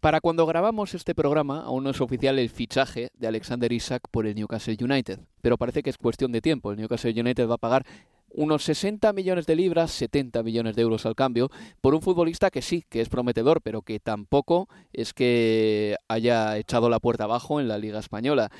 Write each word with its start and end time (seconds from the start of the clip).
Para 0.00 0.22
cuando 0.22 0.46
grabamos 0.46 0.94
este 0.94 1.14
programa, 1.14 1.60
aún 1.60 1.84
no 1.84 1.90
es 1.90 2.00
oficial 2.00 2.38
el 2.38 2.48
fichaje 2.48 3.10
de 3.18 3.26
Alexander 3.26 3.70
Isak 3.70 4.08
por 4.10 4.26
el 4.26 4.34
Newcastle 4.34 4.78
United, 4.80 5.20
pero 5.42 5.58
parece 5.58 5.82
que 5.82 5.90
es 5.90 5.98
cuestión 5.98 6.32
de 6.32 6.40
tiempo. 6.40 6.72
El 6.72 6.78
Newcastle 6.78 7.20
United 7.20 7.46
va 7.46 7.56
a 7.56 7.58
pagar 7.58 7.84
unos 8.30 8.64
60 8.64 9.12
millones 9.12 9.44
de 9.44 9.56
libras, 9.56 9.90
70 9.90 10.42
millones 10.42 10.74
de 10.74 10.80
euros 10.80 11.04
al 11.04 11.14
cambio, 11.14 11.50
por 11.82 11.94
un 11.94 12.00
futbolista 12.00 12.50
que 12.50 12.62
sí, 12.62 12.82
que 12.88 13.02
es 13.02 13.10
prometedor, 13.10 13.60
pero 13.60 13.82
que 13.82 14.00
tampoco 14.00 14.70
es 14.94 15.12
que 15.12 15.96
haya 16.08 16.56
echado 16.56 16.88
la 16.88 16.98
puerta 16.98 17.24
abajo 17.24 17.60
en 17.60 17.68
la 17.68 17.76
Liga 17.76 17.98
Española. 17.98 18.50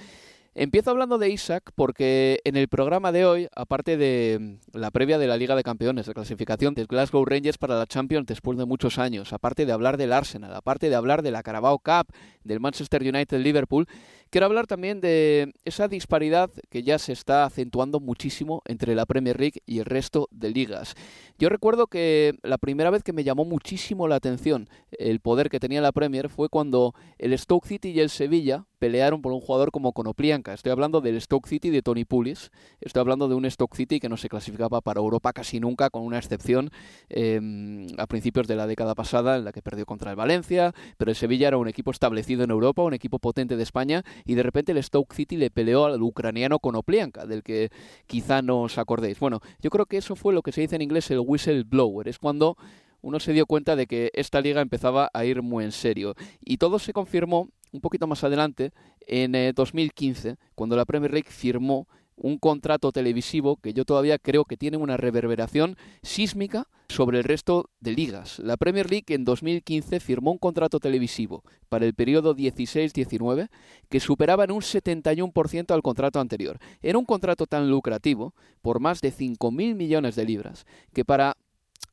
Empiezo 0.53 0.91
hablando 0.91 1.17
de 1.19 1.31
Isaac 1.31 1.70
porque 1.77 2.41
en 2.43 2.56
el 2.56 2.67
programa 2.67 3.12
de 3.12 3.25
hoy, 3.25 3.48
aparte 3.55 3.97
de 3.97 4.59
la 4.73 4.91
previa 4.91 5.17
de 5.17 5.29
la 5.29 5.37
Liga 5.37 5.55
de 5.55 5.62
Campeones, 5.62 6.07
de 6.07 6.12
clasificación 6.12 6.75
de 6.75 6.87
Glasgow 6.87 7.25
Rangers 7.25 7.57
para 7.57 7.79
la 7.79 7.87
Champions 7.87 8.27
después 8.27 8.59
de 8.59 8.65
muchos 8.65 8.98
años, 8.98 9.33
aparte 9.33 9.65
de 9.65 9.70
hablar 9.70 9.97
del 9.97 10.12
Arsenal, 10.12 10.53
aparte 10.53 10.91
de 10.91 10.97
hablar 10.97 11.23
de 11.23 11.31
la 11.31 11.45
Carabao 11.45 11.79
Cup, 11.79 12.12
del 12.42 12.59
Manchester 12.59 13.03
United 13.03 13.39
Liverpool, 13.39 13.87
quiero 14.31 14.47
hablar 14.47 14.67
también 14.67 15.00
de 15.00 15.53
esa 15.64 15.89
disparidad 15.89 16.50
que 16.70 16.83
ya 16.83 16.98
se 16.98 17.12
está 17.12 17.45
acentuando 17.45 18.00
muchísimo 18.00 18.62
entre 18.64 18.95
la 18.95 19.06
Premier 19.06 19.39
League 19.39 19.62
y 19.67 19.81
el 19.81 19.84
resto 19.84 20.28
de 20.31 20.50
ligas. 20.50 20.95
Yo 21.39 21.48
recuerdo 21.48 21.89
que 21.89 22.39
la 22.42 22.58
primera 22.58 22.91
vez 22.91 23.03
que 23.03 23.12
me 23.12 23.25
llamó 23.25 23.45
muchísimo 23.45 24.08
la 24.08 24.17
atención 24.17 24.69
el 24.92 25.20
poder 25.20 25.51
que 25.51 25.61
tenía 25.61 25.81
la 25.81 25.92
Premier 25.92 26.28
fue 26.28 26.48
cuando 26.48 26.95
el 27.19 27.36
Stoke 27.39 27.67
City 27.67 27.91
y 27.91 28.01
el 28.01 28.11
Sevilla 28.11 28.67
pelearon 28.81 29.20
por 29.20 29.33
un 29.33 29.41
jugador 29.41 29.70
como 29.70 29.92
Konoplianka. 29.92 30.55
Estoy 30.55 30.73
hablando 30.73 31.01
del 31.01 31.20
Stoke 31.20 31.47
City 31.47 31.70
de 31.70 31.83
Tony 31.83 32.05
Pulis. 32.05 32.51
Estoy 32.81 33.01
hablando 33.01 33.28
de 33.28 33.34
un 33.34 33.48
Stoke 33.48 33.77
City 33.77 34.01
que 34.01 34.08
no 34.08 34.17
se 34.17 34.28
clasificaba 34.28 34.81
para 34.81 35.01
Europa 35.01 35.33
casi 35.33 35.61
nunca, 35.61 35.91
con 35.91 36.03
una 36.03 36.19
excepción 36.19 36.70
em, 37.11 37.86
a 37.98 38.06
principios 38.06 38.48
de 38.48 38.56
la 38.56 38.67
década 38.67 38.95
pasada, 38.95 39.36
en 39.36 39.45
la 39.45 39.53
que 39.53 39.61
perdió 39.61 39.84
contra 39.84 40.11
el 40.11 40.17
Valencia. 40.17 40.75
Pero 40.97 41.11
el 41.11 41.17
Sevilla 41.17 41.48
era 41.48 41.58
un 41.58 41.69
equipo 41.69 41.91
establecido 41.91 42.42
en 42.42 42.51
Europa, 42.51 42.83
un 42.83 42.95
equipo 42.95 43.19
potente 43.19 43.56
de 43.56 43.62
España, 43.62 44.03
y 44.25 44.35
de 44.35 44.43
repente 44.43 44.73
el 44.73 44.83
Stoke 44.83 45.15
City 45.15 45.37
le 45.37 45.51
peleó 45.51 45.87
al 45.87 46.03
ucraniano 46.03 46.59
Konoplianka, 46.59 47.27
del 47.27 47.42
que 47.42 47.70
quizá 48.07 48.42
no 48.42 48.63
os 48.63 48.79
acordéis. 48.79 49.19
Bueno, 49.19 49.41
yo 49.61 49.70
creo 49.70 49.86
que 49.86 49.97
eso 49.97 50.17
fue 50.17 50.35
lo 50.35 50.42
que 50.42 50.53
se 50.53 50.61
dice 50.61 50.77
en 50.77 50.83
inglés 50.83 51.11
el 51.11 51.20
whistleblower. 51.20 52.08
Es 52.08 52.19
cuando 52.19 52.57
uno 53.03 53.20
se 53.20 53.33
dio 53.33 53.47
cuenta 53.47 53.77
de 53.77 53.86
que 53.86 54.11
esta 54.14 54.41
liga 54.41 54.61
empezaba 54.61 55.11
a 55.13 55.25
ir 55.25 55.42
muy 55.42 55.64
en 55.64 55.73
serio. 55.73 56.14
Y 56.45 56.59
todo 56.59 56.79
se 56.79 56.92
confirmó 56.92 57.48
un 57.73 57.80
poquito 57.80 58.07
más 58.07 58.25
adelante, 58.25 58.73
en 59.07 59.33
2015, 59.55 60.36
cuando 60.55 60.77
la 60.77 60.85
Premier 60.85 61.13
League 61.13 61.30
firmó 61.30 61.89
un 62.20 62.39
contrato 62.39 62.92
televisivo 62.92 63.57
que 63.57 63.73
yo 63.73 63.85
todavía 63.85 64.19
creo 64.19 64.45
que 64.45 64.57
tiene 64.57 64.77
una 64.77 64.97
reverberación 64.97 65.77
sísmica 66.03 66.69
sobre 66.89 67.19
el 67.19 67.25
resto 67.25 67.70
de 67.81 67.92
ligas. 67.92 68.39
La 68.41 68.57
Premier 68.57 68.91
League 68.91 69.07
en 69.08 69.25
2015 69.25 70.01
firmó 70.01 70.33
un 70.33 70.39
contrato 70.39 70.80
televisivo 70.80 71.42
para 71.69 71.86
el 71.86 71.95
periodo 71.95 72.36
16-19 72.36 73.48
que 73.89 74.01
superaba 74.01 74.45
en 74.45 74.53
un 74.53 74.61
71% 74.61 75.73
al 75.73 75.83
contrato 75.83 76.20
anterior. 76.20 76.59
Era 76.83 76.98
un 76.98 77.07
contrato 77.07 77.47
tan 77.47 77.70
lucrativo, 77.70 78.35
por 78.61 78.80
más 78.80 79.01
de 79.01 79.13
5.000 79.13 79.75
millones 79.75 80.14
de 80.14 80.25
libras, 80.25 80.67
que 80.92 81.05
para 81.05 81.36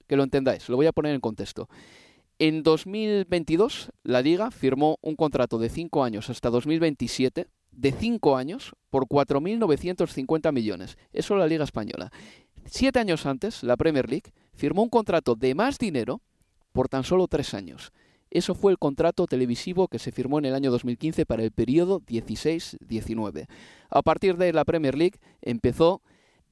que 0.07 0.17
lo 0.17 0.23
entendáis, 0.23 0.67
lo 0.69 0.75
voy 0.75 0.87
a 0.87 0.91
poner 0.91 1.13
en 1.13 1.21
contexto. 1.21 1.69
En 2.39 2.61
2022, 2.61 3.91
la 4.03 4.21
Liga 4.21 4.51
firmó 4.51 4.99
un 5.01 5.15
contrato 5.15 5.57
de 5.57 5.69
5 5.69 6.03
años 6.03 6.29
hasta 6.29 6.49
2027, 6.49 7.47
de 7.77 7.91
5 7.91 8.35
años, 8.35 8.73
por 8.89 9.05
4.950 9.05 10.51
millones. 10.51 10.97
Eso 11.13 11.35
es 11.35 11.39
la 11.39 11.47
Liga 11.47 11.63
Española. 11.63 12.11
Siete 12.65 12.99
años 12.99 13.25
antes, 13.25 13.63
la 13.63 13.77
Premier 13.77 14.09
League 14.09 14.33
firmó 14.53 14.83
un 14.83 14.89
contrato 14.89 15.35
de 15.35 15.55
más 15.55 15.77
dinero 15.77 16.21
por 16.73 16.89
tan 16.89 17.03
solo 17.03 17.27
3 17.27 17.53
años. 17.53 17.93
Eso 18.29 18.55
fue 18.55 18.71
el 18.71 18.77
contrato 18.77 19.25
televisivo 19.27 19.87
que 19.87 19.99
se 19.99 20.11
firmó 20.11 20.39
en 20.39 20.45
el 20.45 20.55
año 20.55 20.71
2015 20.71 21.25
para 21.25 21.43
el 21.43 21.51
periodo 21.51 22.01
16-19. 22.01 23.47
A 23.89 24.01
partir 24.01 24.35
de 24.37 24.51
la 24.51 24.65
Premier 24.65 24.97
League 24.97 25.19
empezó 25.41 26.01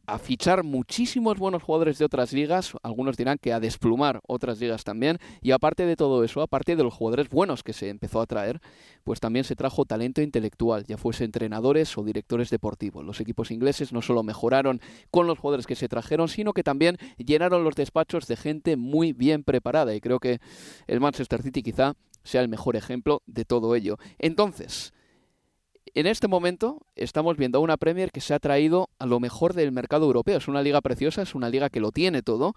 a 0.08 0.20
fichar 0.20 0.64
muchísimos 0.64 1.38
buenos 1.38 1.64
jugadores 1.64 1.98
de 1.98 2.06
otras 2.06 2.34
ligas, 2.34 2.74
algunos 2.84 3.18
dirán 3.18 3.38
que 3.38 3.54
a 3.54 3.60
desplumar 3.60 4.22
otras 4.28 4.60
ligas 4.60 4.84
también, 4.84 5.20
y 5.42 5.52
aparte 5.52 5.86
de 5.86 5.96
todo 5.96 6.24
eso, 6.24 6.42
aparte 6.42 6.76
de 6.76 6.84
los 6.84 6.94
jugadores 6.94 7.30
buenos 7.30 7.64
que 7.64 7.74
se 7.74 7.90
empezó 7.90 8.22
a 8.22 8.26
traer, 8.26 8.62
pues 9.04 9.20
también 9.20 9.46
se 9.46 9.56
trajo 9.56 9.86
talento 9.86 10.22
intelectual, 10.22 10.86
ya 10.86 10.98
fuese 10.98 11.24
entrenadores 11.24 11.98
o 11.98 12.04
directores 12.04 12.50
deportivos. 12.50 13.06
Los 13.06 13.20
equipos 13.20 13.52
ingleses 13.52 13.94
no 13.94 14.02
solo 14.02 14.24
mejoraron 14.24 14.82
con 15.12 15.28
los 15.28 15.40
jugadores 15.40 15.68
que 15.68 15.76
se 15.76 15.88
trajeron, 15.88 16.28
sino 16.28 16.54
que 16.54 16.64
también 16.64 16.98
llenaron 17.18 17.64
los 17.64 17.76
despachos 17.76 18.28
de 18.28 18.36
gente 18.36 18.76
muy 18.76 19.14
bien 19.14 19.44
preparada, 19.44 19.96
y 19.96 20.02
creo 20.02 20.20
que 20.20 20.40
el 20.88 21.00
Manchester 21.00 21.42
City 21.42 21.64
quizá 21.64 21.96
sea 22.24 22.42
el 22.42 22.50
mejor 22.50 22.76
ejemplo 22.76 23.22
de 23.28 23.46
todo 23.46 23.76
ello. 23.76 23.98
Entonces, 24.18 24.94
en 25.96 26.08
este 26.08 26.28
momento 26.28 26.86
estamos 26.98 27.38
viendo 27.38 27.62
una 27.62 27.78
Premier 27.78 28.12
que 28.12 28.20
se 28.20 28.34
ha 28.34 28.40
traído 28.40 28.90
a 29.00 29.06
lo 29.06 29.22
mejor 29.22 29.54
del 29.54 29.72
mercado 29.72 30.06
europeo. 30.06 30.38
Es 30.38 30.50
una 30.50 30.62
liga 30.62 30.82
preciosa, 30.82 31.22
es 31.22 31.34
una 31.36 31.50
liga 31.50 31.70
que 31.70 31.80
lo 31.80 31.94
tiene 31.94 32.22
todo. 32.22 32.54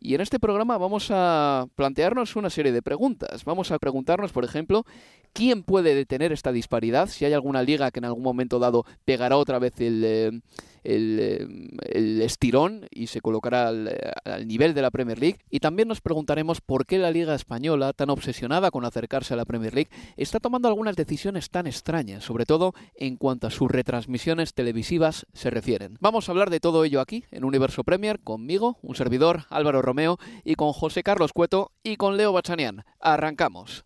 Y 0.00 0.16
en 0.16 0.20
este 0.20 0.40
programa 0.40 0.76
vamos 0.76 1.08
a 1.10 1.66
plantearnos 1.76 2.34
una 2.34 2.50
serie 2.50 2.72
de 2.72 2.82
preguntas. 2.82 3.44
Vamos 3.44 3.70
a 3.70 3.78
preguntarnos, 3.78 4.32
por 4.32 4.44
ejemplo, 4.44 4.84
¿quién 5.32 5.62
puede 5.62 5.94
detener 5.94 6.32
esta 6.32 6.52
disparidad? 6.52 7.08
Si 7.08 7.24
hay 7.24 7.32
alguna 7.32 7.62
liga 7.62 7.90
que 7.90 8.00
en 8.00 8.06
algún 8.06 8.22
momento 8.22 8.58
dado 8.58 8.84
pegará 9.04 9.36
otra 9.36 9.58
vez 9.58 9.80
el... 9.80 10.02
Eh, 10.04 10.40
el, 10.84 12.20
estirón 12.22 12.86
y 12.90 13.08
se 13.08 13.20
colocará 13.20 13.68
al, 13.68 13.96
al, 14.24 14.46
nivel 14.46 14.74
de 14.74 14.82
la 14.82 14.90
Premier 14.90 15.18
League. 15.18 15.38
Y 15.50 15.60
también 15.60 15.88
nos 15.88 16.00
preguntaremos 16.00 16.60
por 16.60 16.86
qué 16.86 16.98
la 16.98 17.10
Liga 17.10 17.34
Española, 17.34 17.92
tan 17.92 18.10
obsesionada 18.10 18.70
con 18.70 18.84
acercarse 18.84 19.34
a 19.34 19.36
la 19.36 19.44
Premier 19.44 19.74
League, 19.74 19.90
está 20.16 20.40
tomando 20.40 20.68
algunas 20.68 20.96
decisiones 20.96 21.50
tan 21.50 21.66
extrañas, 21.66 22.24
sobre 22.24 22.46
todo 22.46 22.74
en 22.94 23.16
cuanto 23.16 23.46
a 23.46 23.50
sus 23.50 23.70
retransmisiones 23.70 24.54
televisivas 24.54 25.26
se 25.32 25.50
refieren. 25.50 25.96
Vamos 26.00 26.28
a 26.28 26.32
hablar 26.32 26.50
de 26.50 26.60
todo 26.60 26.84
ello 26.84 27.00
aquí, 27.00 27.24
en 27.30 27.44
Universo 27.44 27.84
Premier, 27.84 28.20
conmigo, 28.20 28.78
un 28.82 28.94
servidor, 28.94 29.44
Álvaro 29.50 29.82
Romeo, 29.82 30.18
y 30.44 30.54
con 30.54 30.72
José 30.72 31.02
Carlos 31.02 31.32
Cueto 31.32 31.72
y 31.82 31.96
con 31.96 32.16
Leo 32.16 32.32
Bachanian. 32.32 32.84
Arrancamos. 33.00 33.84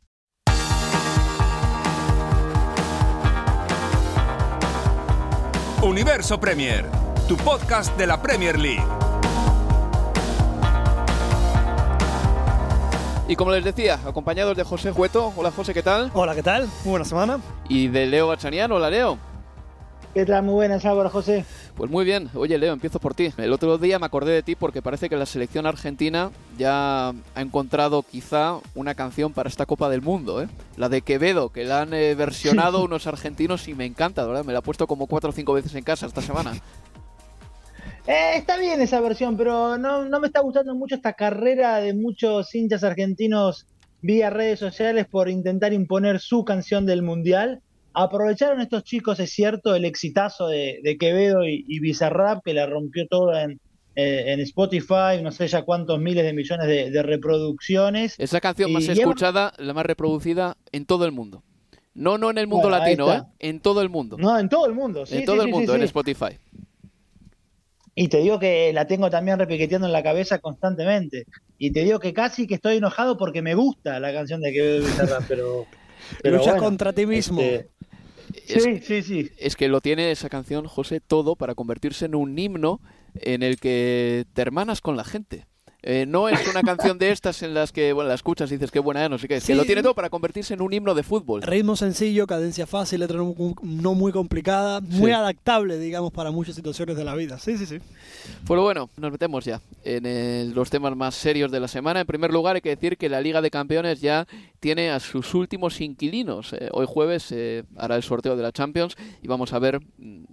Universo 5.84 6.40
Premier, 6.40 6.86
tu 7.28 7.36
podcast 7.36 7.94
de 7.98 8.06
la 8.06 8.22
Premier 8.22 8.58
League. 8.58 8.82
Y 13.28 13.36
como 13.36 13.52
les 13.52 13.62
decía, 13.64 13.98
acompañados 14.06 14.56
de 14.56 14.64
José 14.64 14.92
Jueto. 14.92 15.34
Hola 15.36 15.50
José, 15.50 15.75
¿qué 15.75 15.82
tal? 15.82 16.10
Hola, 16.14 16.34
¿qué 16.34 16.42
tal? 16.42 16.69
Muy 16.84 16.92
buena 16.92 17.04
semana. 17.04 17.38
Y 17.69 17.88
de 17.88 18.06
Leo 18.06 18.28
Bachanian. 18.28 18.72
Hola 18.72 18.88
Leo. 18.88 19.19
¿Qué 20.14 20.25
tal? 20.25 20.44
Muy 20.44 20.55
buenas, 20.55 20.84
Álvaro 20.84 21.11
José. 21.11 21.44
Pues 21.76 21.90
muy 21.90 22.05
bien. 22.05 22.31
Oye, 22.34 22.56
Leo, 22.56 22.72
empiezo 22.72 23.00
por 23.00 23.14
ti. 23.14 23.32
El 23.37 23.52
otro 23.52 23.78
día 23.78 23.99
me 23.99 24.06
acordé 24.06 24.31
de 24.31 24.44
ti 24.44 24.55
porque 24.55 24.81
parece 24.81 25.08
que 25.08 25.16
la 25.16 25.26
selección 25.26 25.66
argentina 25.66 26.31
ya 26.56 27.08
ha 27.08 27.40
encontrado 27.40 28.05
quizá 28.05 28.61
una 28.76 28.94
canción 28.94 29.32
para 29.32 29.49
esta 29.49 29.66
Copa 29.66 29.88
del 29.88 30.02
Mundo, 30.02 30.40
¿eh? 30.40 30.46
La 30.76 30.88
de 30.88 31.02
Quevedo, 31.02 31.49
que 31.49 31.64
la 31.64 31.81
han 31.81 31.94
eh, 31.94 32.14
versionado 32.14 32.84
unos 32.84 33.08
argentinos 33.08 33.66
y 33.66 33.75
me 33.75 33.87
encanta, 33.87 34.25
¿verdad? 34.25 34.44
Me 34.44 34.52
la 34.52 34.61
he 34.61 34.62
puesto 34.62 34.87
como 34.87 35.08
cuatro 35.08 35.31
o 35.31 35.32
cinco 35.32 35.52
veces 35.52 35.75
en 35.75 35.82
casa 35.82 36.06
esta 36.06 36.22
semana. 36.22 36.52
Eh, 38.06 38.37
está 38.37 38.56
bien 38.56 38.81
esa 38.82 39.00
versión, 39.00 39.37
pero 39.37 39.78
no, 39.78 40.05
no 40.05 40.20
me 40.20 40.28
está 40.28 40.43
gustando 40.43 40.76
mucho 40.76 40.94
esta 40.94 41.14
carrera 41.14 41.78
de 41.78 41.93
muchos 41.93 42.55
hinchas 42.55 42.84
argentinos 42.84 43.67
vía 44.00 44.31
redes 44.31 44.60
sociales 44.60 45.06
por 45.10 45.28
intentar 45.28 45.72
imponer 45.72 46.20
su 46.20 46.44
canción 46.44 46.87
del 46.87 47.02
Mundial. 47.02 47.62
Aprovecharon 47.94 48.61
estos 48.61 48.85
chicos, 48.85 49.20
es 49.20 49.31
cierto, 49.31 49.75
el 49.75 49.85
exitazo 49.85 50.49
de, 50.49 50.96
Quevedo 50.99 51.46
y, 51.46 51.64
y 51.67 51.81
Bizarrap, 51.81 52.44
que 52.44 52.52
la 52.52 52.67
rompió 52.67 53.06
toda 53.06 53.44
en, 53.44 53.61
eh, 53.96 54.32
en 54.32 54.41
Spotify, 54.41 55.23
no 55.23 55.31
sé 55.31 55.46
ya 55.46 55.62
cuántos 55.62 56.00
miles 56.00 56.25
de 56.25 56.32
millones 56.32 56.67
de, 56.67 57.02
reproducciones. 57.02 58.17
Esa 58.19 58.41
canción 58.41 58.73
más 58.73 58.88
escuchada, 58.88 59.52
la 59.58 59.73
más 59.73 59.87
reproducida 59.87 60.56
en 60.73 60.85
todo 60.85 61.05
el 61.05 61.12
mundo. 61.12 61.44
No, 61.94 62.19
no 62.19 62.31
en 62.31 62.38
el 62.38 62.49
mundo 62.49 62.69
latino, 62.69 63.12
¿eh? 63.12 63.23
En 63.38 63.61
todo 63.61 63.82
el 63.82 63.88
mundo. 63.88 64.17
No, 64.19 64.37
en 64.37 64.49
todo 64.49 64.67
el 64.67 64.75
mundo, 64.75 65.06
sí. 65.06 65.19
En 65.19 65.25
todo 65.25 65.43
el 65.43 65.49
mundo, 65.49 65.76
en 65.76 65.82
Spotify. 65.85 66.38
Y 67.94 68.08
te 68.08 68.19
digo 68.19 68.41
que 68.41 68.73
la 68.73 68.88
tengo 68.88 69.08
también 69.11 69.38
repiqueteando 69.38 69.87
en 69.87 69.93
la 69.93 70.02
cabeza 70.02 70.41
constantemente. 70.41 71.26
Y 71.56 71.70
te 71.70 71.85
digo 71.85 72.00
que 72.00 72.12
casi 72.12 72.49
que 72.49 72.56
estoy 72.56 72.79
enojado 72.79 73.17
porque 73.17 73.43
me 73.43 73.55
gusta 73.55 74.00
la 74.00 74.12
canción 74.12 74.41
de 74.41 74.52
que 74.52 74.79
Bizarra, 74.81 75.20
pero... 75.29 75.67
pero 76.23 76.38
Lucha 76.38 76.56
contra 76.56 76.93
ti 76.93 77.06
mismo. 77.06 77.41
Este, 77.41 77.70
sí, 78.46 78.81
sí, 78.82 79.02
sí. 79.02 79.31
Es 79.38 79.56
que 79.56 79.69
lo 79.69 79.81
tiene 79.81 80.11
esa 80.11 80.29
canción, 80.29 80.67
José, 80.67 81.00
todo 81.00 81.37
para 81.37 81.55
convertirse 81.55 82.06
en 82.06 82.14
un 82.14 82.38
himno 82.38 82.81
en 83.14 83.43
el 83.43 83.58
que 83.58 84.26
te 84.32 84.43
hermanas 84.43 84.81
con 84.81 84.96
la 84.96 85.05
gente. 85.05 85.46
Eh, 85.86 86.06
no 86.06 86.31
es 86.31 86.48
una 86.48 86.62
canción 86.62 86.98
de 86.98 87.10
estas 87.10 87.42
en 87.42 87.52
las 87.52 87.70
que 87.70 87.92
bueno, 87.92 88.08
la 88.08 88.14
escuchas 88.14 88.50
y 88.50 88.54
dices 88.54 88.70
qué 88.70 88.81
buena, 88.81 89.06
no 89.08 89.19
sé 89.19 89.28
qué. 89.28 89.38
que 89.38 89.54
lo 89.54 89.64
tiene 89.64 89.82
todo 89.82 89.94
para 89.94 90.08
convertirse 90.08 90.54
en 90.54 90.62
un 90.62 90.72
himno 90.72 90.94
de 90.94 91.02
fútbol. 91.02 91.42
Ritmo 91.42 91.76
sencillo, 91.76 92.26
cadencia 92.26 92.66
fácil, 92.66 93.00
letra 93.00 93.19
no, 93.19 93.94
muy 93.94 94.10
complicada, 94.10 94.81
muy 94.81 95.10
adaptable, 95.10 95.78
digamos, 95.78 96.10
para 96.10 96.31
muchas 96.31 96.54
situaciones 96.54 96.96
de 96.96 97.04
la 97.04 97.14
vida. 97.14 97.38
Sí, 97.38 97.58
sí, 97.58 97.66
sí. 97.66 97.78
Pues 98.46 98.60
bueno, 98.60 98.88
nos 98.96 99.12
metemos 99.12 99.44
ya 99.44 99.60
en 99.84 100.54
los 100.54 100.70
temas 100.70 100.96
más 100.96 101.14
serios 101.14 101.50
de 101.50 101.60
la 101.60 101.69
semana. 101.69 102.00
En 102.00 102.06
primer 102.06 102.32
lugar, 102.32 102.56
hay 102.56 102.62
que 102.62 102.70
decir 102.70 102.96
que 102.96 103.10
la 103.10 103.20
Liga 103.20 103.42
de 103.42 103.50
Campeones 103.50 104.00
ya 104.00 104.26
tiene 104.60 104.90
a 104.90 105.00
sus 105.00 105.34
últimos 105.34 105.81
inquilinos. 105.82 106.54
Eh, 106.54 106.70
hoy 106.72 106.86
jueves 106.88 107.31
eh, 107.32 107.64
hará 107.76 107.96
el 107.96 108.02
sorteo 108.02 108.36
de 108.36 108.42
la 108.42 108.52
Champions 108.52 108.96
y 109.22 109.28
vamos 109.28 109.52
a 109.52 109.58
ver 109.58 109.81
mm, 109.98 110.25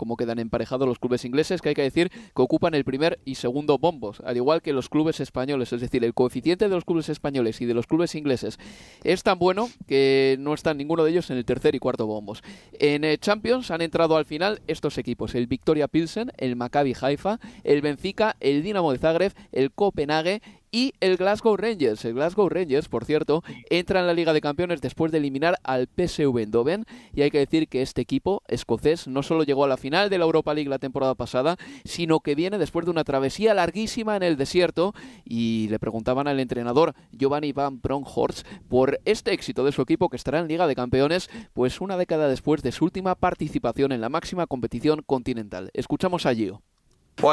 cómo 0.00 0.16
quedan 0.16 0.38
emparejados 0.38 0.88
los 0.88 0.98
clubes 0.98 1.26
ingleses, 1.26 1.60
que 1.60 1.68
hay 1.68 1.74
que 1.74 1.82
decir 1.82 2.08
que 2.08 2.40
ocupan 2.42 2.72
el 2.72 2.84
primer 2.84 3.20
y 3.26 3.34
segundo 3.34 3.76
bombos, 3.76 4.20
al 4.24 4.34
igual 4.34 4.62
que 4.62 4.72
los 4.72 4.88
clubes 4.88 5.20
españoles. 5.20 5.74
Es 5.74 5.82
decir, 5.82 6.02
el 6.06 6.14
coeficiente 6.14 6.70
de 6.70 6.74
los 6.74 6.86
clubes 6.86 7.10
españoles 7.10 7.60
y 7.60 7.66
de 7.66 7.74
los 7.74 7.86
clubes 7.86 8.14
ingleses 8.14 8.58
es 9.04 9.22
tan 9.22 9.38
bueno 9.38 9.68
que 9.86 10.36
no 10.40 10.54
están 10.54 10.78
ninguno 10.78 11.04
de 11.04 11.10
ellos 11.10 11.28
en 11.28 11.36
el 11.36 11.44
tercer 11.44 11.74
y 11.74 11.80
cuarto 11.80 12.06
bombos. 12.06 12.42
En 12.78 13.04
eh, 13.04 13.18
Champions 13.18 13.70
han 13.70 13.82
entrado 13.82 14.16
al 14.16 14.24
final 14.24 14.62
estos 14.68 14.96
equipos, 14.96 15.34
el 15.34 15.46
Victoria 15.46 15.86
Pilsen, 15.86 16.32
el 16.38 16.56
Maccabi 16.56 16.94
Haifa, 16.98 17.38
el 17.62 17.82
Benfica, 17.82 18.36
el 18.40 18.62
Dinamo 18.62 18.92
de 18.92 18.98
Zagreb, 18.98 19.34
el 19.52 19.70
Copenhague 19.70 20.40
y 20.70 20.94
el 21.00 21.16
Glasgow 21.16 21.56
Rangers. 21.56 22.04
El 22.04 22.14
Glasgow 22.14 22.48
Rangers, 22.48 22.88
por 22.88 23.04
cierto, 23.04 23.42
entra 23.68 24.00
en 24.00 24.06
la 24.06 24.14
Liga 24.14 24.32
de 24.32 24.40
Campeones 24.40 24.80
después 24.80 25.12
de 25.12 25.18
eliminar 25.18 25.56
al 25.62 25.88
PSV 25.88 26.38
Eindhoven 26.38 26.84
y 27.14 27.22
hay 27.22 27.30
que 27.30 27.38
decir 27.38 27.68
que 27.68 27.82
este 27.82 28.00
equipo 28.00 28.42
escocés 28.48 29.08
no 29.08 29.22
solo 29.22 29.44
llegó 29.44 29.64
a 29.64 29.68
la 29.68 29.76
final 29.76 30.10
de 30.10 30.18
la 30.18 30.24
Europa 30.24 30.54
League 30.54 30.70
la 30.70 30.78
temporada 30.78 31.14
pasada, 31.14 31.56
sino 31.84 32.20
que 32.20 32.34
viene 32.34 32.58
después 32.58 32.84
de 32.84 32.90
una 32.90 33.04
travesía 33.04 33.54
larguísima 33.54 34.16
en 34.16 34.22
el 34.22 34.36
desierto 34.36 34.94
y 35.24 35.68
le 35.68 35.78
preguntaban 35.78 36.28
al 36.28 36.40
entrenador 36.40 36.94
Giovanni 37.12 37.52
Van 37.52 37.80
Bronckhorst 37.80 38.46
por 38.68 39.00
este 39.04 39.32
éxito 39.32 39.64
de 39.64 39.72
su 39.72 39.82
equipo 39.82 40.08
que 40.08 40.16
estará 40.16 40.38
en 40.38 40.48
Liga 40.48 40.66
de 40.66 40.76
Campeones 40.76 41.30
pues 41.52 41.80
una 41.80 41.96
década 41.96 42.28
después 42.28 42.62
de 42.62 42.72
su 42.72 42.84
última 42.84 43.14
participación 43.14 43.92
en 43.92 44.00
la 44.00 44.08
máxima 44.08 44.46
competición 44.46 45.02
continental. 45.02 45.70
Escuchamos 45.74 46.26
a 46.26 46.34
Gio. 46.34 46.62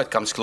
it 0.02 0.12
comes 0.12 0.34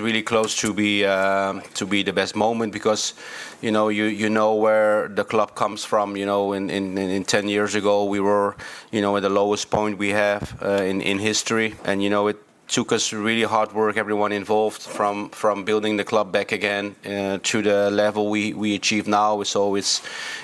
really 0.00 0.22
close 0.22 0.56
to 0.56 0.72
be 0.72 1.04
uh, 1.04 1.60
to 1.74 1.86
be 1.86 2.02
the 2.02 2.12
best 2.12 2.36
moment 2.36 2.72
because 2.72 3.14
you 3.60 3.70
know 3.70 3.88
you 3.88 4.04
you 4.04 4.28
know 4.28 4.54
where 4.54 5.08
the 5.08 5.24
club 5.24 5.54
comes 5.54 5.84
from 5.84 6.16
you 6.16 6.26
know 6.26 6.52
in 6.52 6.70
in, 6.70 6.98
in 6.98 7.24
10 7.24 7.48
years 7.48 7.74
ago 7.74 8.04
we 8.04 8.20
were 8.20 8.56
you 8.92 9.00
know 9.00 9.16
at 9.16 9.22
the 9.22 9.28
lowest 9.28 9.70
point 9.70 9.98
we 9.98 10.10
have 10.10 10.56
uh, 10.62 10.82
in 10.82 11.00
in 11.00 11.18
history. 11.18 11.74
And 11.84 12.02
you 12.02 12.10
know 12.10 12.28
it 12.28 12.47
took 12.68 12.92
us 12.92 13.12
really 13.12 13.44
hard 13.44 13.72
work, 13.72 13.96
everyone 13.96 14.32
involved, 14.32 14.82
from 14.82 15.30
from 15.30 15.64
building 15.64 15.96
the 15.96 16.04
club 16.04 16.30
back 16.30 16.52
again 16.52 16.94
uh, 17.04 17.38
to 17.42 17.62
the 17.62 17.90
level 17.90 18.30
we 18.30 18.52
we 18.52 18.74
achieve 18.74 19.08
now. 19.08 19.42
So 19.42 19.76
it's 19.76 20.02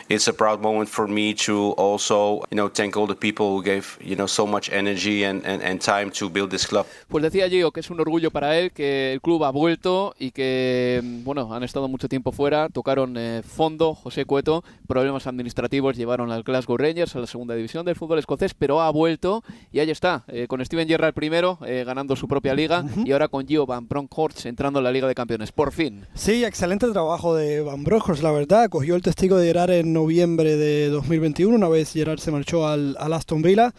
it's 0.09 0.27
a 0.29 0.33
proud 0.33 0.61
moment 0.61 0.89
for 0.89 1.07
me 1.07 1.35
to 1.47 1.75
also 1.77 2.43
you 2.51 2.57
know 2.57 2.69
thank 2.69 2.97
all 2.97 3.07
the 3.07 3.15
people 3.15 3.47
who 3.55 3.63
gave 3.63 3.99
you 4.01 4.17
know 4.17 4.27
so 4.27 4.47
much 4.47 4.71
energy 4.73 5.25
and, 5.25 5.45
and, 5.45 5.63
and 5.63 5.81
time 5.81 6.11
to 6.13 6.29
build 6.29 6.51
this 6.51 6.67
club. 6.67 6.87
Pues 7.09 7.23
decía 7.23 7.49
Gio 7.49 7.71
que 7.71 7.81
es 7.81 7.91
un 7.91 8.01
orgullo 8.01 8.31
para 8.31 8.59
él 8.59 8.73
que 8.73 9.13
el 9.13 9.21
club 9.21 9.45
ha 9.45 9.51
vuelto 9.51 10.15
y 10.19 10.31
que 10.33 11.01
bueno 11.25 11.55
han 11.55 11.63
estado 11.63 11.89
mucho 11.89 12.09
tiempo 12.09 12.33
fuera, 12.33 12.69
tocaron 12.69 13.17
eh, 13.17 13.43
fondo, 13.43 13.95
José 13.95 14.25
Cueto, 14.25 14.65
problemas 14.87 15.27
administrativos 15.27 15.97
llevaron 15.97 16.31
al 16.31 16.43
Glasgow 16.43 16.77
Rangers 16.77 17.15
a 17.17 17.21
la 17.21 17.27
segunda 17.27 17.55
división 17.55 17.85
del 17.85 17.97
fútbol 17.97 18.19
escocés, 18.19 18.55
pero 18.55 18.81
ha 18.81 18.91
vuelto 18.91 19.43
y 19.73 19.81
ahí 19.81 19.91
está 19.91 20.25
eh, 20.29 20.47
con 20.49 20.65
Steven 20.65 20.89
Gerrard 20.89 21.15
primero 21.15 21.59
eh, 21.67 21.85
su 22.17 22.29
propia 22.29 22.55
liga 22.55 22.85
y 23.05 23.13
ahora 23.13 23.29
con 23.29 23.47
Gio 23.47 23.67
Van 23.67 23.87
Bronckhorst 23.89 24.47
entrando 24.47 24.81
en 24.81 24.85
la 24.85 24.93
Liga 24.93 25.09
de 25.09 25.15
Campeones, 25.15 25.53
por 25.53 25.73
fin. 25.73 26.07
Sí, 26.15 26.45
excelente 26.45 26.91
trabajo 26.91 27.35
de 27.35 27.61
Van 27.61 27.85
Bronckhorst, 27.85 28.23
la 28.23 28.33
verdad. 28.33 28.69
Cogió 28.69 28.95
el 28.97 29.03
testigo 29.03 29.37
de 29.37 29.47
Gerard 29.47 29.73
en 29.73 29.93
noviembre 29.93 30.57
de 30.57 30.89
2021, 30.89 31.55
una 31.55 31.69
vez 31.69 31.93
Gerard 31.93 32.19
se 32.19 32.31
marchó 32.31 32.67
al, 32.67 32.97
Aston 32.99 33.43
Villa. 33.43 33.73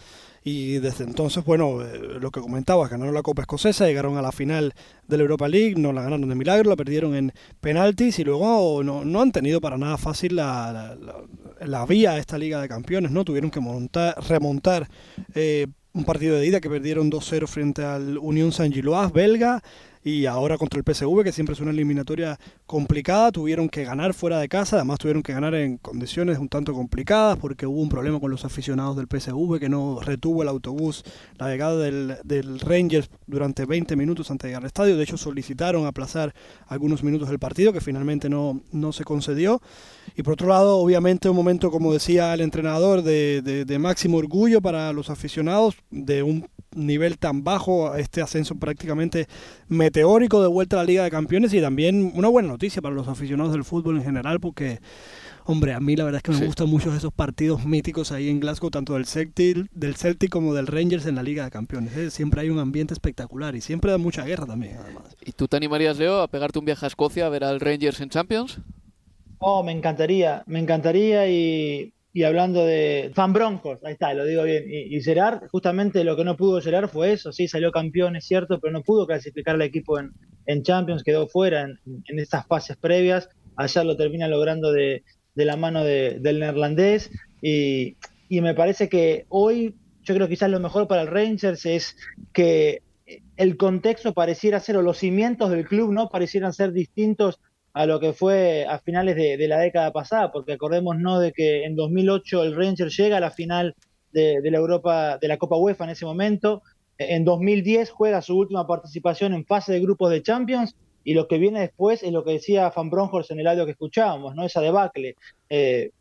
Y 0.48 0.78
desde 0.78 1.06
entonces, 1.06 1.44
bueno, 1.44 1.82
eh, 1.82 2.20
lo 2.22 2.30
que 2.30 2.40
comentabas, 2.40 2.92
ganaron 2.92 3.16
la 3.16 3.24
Copa 3.24 3.42
Escocesa, 3.42 3.88
llegaron 3.88 4.16
a 4.16 4.22
la 4.22 4.32
final 4.32 4.76
de 5.08 5.18
la 5.18 5.24
Europa 5.24 5.48
League, 5.48 5.74
no 5.76 5.92
la 5.92 6.04
ganaron 6.04 6.30
de 6.30 6.36
milagro, 6.36 6.70
la 6.70 6.76
perdieron 6.76 7.16
en 7.16 7.34
penaltis 7.62 8.20
y 8.20 8.24
luego 8.24 8.84
no, 8.84 9.04
no 9.04 9.22
han 9.22 9.32
tenido 9.32 9.60
para 9.60 9.80
nada 9.80 9.98
fácil 9.98 10.36
la, 10.36 10.96
la, 11.62 11.86
vía 11.88 12.12
a 12.12 12.20
esta 12.20 12.38
Liga 12.38 12.62
de 12.62 12.68
Campeones, 12.68 13.10
¿no? 13.10 13.26
Tuvieron 13.26 13.50
que 13.50 13.60
montar, 13.60 14.16
remontar 14.30 14.88
eh, 15.34 15.66
un 15.96 16.04
partido 16.04 16.36
de 16.38 16.46
ida 16.46 16.60
que 16.60 16.70
perdieron 16.70 17.10
2-0 17.10 17.48
frente 17.48 17.84
al 17.84 18.18
Unión 18.18 18.52
Saint-Gilloise 18.52 19.14
belga 19.14 19.64
y 20.06 20.28
ahora 20.28 20.60
contra 20.60 20.80
el 20.80 20.86
PSV, 20.86 21.24
que 21.24 21.32
siempre 21.32 21.54
es 21.54 21.60
una 21.62 21.72
eliminatoria 21.72 22.40
complicada, 22.68 23.32
tuvieron 23.32 23.68
que 23.68 23.84
ganar 23.84 24.14
fuera 24.14 24.38
de 24.38 24.48
casa, 24.48 24.76
además 24.76 25.00
tuvieron 25.00 25.24
que 25.24 25.34
ganar 25.34 25.56
en 25.56 25.80
condiciones 25.80 26.38
un 26.38 26.48
tanto 26.48 26.74
complicadas 26.74 27.40
porque 27.40 27.66
hubo 27.66 27.82
un 27.82 27.90
problema 27.90 28.20
con 28.20 28.30
los 28.30 28.46
aficionados 28.46 28.96
del 28.98 29.08
PSV 29.08 29.60
que 29.60 29.68
no 29.68 30.00
retuvo 30.00 30.44
el 30.44 30.50
autobús 30.50 31.04
la 31.40 31.50
llegada 31.50 31.78
del, 31.80 32.18
del 32.24 32.60
Rangers 32.60 33.10
durante 33.26 33.66
20 33.66 33.96
minutos 33.96 34.30
antes 34.30 34.44
de 34.44 34.50
llegar 34.50 34.62
al 34.62 34.68
estadio, 34.68 34.96
de 34.96 35.02
hecho 35.02 35.18
solicitaron 35.18 35.88
aplazar 35.88 36.36
algunos 36.68 37.02
minutos 37.02 37.30
del 37.30 37.40
partido 37.40 37.74
que 37.74 37.82
finalmente 37.82 38.30
no, 38.30 38.62
no 38.72 38.94
se 38.94 39.04
concedió. 39.04 39.60
Y 40.16 40.22
por 40.22 40.34
otro 40.34 40.50
lado 40.50 40.78
obviamente 40.78 41.30
un 41.30 41.36
momento 41.36 41.72
como 41.72 41.92
decía 41.92 42.32
el 42.36 42.42
entrenador 42.42 43.02
de, 43.02 43.42
de 43.42 43.80
máximo 43.80 44.18
orgullo 44.18 44.62
para 44.62 44.94
los 44.94 45.10
aficionados 45.10 45.78
de 45.90 46.22
un 46.22 46.48
nivel 46.76 47.18
tan 47.18 47.44
bajo, 47.44 47.96
este 47.96 48.22
ascenso 48.22 48.56
prácticamente 48.56 49.28
meteórico 49.68 50.42
de 50.42 50.48
vuelta 50.48 50.76
a 50.76 50.80
la 50.80 50.86
Liga 50.86 51.04
de 51.04 51.12
Campeones 51.12 51.54
y 51.54 51.62
también 51.62 52.12
una 52.16 52.28
buena 52.28 52.50
noticia 52.50 52.82
para 52.82 52.94
los 52.94 53.08
aficionados 53.08 53.54
del 53.54 53.64
fútbol 53.64 53.98
en 53.98 54.04
general 54.04 54.40
porque 54.40 54.80
Hombre, 55.48 55.74
a 55.74 55.80
mí 55.80 55.96
la 55.96 56.06
verdad 56.06 56.18
es 56.18 56.24
que 56.24 56.32
me 56.32 56.48
gustan 56.48 56.68
mucho 56.68 56.92
esos 56.96 57.14
partidos 57.14 57.66
míticos 57.66 58.12
ahí 58.12 58.30
en 58.30 58.40
Glasgow, 58.40 58.72
tanto 58.72 58.96
del 58.96 59.06
Celtic, 59.06 59.70
del 59.72 59.96
Celtic 59.96 60.32
como 60.32 60.56
del 60.56 60.66
Rangers 60.66 61.06
en 61.06 61.14
la 61.14 61.22
Liga 61.22 61.44
de 61.44 61.52
Campeones. 61.52 61.96
¿eh? 61.96 62.10
Siempre 62.10 62.42
hay 62.42 62.50
un 62.50 62.58
ambiente 62.58 62.96
espectacular 62.96 63.56
y 63.56 63.62
siempre 63.62 63.92
da 63.92 64.00
mucha 64.00 64.26
guerra 64.26 64.48
también, 64.48 64.78
además. 64.78 65.16
¿Y 65.24 65.34
tú 65.34 65.48
te 65.48 65.56
animarías, 65.56 66.00
Leo, 66.00 66.20
a 66.22 66.28
pegarte 66.28 66.58
un 66.58 66.66
viaje 66.66 66.84
a 66.84 66.88
Escocia 66.88 67.28
a 67.28 67.30
ver 67.30 67.44
al 67.44 67.60
Rangers 67.60 68.02
en 68.02 68.10
Champions? 68.10 68.60
Oh, 69.38 69.62
me 69.62 69.72
encantaría, 69.72 70.42
me 70.48 70.58
encantaría 70.58 71.30
y 71.30 71.94
y 72.16 72.24
hablando 72.24 72.66
de 72.66 73.12
Fan 73.14 73.34
Broncos, 73.34 73.84
ahí 73.84 73.92
está, 73.92 74.14
lo 74.14 74.24
digo 74.24 74.44
bien. 74.44 74.64
Y, 74.70 75.02
Gerard, 75.02 75.50
justamente 75.50 76.02
lo 76.06 76.16
que 76.16 76.24
no 76.24 76.38
pudo 76.38 76.62
Gerard 76.62 76.88
fue 76.88 77.12
eso, 77.12 77.34
sí, 77.34 77.50
salió 77.50 77.74
campeón, 77.74 78.16
es 78.16 78.24
cierto, 78.24 78.62
pero 78.62 78.72
no 78.72 78.84
pudo 78.84 79.06
clasificar 79.06 79.56
al 79.56 79.62
equipo 79.64 80.00
en, 80.00 80.14
en 80.46 80.64
Champions, 80.64 81.04
quedó 81.04 81.28
fuera 81.28 81.64
en, 81.64 81.78
en, 82.06 82.20
estas 82.20 82.48
fases 82.48 82.78
previas. 82.78 83.28
Allá 83.58 83.84
lo 83.84 83.98
termina 83.98 84.30
logrando 84.30 84.72
de, 84.72 85.04
de 85.36 85.46
la 85.46 85.58
mano 85.58 85.84
de, 85.84 86.20
del 86.22 86.40
neerlandés. 86.40 87.12
Y, 87.42 87.98
y, 88.30 88.40
me 88.40 88.54
parece 88.54 88.88
que 88.88 89.26
hoy, 89.28 89.76
yo 90.04 90.16
creo 90.16 90.28
que 90.28 90.36
quizás 90.36 90.50
lo 90.50 90.62
mejor 90.62 90.88
para 90.88 91.02
el 91.02 91.10
Rangers 91.10 91.66
es 91.66 91.98
que 92.32 92.82
el 93.36 93.58
contexto 93.58 94.14
pareciera 94.14 94.62
ser, 94.62 94.78
o 94.78 94.82
los 94.82 95.00
cimientos 95.00 95.50
del 95.50 95.68
club, 95.68 95.92
¿no? 95.92 96.08
Parecieran 96.08 96.54
ser 96.54 96.72
distintos 96.72 97.42
a 97.76 97.86
lo 97.86 98.00
que 98.00 98.14
fue 98.14 98.66
a 98.66 98.80
finales 98.80 99.18
de, 99.18 99.48
la 99.50 99.60
década 99.60 99.92
pasada, 99.92 100.32
porque 100.32 100.54
acordémonos 100.54 101.20
de 101.20 101.34
que 101.34 101.66
en 101.66 101.76
2008 101.76 102.44
el 102.44 102.56
Rangers 102.56 102.96
llega 102.96 103.18
a 103.18 103.20
la 103.20 103.32
final 103.32 103.76
de, 104.14 104.40
la 104.50 104.58
Europa, 104.58 105.18
de 105.18 105.28
la 105.28 105.38
Copa 105.38 105.58
UEFA 105.58 105.84
en 105.84 105.90
ese 105.90 106.06
momento, 106.06 106.64
en 106.98 107.26
2010 107.26 107.90
juega 107.90 108.22
su 108.22 108.38
última 108.38 108.66
participación 108.66 109.34
en 109.34 109.46
fase 109.46 109.74
de 109.74 109.82
grupos 109.82 110.10
de 110.10 110.24
Champions 110.24 110.74
y 111.04 111.16
lo 111.16 111.28
que 111.28 111.38
viene 111.38 111.60
después 111.60 112.02
es 112.02 112.14
lo 112.14 112.24
que 112.24 112.32
decía 112.32 112.72
Van 112.74 112.90
Bronckhorst 112.90 113.32
en 113.32 113.42
el 113.42 113.48
audio 113.48 113.66
que 113.66 113.72
escuchábamos, 113.72 114.36
¿no? 114.36 114.46
Esa 114.46 114.62
debacle, 114.62 115.18
eh, 115.50 115.92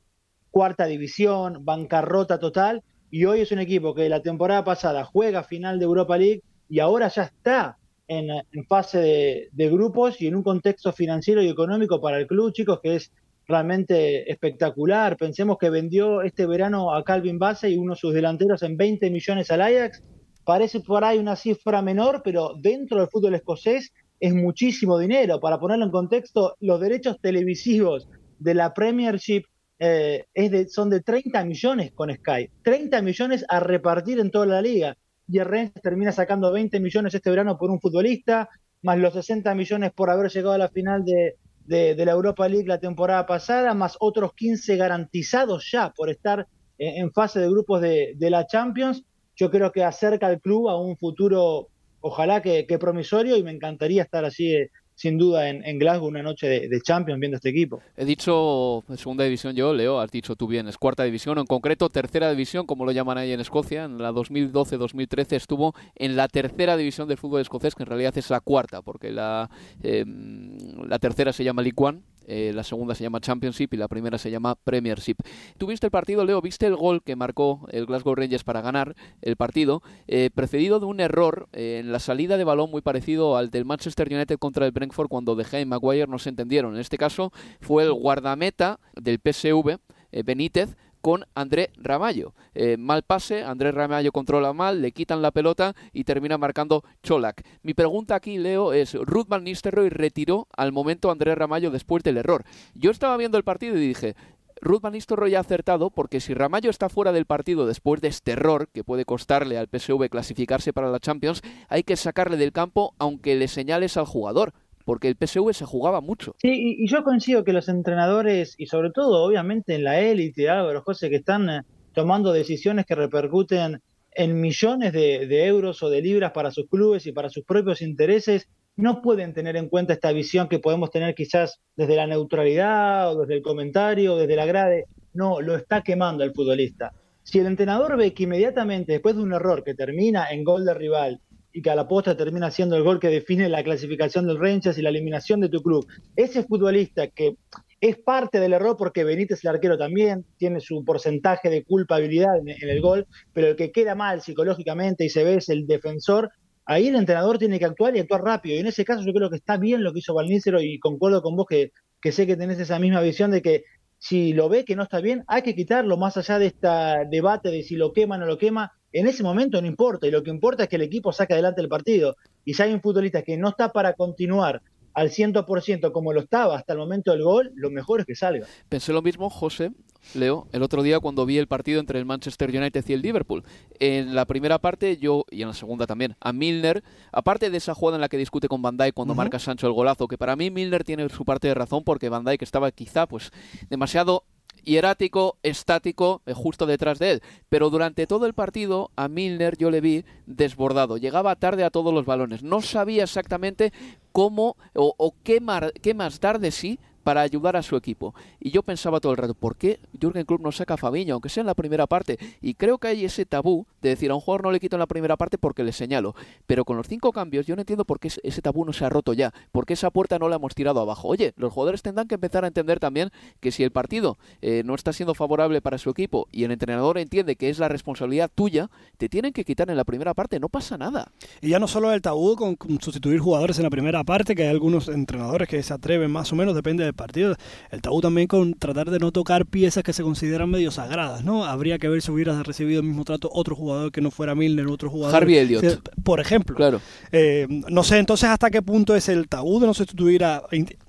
cuarta 0.53 0.87
división, 0.87 1.65
bancarrota 1.65 2.39
total 2.39 2.85
y 3.11 3.25
hoy 3.25 3.41
es 3.41 3.51
un 3.51 3.59
equipo 3.59 3.97
que 3.97 4.09
la 4.09 4.23
temporada 4.23 4.63
pasada 4.63 5.05
juega 5.05 5.43
final 5.43 5.81
de 5.81 5.87
Europa 5.87 6.17
League 6.19 6.43
y 6.69 6.79
ahora 6.79 7.09
ya 7.09 7.25
está 7.25 7.79
en, 8.09 8.29
fase 8.69 9.49
de, 9.51 9.71
grupos 9.71 10.21
y 10.21 10.27
en 10.27 10.37
un 10.37 10.43
contexto 10.43 10.93
financiero 10.93 11.43
y 11.43 11.49
económico 11.49 12.01
para 12.01 12.19
el 12.19 12.27
club, 12.27 12.53
chicos, 12.53 12.81
que 12.83 12.97
es 12.97 13.13
realmente 13.47 14.31
espectacular. 14.31 15.17
Pensemos 15.17 15.59
que 15.59 15.71
vendió 15.71 16.23
este 16.23 16.47
verano 16.47 16.95
a 16.95 17.05
Calvin 17.05 17.39
Bassey 17.39 17.75
y 17.75 17.79
uno 17.79 17.95
de 17.95 18.01
sus 18.01 18.15
delanteros 18.15 18.63
en 18.63 18.77
20 18.77 19.11
millones 19.11 19.51
al 19.51 19.63
Ajax. 19.63 20.03
Parece 20.45 20.81
por 20.81 21.05
ahí 21.05 21.19
una 21.19 21.37
cifra 21.37 21.83
menor, 21.83 22.23
pero 22.23 22.55
dentro 22.59 22.99
del 22.99 23.09
fútbol 23.09 23.35
escocés 23.35 23.93
es 24.21 24.35
muchísimo 24.35 24.99
dinero. 24.99 25.41
Para 25.41 25.59
ponerlo 25.59 25.85
en 25.85 25.91
contexto, 25.91 26.57
los 26.61 26.81
derechos 26.81 27.19
televisivos 27.21 28.09
de 28.39 28.55
la 28.55 28.75
Premiership 28.75 29.45
eh, 29.79 30.25
es 30.33 30.51
de, 30.51 30.69
son 30.69 30.91
de 30.91 31.01
30 31.01 31.45
millones 31.45 31.93
con 31.93 32.15
Sky. 32.15 32.49
30 32.63 33.03
millones 33.03 33.45
a 33.49 33.61
repartir 33.61 34.21
en 34.21 34.31
toda 34.31 34.47
la 34.47 34.63
liga. 34.63 34.97
Y 35.29 35.39
el 35.39 35.47
Rennes 35.47 35.73
termina 35.83 36.13
sacando 36.13 36.53
20 36.53 36.81
millones 36.81 37.15
este 37.15 37.31
verano 37.31 37.57
por 37.57 37.71
un 37.71 37.81
futbolista, 37.81 38.49
más 38.83 38.99
los 38.99 39.15
60 39.15 39.55
millones 39.55 39.93
por 39.93 40.11
haber 40.11 40.31
llegado 40.31 40.55
a 40.55 40.59
la 40.59 40.69
final 40.69 41.05
de, 41.05 41.37
de, 41.67 42.05
la 42.05 42.13
Europa 42.13 42.49
League 42.49 42.69
la 42.69 42.79
temporada 42.79 43.27
pasada, 43.27 43.75
más 43.75 43.97
otros 44.01 44.35
15 44.35 44.77
garantizados 44.77 45.71
ya 45.71 45.91
por 45.91 46.11
estar 46.11 46.47
en, 46.79 47.13
fase 47.13 47.41
de 47.41 47.49
grupos 47.49 47.81
de, 47.81 48.17
la 48.19 48.47
Champions, 48.47 49.05
yo 49.37 49.51
creo 49.51 49.73
que 49.73 49.85
acerca 49.85 50.27
al 50.27 50.41
club 50.41 50.69
a 50.69 50.79
un 50.79 50.97
futuro, 50.97 51.69
ojalá 52.01 52.43
que, 52.43 52.67
que 52.67 52.79
promisorio, 52.79 53.37
y 53.37 53.43
me 53.43 53.53
encantaría 53.53 54.03
estar 54.03 54.25
así 54.25 54.55
eh, 54.55 54.71
sin 54.95 55.19
duda 55.19 55.49
en, 55.49 55.79
Glasgow 55.79 56.09
una 56.09 56.23
noche 56.23 56.47
de, 56.47 56.81
Champions 56.81 57.19
viendo 57.21 57.37
este 57.37 57.49
equipo. 57.49 57.81
He 57.97 58.05
dicho 58.05 58.85
segunda 58.97 59.25
división 59.25 59.55
yo, 59.55 59.73
Leo, 59.73 60.01
has 60.01 60.11
dicho 60.11 60.37
tú 60.37 60.47
bien, 60.47 60.69
es 60.69 60.79
cuarta 60.79 61.05
división, 61.05 61.39
en 61.39 61.47
concreto 61.47 61.89
tercera 61.89 62.31
división, 62.31 62.67
como 62.67 62.85
lo 62.85 62.93
llaman 62.93 63.19
ahí 63.19 63.33
en 63.33 63.41
Escocia, 63.41 63.85
en 63.85 63.99
la 63.99 64.13
2012-2013 64.13 65.37
estuvo 65.37 65.75
en 65.97 66.17
la 66.17 66.29
tercera 66.29 66.77
división 66.77 67.09
del 67.09 67.19
fútbol 67.19 67.41
escocés, 67.41 67.75
que 67.75 67.83
en 67.83 67.89
realidad 67.89 68.17
es 68.17 68.31
la 68.31 68.41
cuarta, 68.41 68.83
porque 68.83 69.11
la, 69.11 69.51
em, 69.83 70.57
la 70.87 70.99
tercera 70.99 71.33
se 71.33 71.45
llama 71.45 71.63
League 71.63 71.77
One, 71.77 72.01
eh, 72.27 72.53
la 72.55 72.63
segunda 72.63 72.95
se 72.95 73.03
llama 73.03 73.21
Championship 73.21 73.75
y 73.75 73.77
la 73.77 73.89
primera 73.89 74.19
se 74.19 74.31
llama 74.31 74.55
Premiership. 74.55 75.17
¿Tuviste 75.59 75.87
el 75.87 75.91
partido, 75.91 76.25
Leo? 76.25 76.41
¿Viste 76.41 76.67
el 76.67 76.77
gol 76.77 77.03
que 77.03 77.17
marcó 77.17 77.67
el 77.71 77.87
Glasgow 77.87 78.15
Rangers 78.15 78.45
para 78.45 78.61
ganar 78.61 78.95
el 79.23 79.37
partido? 79.37 79.83
Eh, 80.07 80.31
precedido 80.35 80.81
de 80.81 80.87
un 80.87 81.01
error 81.01 81.49
eh, 81.53 81.81
en 81.81 81.93
la 81.93 81.99
salida 81.99 82.37
de 82.37 82.45
balón 82.45 82.71
muy 82.71 82.83
parecido 82.83 83.37
al 83.37 83.51
del 83.51 83.65
Manchester 83.65 84.13
United 84.13 84.39
contra 84.39 84.67
el 84.67 84.73
Brentford 84.73 85.09
cuando 85.09 85.35
De 85.35 85.45
Gea 85.45 85.61
y 85.61 85.67
Maguire 85.67 86.07
no 86.07 86.19
se 86.19 86.31
entendieron. 86.31 86.75
En 86.75 86.81
este 86.81 86.99
caso 86.99 87.33
fue 87.61 87.85
el 87.85 87.93
guardameta 87.93 88.81
del 88.95 89.19
PSV, 89.19 89.79
Benítez, 90.25 90.77
con 91.05 91.27
André 91.35 91.69
Ramallo. 91.77 92.33
Eh, 92.55 92.79
mal 92.79 93.03
pase, 93.03 93.45
André 93.45 93.73
Ramallo 93.73 94.11
controla 94.11 94.55
mal, 94.55 94.81
le 94.81 94.93
quitan 94.93 95.21
la 95.21 95.33
pelota 95.33 95.77
y 95.93 96.05
termina 96.05 96.39
marcando 96.39 96.83
Cholak. 97.03 97.45
Mi 97.63 97.75
pregunta 97.75 98.15
aquí, 98.15 98.39
Leo, 98.39 98.73
es, 98.73 98.95
Ruth 98.95 99.29
Van 99.29 99.45
Nistelrooy 99.45 99.91
retiró 99.91 100.49
al 100.57 100.73
momento 100.73 101.11
a 101.11 101.13
André 101.13 101.35
Ramallo 101.35 101.71
después 101.71 102.03
del 102.05 102.17
error. 102.17 102.45
Yo 102.73 102.91
estaba 102.91 103.19
viendo 103.19 103.37
el 103.37 103.45
partido 103.45 103.77
y 103.77 103.87
dije, 103.87 104.17
Ruth 104.63 104.81
Van 104.81 104.95
Nistelrooy 104.95 105.35
ha 105.35 105.41
acertado 105.41 105.91
porque 105.91 106.21
si 106.21 106.33
Ramallo 106.33 106.71
está 106.71 106.89
fuera 106.89 107.13
del 107.13 107.27
partido 107.27 107.67
después 107.67 108.01
de 108.01 108.09
este 108.09 108.33
error 108.33 108.69
que 108.73 108.83
puede 108.83 109.05
costarle 109.05 109.59
al 109.59 109.69
PSV 109.69 110.09
clasificarse 110.09 110.73
para 110.73 110.91
la 110.91 111.01
Champions, 111.01 111.43
hay 111.69 111.83
que 111.83 111.97
sacarle 111.97 112.39
del 112.39 112.53
campo 112.53 112.95
aunque 112.99 113.35
le 113.35 113.49
señales 113.49 113.99
al 113.99 114.07
jugador 114.07 114.55
porque 114.85 115.09
el 115.09 115.17
PSV 115.17 115.53
se 115.53 115.65
jugaba 115.65 116.01
mucho. 116.01 116.35
Sí, 116.39 116.77
y, 116.79 116.89
yo 116.89 117.03
coincido 117.05 117.45
que 117.45 117.53
los 117.53 117.69
entrenadores, 117.69 118.55
y 118.59 118.67
sobre 118.67 118.91
todo 118.91 119.25
obviamente 119.25 119.75
en 119.75 119.85
la 119.85 120.01
élite, 120.01 120.49
Álvaro 120.49 120.83
José, 120.83 121.11
que 121.11 121.17
están 121.17 121.49
eh, 121.49 121.63
tomando 121.93 122.33
decisiones 122.33 122.87
que 122.87 122.95
repercuten 122.95 123.81
en 124.15 124.41
millones 124.41 124.93
de, 124.93 125.47
euros 125.47 125.83
o 125.83 125.91
de 125.91 126.01
libras 126.01 126.33
para 126.33 126.51
sus 126.51 126.69
clubes 126.69 127.07
y 127.07 127.13
para 127.13 127.29
sus 127.29 127.45
propios 127.45 127.83
intereses, 127.83 128.49
no 128.77 129.03
pueden 129.03 129.35
tener 129.35 129.57
en 129.57 129.69
cuenta 129.69 129.93
esta 129.93 130.13
visión 130.13 130.49
que 130.49 130.59
podemos 130.59 130.91
tener 130.91 131.15
quizás 131.15 131.61
desde 131.77 131.97
la 131.97 132.07
neutralidad 132.07 133.13
o 133.13 133.21
desde 133.21 133.35
el 133.35 133.43
comentario 133.43 134.15
o 134.15 134.17
desde 134.17 134.37
la 134.37 134.47
grade. 134.47 134.85
No, 135.15 135.41
lo 135.41 135.57
está 135.57 135.83
quemando 135.83 136.25
el 136.25 136.33
futbolista. 136.33 136.93
Si 137.23 137.39
el 137.39 137.47
entrenador 137.47 137.97
ve 137.97 138.13
que 138.13 138.25
inmediatamente 138.25 138.93
después 138.93 139.17
de 139.17 139.23
un 139.23 139.33
error 139.33 139.65
que 139.65 139.75
termina 139.75 140.31
en 140.31 140.45
gol 140.45 140.65
de 140.65 140.75
rival 140.75 141.21
y 141.55 141.63
que 141.63 141.71
a 141.71 141.77
la 141.77 141.87
posta 141.87 142.17
termina 142.17 142.51
siendo 142.51 142.77
el 142.77 142.83
gol 142.83 142.99
que 142.99 143.09
define 143.09 143.49
la 143.49 143.63
clasificación 143.63 144.27
del 144.27 144.41
Rangers 144.41 144.77
y 144.77 144.83
la 144.83 144.89
eliminación 144.89 145.41
de 145.41 145.49
tu 145.49 145.63
club. 145.63 145.87
Ese 146.17 146.43
futbolista 146.43 147.07
que 147.07 147.37
es 147.81 147.97
parte 147.97 148.41
del 148.41 148.55
error 148.55 148.77
porque 148.77 149.05
Benítez 149.05 149.45
el 149.45 149.51
arquero 149.51 149.79
también 149.79 150.27
tiene 150.37 150.59
su 150.59 150.85
porcentaje 150.85 151.51
de 151.51 151.63
culpabilidad 151.63 152.37
en, 152.39 152.49
el 152.49 152.81
gol, 152.81 153.07
pero 153.33 153.47
el 153.47 153.57
que 153.57 153.71
queda 153.71 153.95
mal 153.95 154.21
psicológicamente 154.21 155.05
y 155.05 155.11
se 155.11 155.23
ve 155.23 155.37
es 155.37 155.49
el 155.49 155.69
defensor, 155.69 156.33
ahí 156.67 156.89
el 156.89 156.97
entrenador 156.97 157.39
tiene 157.39 157.61
que 157.61 157.67
actuar 157.67 157.97
y 157.97 158.01
actuar 158.01 158.23
rápido. 158.23 158.57
Y 158.57 158.59
en 158.59 158.67
ese 158.67 158.85
caso 158.85 159.05
yo 159.07 159.13
creo 159.13 159.31
que 159.31 159.37
está 159.37 159.57
bien 159.57 159.85
lo 159.85 159.93
que 159.93 160.01
hizo 160.01 160.13
Valnícero 160.13 160.61
y 160.61 160.81
concuerdo 160.81 161.23
con 161.23 161.37
vos 161.37 161.47
que, 161.49 161.71
que 162.03 162.11
sé 162.11 162.27
que 162.27 162.37
tenés 162.37 162.59
esa 162.59 162.81
misma 162.81 163.01
visión 163.01 163.31
de 163.31 163.43
que 163.43 163.63
si 163.99 164.33
lo 164.33 164.49
ve 164.49 164.65
que 164.65 164.75
no 164.75 164.83
está 164.83 165.01
bien, 165.01 165.23
hay 165.29 165.43
que 165.43 165.55
quitarlo 165.55 165.97
más 165.99 166.17
allá 166.17 166.41
de 166.41 166.47
este 166.47 166.69
debate 167.11 167.51
de 167.51 167.63
si 167.63 167.77
lo 167.77 167.93
quema 167.93 168.17
o 168.17 168.19
no 168.19 168.27
lo 168.27 168.39
quema 168.39 168.73
en 168.95 169.09
ese 169.09 169.23
momento 169.23 169.61
no 169.61 169.67
importa, 169.67 170.07
y 170.07 170.11
lo 170.13 170.23
que 170.23 170.31
importa 170.31 170.63
es 170.63 170.69
que 170.69 170.77
el 170.77 170.83
equipo 170.83 171.13
saque 171.13 171.35
adelante 171.35 171.61
el 171.61 171.69
partido. 171.69 172.17
Y 172.45 172.55
si 172.55 172.63
hay 172.63 172.73
un 172.73 172.81
futbolista 172.81 173.23
que 173.23 173.37
no 173.37 173.49
está 173.49 173.73
para 173.73 173.95
continuar 173.95 174.63
al 174.95 175.11
100% 175.11 175.91
como 175.91 176.13
lo 176.13 176.21
estaba 176.21 176.57
hasta 176.57 176.73
el 176.73 176.79
momento 176.79 177.11
del 177.11 177.25
gol, 177.25 177.51
lo 177.57 177.71
mejor 177.71 178.01
es 178.01 178.07
que 178.07 178.15
salga. 178.15 178.47
Pensé 178.69 178.93
lo 178.93 179.03
mismo, 179.03 179.29
José, 179.29 179.73
Leo, 180.15 180.47
el 180.53 180.63
otro 180.63 180.85
día 180.85 181.01
cuando 181.01 181.27
vi 181.27 181.39
el 181.39 181.49
partido 181.49 181.81
entre 181.81 181.99
el 181.99 182.05
Manchester 182.05 182.57
United 182.57 182.85
y 182.87 182.93
el 182.93 183.03
Liverpool. 183.03 183.43
En 183.81 184.15
la 184.15 184.27
primera 184.27 184.61
parte 184.61 184.97
yo, 184.97 185.25
y 185.29 185.43
en 185.43 185.49
la 185.49 185.55
segunda 185.55 185.89
también, 185.89 186.15
a 186.21 186.33
Milner, 186.33 186.85
aparte 187.11 187.51
de 187.51 187.57
esa 187.57 187.75
jugada 187.75 187.97
en 187.97 188.03
la 188.03 188.09
que 188.09 188.17
discute 188.17 188.47
con 188.47 188.63
Van 188.63 188.77
Dijk 188.77 188.95
cuando 188.95 189.17
marca 189.17 189.41
Sancho 189.41 189.67
el 189.67 189.73
golazo, 189.73 190.07
que 190.07 190.19
para 190.19 190.37
mí 190.37 190.53
Milner 190.53 190.85
tiene 190.85 191.09
su 191.09 191.25
parte 191.25 191.49
de 191.49 191.55
razón 191.55 191.83
porque 191.83 192.09
Van 192.09 192.25
Dijk 192.25 192.43
estaba 192.43 192.71
quizá 192.71 193.09
pues 193.09 193.33
demasiado 193.71 194.25
hierático, 194.65 195.39
estático, 195.43 196.23
eh, 196.27 196.33
justo 196.35 196.67
detrás 196.67 196.99
de 196.99 197.13
él. 197.13 197.23
Pero 197.49 197.71
durante 197.71 198.07
todo 198.07 198.27
el 198.27 198.35
partido 198.35 198.91
a 198.97 199.09
Milner 199.09 199.57
yo 199.57 199.71
le 199.71 199.81
vi 199.81 200.05
desbordado. 200.27 200.97
Llegaba 200.97 201.37
tarde 201.37 201.65
a 201.65 201.71
todos 201.71 201.95
los 201.95 202.07
balones. 202.07 202.43
No 202.43 202.61
sabía 202.61 203.05
exactamente 203.05 203.73
cómo 204.13 204.57
o, 204.75 205.15
qué, 205.23 205.41
qué 205.83 205.95
más 205.95 206.21
dar 206.21 206.39
de 206.39 206.51
sí 206.51 206.79
para 207.05 207.21
ayudar 207.21 207.57
a 207.57 207.63
su 207.63 207.77
equipo. 207.77 208.15
Y 208.41 208.51
yo 208.51 208.63
pensaba 208.63 208.99
todo 208.99 209.13
el 209.13 209.19
rato, 209.19 209.35
¿por 209.35 209.57
qué 209.57 209.79
Jürgen 210.01 210.25
Klopp 210.25 210.41
no 210.41 210.51
saca 210.51 210.75
a 210.75 210.79
Fabiño, 210.79 211.15
aunque 211.15 211.29
sea 211.29 211.43
en 211.43 211.47
la 211.47 211.55
primera 211.55 211.87
parte? 211.87 212.19
Y 212.41 212.55
creo 212.55 212.79
que 212.79 212.89
hay 212.89 213.05
ese 213.05 213.27
tabú 213.27 213.67
de 213.85 213.91
decir 213.91 214.11
a 214.11 214.15
un 214.15 214.21
jugador 214.21 214.45
no 214.45 214.51
le 214.51 214.61
quito 214.61 214.77
en 214.77 214.81
la 214.81 214.87
primera 214.87 215.17
parte 215.17 215.39
porque 215.39 215.63
le 215.63 215.73
señalo. 215.73 216.15
Pero 216.47 216.65
con 216.65 216.77
los 216.77 216.89
cinco 216.89 217.13
cambios 217.13 217.47
yo 217.47 217.55
no 217.55 217.63
entiendo 217.63 217.85
por 217.85 218.01
qué 218.01 218.09
ese 218.23 218.43
tabú 218.43 218.65
no 218.65 218.73
se 218.73 218.85
ha 218.85 218.89
roto 218.89 219.13
ya, 219.13 219.33
por 219.53 219.67
qué 219.67 219.75
esa 219.75 219.91
puerta 219.91 220.19
no 220.19 220.29
la 220.29 220.37
hemos 220.37 220.55
tirado 220.55 220.81
abajo. 220.81 221.09
Oye, 221.09 221.35
los 221.37 221.53
jugadores 221.53 221.83
tendrán 221.83 222.09
que 222.09 222.15
empezar 222.15 222.45
a 222.45 222.49
entender 222.49 222.81
también 222.81 223.11
que 223.41 223.53
si 223.53 223.63
el 223.63 223.71
partido 223.71 224.19
eh, 224.41 224.63
no 224.65 224.75
está 224.75 224.93
siendo 224.93 225.15
favorable 225.15 225.61
para 225.61 225.79
su 225.79 225.91
equipo 225.91 226.27
y 226.33 226.45
el 226.45 226.51
entrenador 226.51 226.99
entiende 226.99 227.37
que 227.37 227.51
es 227.51 227.59
la 227.59 227.69
responsabilidad 227.69 228.31
tuya, 228.35 228.71
te 228.97 229.09
tienen 229.09 229.33
que 229.33 229.45
quitar 229.45 229.69
en 229.71 229.77
la 229.77 229.85
primera 229.85 230.15
parte, 230.15 230.41
no 230.41 230.49
pasa 230.49 230.79
nada. 230.79 231.13
Y 231.43 231.51
ya 231.51 231.59
no 231.59 231.69
solo 231.69 231.93
el 231.93 232.01
tabú 232.01 232.37
con 232.37 232.57
sustituir 232.81 233.21
jugadores 233.21 233.59
en 233.59 233.65
la 233.65 233.71
primera 233.71 234.03
parte, 234.05 234.35
que 234.35 234.45
hay 234.45 234.49
algunos 234.49 234.89
entrenadores 234.89 235.49
que 235.49 235.63
se 235.63 235.75
atreven 235.75 236.11
más 236.11 236.33
o 236.33 236.37
menos, 236.37 236.55
depende 236.55 236.85
de 236.85 236.93
partido. 236.93 237.37
El 237.71 237.83
tabú 237.83 238.01
también 238.01 238.29
con 238.29 238.55
tratar 238.55 238.91
de 238.91 238.99
no 238.99 239.13
tocar 239.13 239.45
piezas 239.45 239.83
que 239.83 239.93
se 239.93 240.03
consideran 240.03 240.51
medio 240.51 240.71
sagradas, 240.71 241.25
¿no? 241.25 241.45
Habría 241.45 241.79
que 241.79 241.89
ver 241.89 242.01
si 242.01 242.11
hubiera 242.11 242.43
recibido 242.43 242.81
el 242.81 242.87
mismo 242.87 243.05
trato 243.05 243.29
otro 243.33 243.55
jugador 243.55 243.74
que 243.93 244.01
no 244.01 244.11
fuera 244.11 244.35
Milner, 244.35 244.67
otro 244.67 244.91
jugador. 244.91 245.17
Harvey 245.17 245.39
Elliott. 245.39 245.89
Por 246.03 246.21
ejemplo. 246.21 246.57
Claro. 246.57 246.81
Eh, 247.13 247.47
no 247.49 247.83
sé 247.83 247.99
entonces 247.99 248.29
hasta 248.29 248.51
qué 248.51 248.63
punto 248.63 248.95
es 248.95 249.09
el 249.09 249.29
tabú 249.29 249.61
de 249.61 249.67
no 249.67 249.75
sustituir 249.75 250.25
a, 250.25 250.43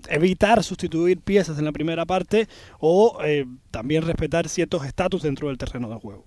evitar 0.09 0.63
sustituir 0.63 1.19
piezas 1.19 1.57
en 1.59 1.65
la 1.65 1.71
primera 1.71 2.05
parte 2.05 2.47
o 2.79 3.17
eh, 3.23 3.45
también 3.71 4.03
respetar 4.03 4.47
ciertos 4.49 4.85
estatus 4.85 5.23
dentro 5.23 5.47
del 5.47 5.57
terreno 5.57 5.89
de 5.89 5.95
juego. 5.95 6.23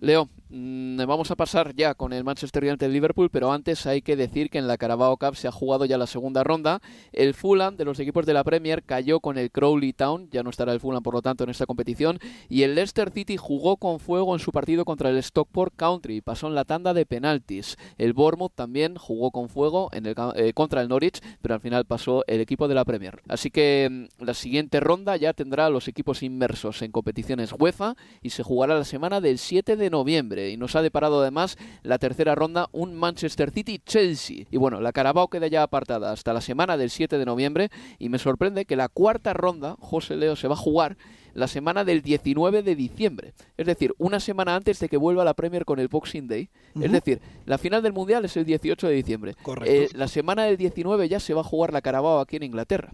Leo, 0.00 0.28
vamos 0.50 1.30
a 1.30 1.36
pasar 1.36 1.74
ya 1.74 1.94
con 1.94 2.12
el 2.12 2.24
Manchester 2.24 2.64
United 2.64 2.90
Liverpool, 2.90 3.30
pero 3.30 3.52
antes 3.52 3.86
hay 3.86 4.02
que 4.02 4.16
decir 4.16 4.50
que 4.50 4.58
en 4.58 4.66
la 4.66 4.78
Carabao 4.78 5.16
Cup 5.16 5.36
se 5.36 5.46
ha 5.46 5.52
jugado 5.52 5.84
ya 5.84 5.96
la 5.96 6.06
segunda 6.06 6.42
ronda. 6.42 6.80
El 7.12 7.34
Fulham 7.34 7.76
de 7.76 7.84
los 7.84 8.00
equipos 8.00 8.26
de 8.26 8.34
la 8.34 8.42
Premier 8.42 8.82
cayó 8.82 9.20
con 9.20 9.38
el 9.38 9.50
Crowley 9.50 9.92
Town, 9.92 10.28
ya 10.30 10.42
no 10.42 10.50
estará 10.50 10.72
el 10.72 10.80
Fulham 10.80 11.02
por 11.02 11.14
lo 11.14 11.22
tanto 11.22 11.44
en 11.44 11.50
esta 11.50 11.66
competición, 11.66 12.18
y 12.48 12.62
el 12.62 12.74
Leicester 12.74 13.10
City 13.10 13.36
jugó 13.36 13.76
con 13.76 14.00
fuego 14.00 14.34
en 14.34 14.40
su 14.40 14.50
partido 14.50 14.84
contra 14.84 15.10
el 15.10 15.22
Stockport 15.22 15.74
Country, 15.76 16.20
pasó 16.20 16.48
en 16.48 16.54
la 16.54 16.64
tanda 16.64 16.94
de 16.94 17.06
penaltis. 17.06 17.76
El 17.96 18.12
Bournemouth 18.12 18.54
también 18.54 18.96
jugó 18.96 19.30
con 19.30 19.48
fuego 19.48 19.88
en 19.92 20.06
el, 20.06 20.14
eh, 20.34 20.52
contra 20.52 20.82
el 20.82 20.88
Norwich, 20.88 21.20
pero 21.42 21.54
al 21.54 21.60
final 21.60 21.84
pasó 21.84 22.24
el 22.26 22.40
equipo 22.40 22.66
de 22.66 22.74
la 22.74 22.84
Premier. 22.84 23.22
Así 23.28 23.50
que 23.50 23.88
mm, 23.90 24.24
la 24.24 24.34
siguiente 24.34 24.80
ronda 24.80 25.16
ya 25.16 25.32
tendrá 25.32 25.70
los 25.70 25.86
equipos 25.86 26.22
inmersos 26.22 26.82
en 26.82 26.90
competiciones 26.90 27.52
UEFA 27.56 27.94
y 28.20 28.30
se 28.30 28.42
jugará 28.42 28.76
la 28.76 28.84
semana 28.84 29.20
del 29.20 29.38
7 29.38 29.76
de 29.76 29.90
noviembre 29.90 30.39
y 30.48 30.56
nos 30.56 30.74
ha 30.76 30.82
deparado 30.82 31.20
además 31.20 31.58
la 31.82 31.98
tercera 31.98 32.34
ronda 32.34 32.68
un 32.72 32.94
Manchester 32.94 33.50
City-Chelsea. 33.50 34.46
Y 34.50 34.56
bueno, 34.56 34.80
la 34.80 34.92
Carabao 34.92 35.28
queda 35.28 35.46
ya 35.46 35.62
apartada 35.62 36.12
hasta 36.12 36.32
la 36.32 36.40
semana 36.40 36.78
del 36.78 36.88
7 36.88 37.18
de 37.18 37.26
noviembre 37.26 37.70
y 37.98 38.08
me 38.08 38.18
sorprende 38.18 38.64
que 38.64 38.76
la 38.76 38.88
cuarta 38.88 39.34
ronda, 39.34 39.76
José 39.78 40.16
Leo, 40.16 40.36
se 40.36 40.48
va 40.48 40.54
a 40.54 40.58
jugar 40.58 40.96
la 41.34 41.48
semana 41.48 41.84
del 41.84 42.02
19 42.02 42.62
de 42.62 42.74
diciembre. 42.76 43.32
Es 43.56 43.66
decir, 43.66 43.94
una 43.98 44.20
semana 44.20 44.54
antes 44.56 44.78
de 44.80 44.88
que 44.88 44.96
vuelva 44.96 45.24
la 45.24 45.34
Premier 45.34 45.64
con 45.64 45.78
el 45.78 45.88
Boxing 45.88 46.26
Day. 46.28 46.48
Es 46.80 46.92
decir, 46.92 47.20
la 47.46 47.58
final 47.58 47.82
del 47.82 47.92
Mundial 47.92 48.24
es 48.24 48.36
el 48.36 48.44
18 48.44 48.88
de 48.88 48.94
diciembre. 48.94 49.34
Correcto. 49.42 49.70
Eh, 49.72 49.88
la 49.94 50.08
semana 50.08 50.44
del 50.44 50.56
19 50.56 51.08
ya 51.08 51.20
se 51.20 51.34
va 51.34 51.40
a 51.40 51.44
jugar 51.44 51.72
la 51.72 51.80
Carabao 51.82 52.20
aquí 52.20 52.36
en 52.36 52.44
Inglaterra. 52.44 52.90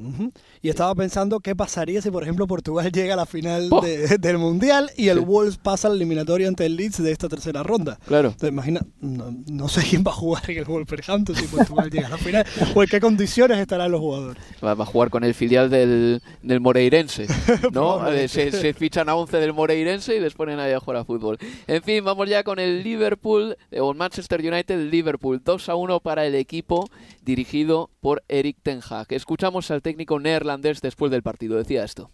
Y 0.63 0.69
estaba 0.69 0.95
pensando 0.95 1.41
qué 1.41 1.55
pasaría 1.57 2.01
si, 2.03 2.11
por 2.11 2.23
ejemplo, 2.23 2.47
Portugal 2.47 2.91
llega 2.93 3.15
a 3.15 3.17
la 3.17 3.27
final 3.27 3.69
¡Oh! 3.71 3.81
de- 3.81 4.17
del 4.19 4.39
Mundial 4.39 4.91
y 4.97 5.09
el 5.09 5.19
Sí. 5.19 5.25
Wolves 5.25 5.57
pasa 5.59 5.89
a 5.89 5.91
la 5.91 5.97
eliminatoria 5.97 6.47
ante 6.49 6.67
el 6.67 6.77
Leeds 6.77 7.03
de 7.03 7.11
esta 7.13 7.29
tercera 7.29 7.63
ronda. 7.63 7.99
Claro. 8.07 8.35
¿Te 8.39 8.49
imaginas? 8.49 8.85
No, 9.01 9.35
no 9.51 9.69
sé 9.69 9.83
quién 9.89 10.05
va 10.07 10.11
a 10.11 10.15
jugar 10.15 10.43
en 10.51 10.59
el 10.59 10.65
Wolverhampton 10.65 11.35
si 11.37 11.47
Portugal 11.47 11.91
llega 11.91 12.07
a 12.07 12.11
la 12.11 12.19
final 12.19 12.45
o 12.75 12.83
en 12.83 12.89
qué 12.89 13.01
condiciones 13.01 13.59
estarán 13.59 13.91
los 13.91 14.01
jugadores. 14.01 14.43
Va, 14.65 14.75
va 14.75 14.85
a 14.85 14.87
jugar 14.87 15.11
con 15.11 15.25
el 15.25 15.35
filial 15.35 15.71
del, 15.71 16.23
del 16.43 16.61
Moreirense, 16.61 17.27
¿no? 17.73 18.01
Se, 18.37 18.51
se 18.51 18.75
fichan 18.75 19.09
a 19.09 19.15
11 19.15 19.39
del 19.39 19.53
Moreirense 19.53 20.17
y 20.17 20.21
les 20.21 20.35
ponen 20.35 20.59
ahí 20.59 20.73
a 20.73 20.81
jugar 20.81 20.99
a 20.99 21.05
fútbol. 21.05 21.39
En 21.67 21.83
fin, 21.83 22.05
vamos 22.05 22.29
ya 22.29 22.43
con 22.43 22.59
el 22.59 22.83
Liverpool, 22.83 23.57
eh, 23.71 23.81
o 23.81 23.91
el 23.91 23.97
Manchester 23.97 24.41
United, 24.41 24.91
Liverpool, 24.91 25.41
2 25.45 25.69
a 25.69 25.75
1 25.75 26.01
para 26.01 26.27
el 26.27 26.35
equipo 26.35 26.89
dirigido 27.23 27.91
por 28.01 28.23
Eric 28.29 28.57
Ten 28.63 28.81
Hag. 28.89 29.07
Escuchamos 29.11 29.71
al 29.71 29.83
técnico 29.83 30.19
neerlandés 30.19 30.81
después 30.81 31.11
del 31.11 31.23
partido, 31.23 31.57
decía 31.57 31.85
esto. 31.85 32.11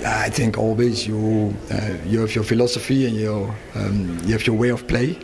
I 0.00 0.28
think 0.30 0.58
always 0.58 1.06
you 1.06 1.54
uh, 1.70 2.10
you 2.10 2.20
have 2.20 2.34
your 2.34 2.44
philosophy 2.44 3.06
and 3.06 3.16
your 3.16 3.54
um, 3.76 4.18
you 4.26 4.32
have 4.32 4.44
your 4.44 4.56
way 4.58 4.70
of 4.72 4.84
play, 4.88 5.16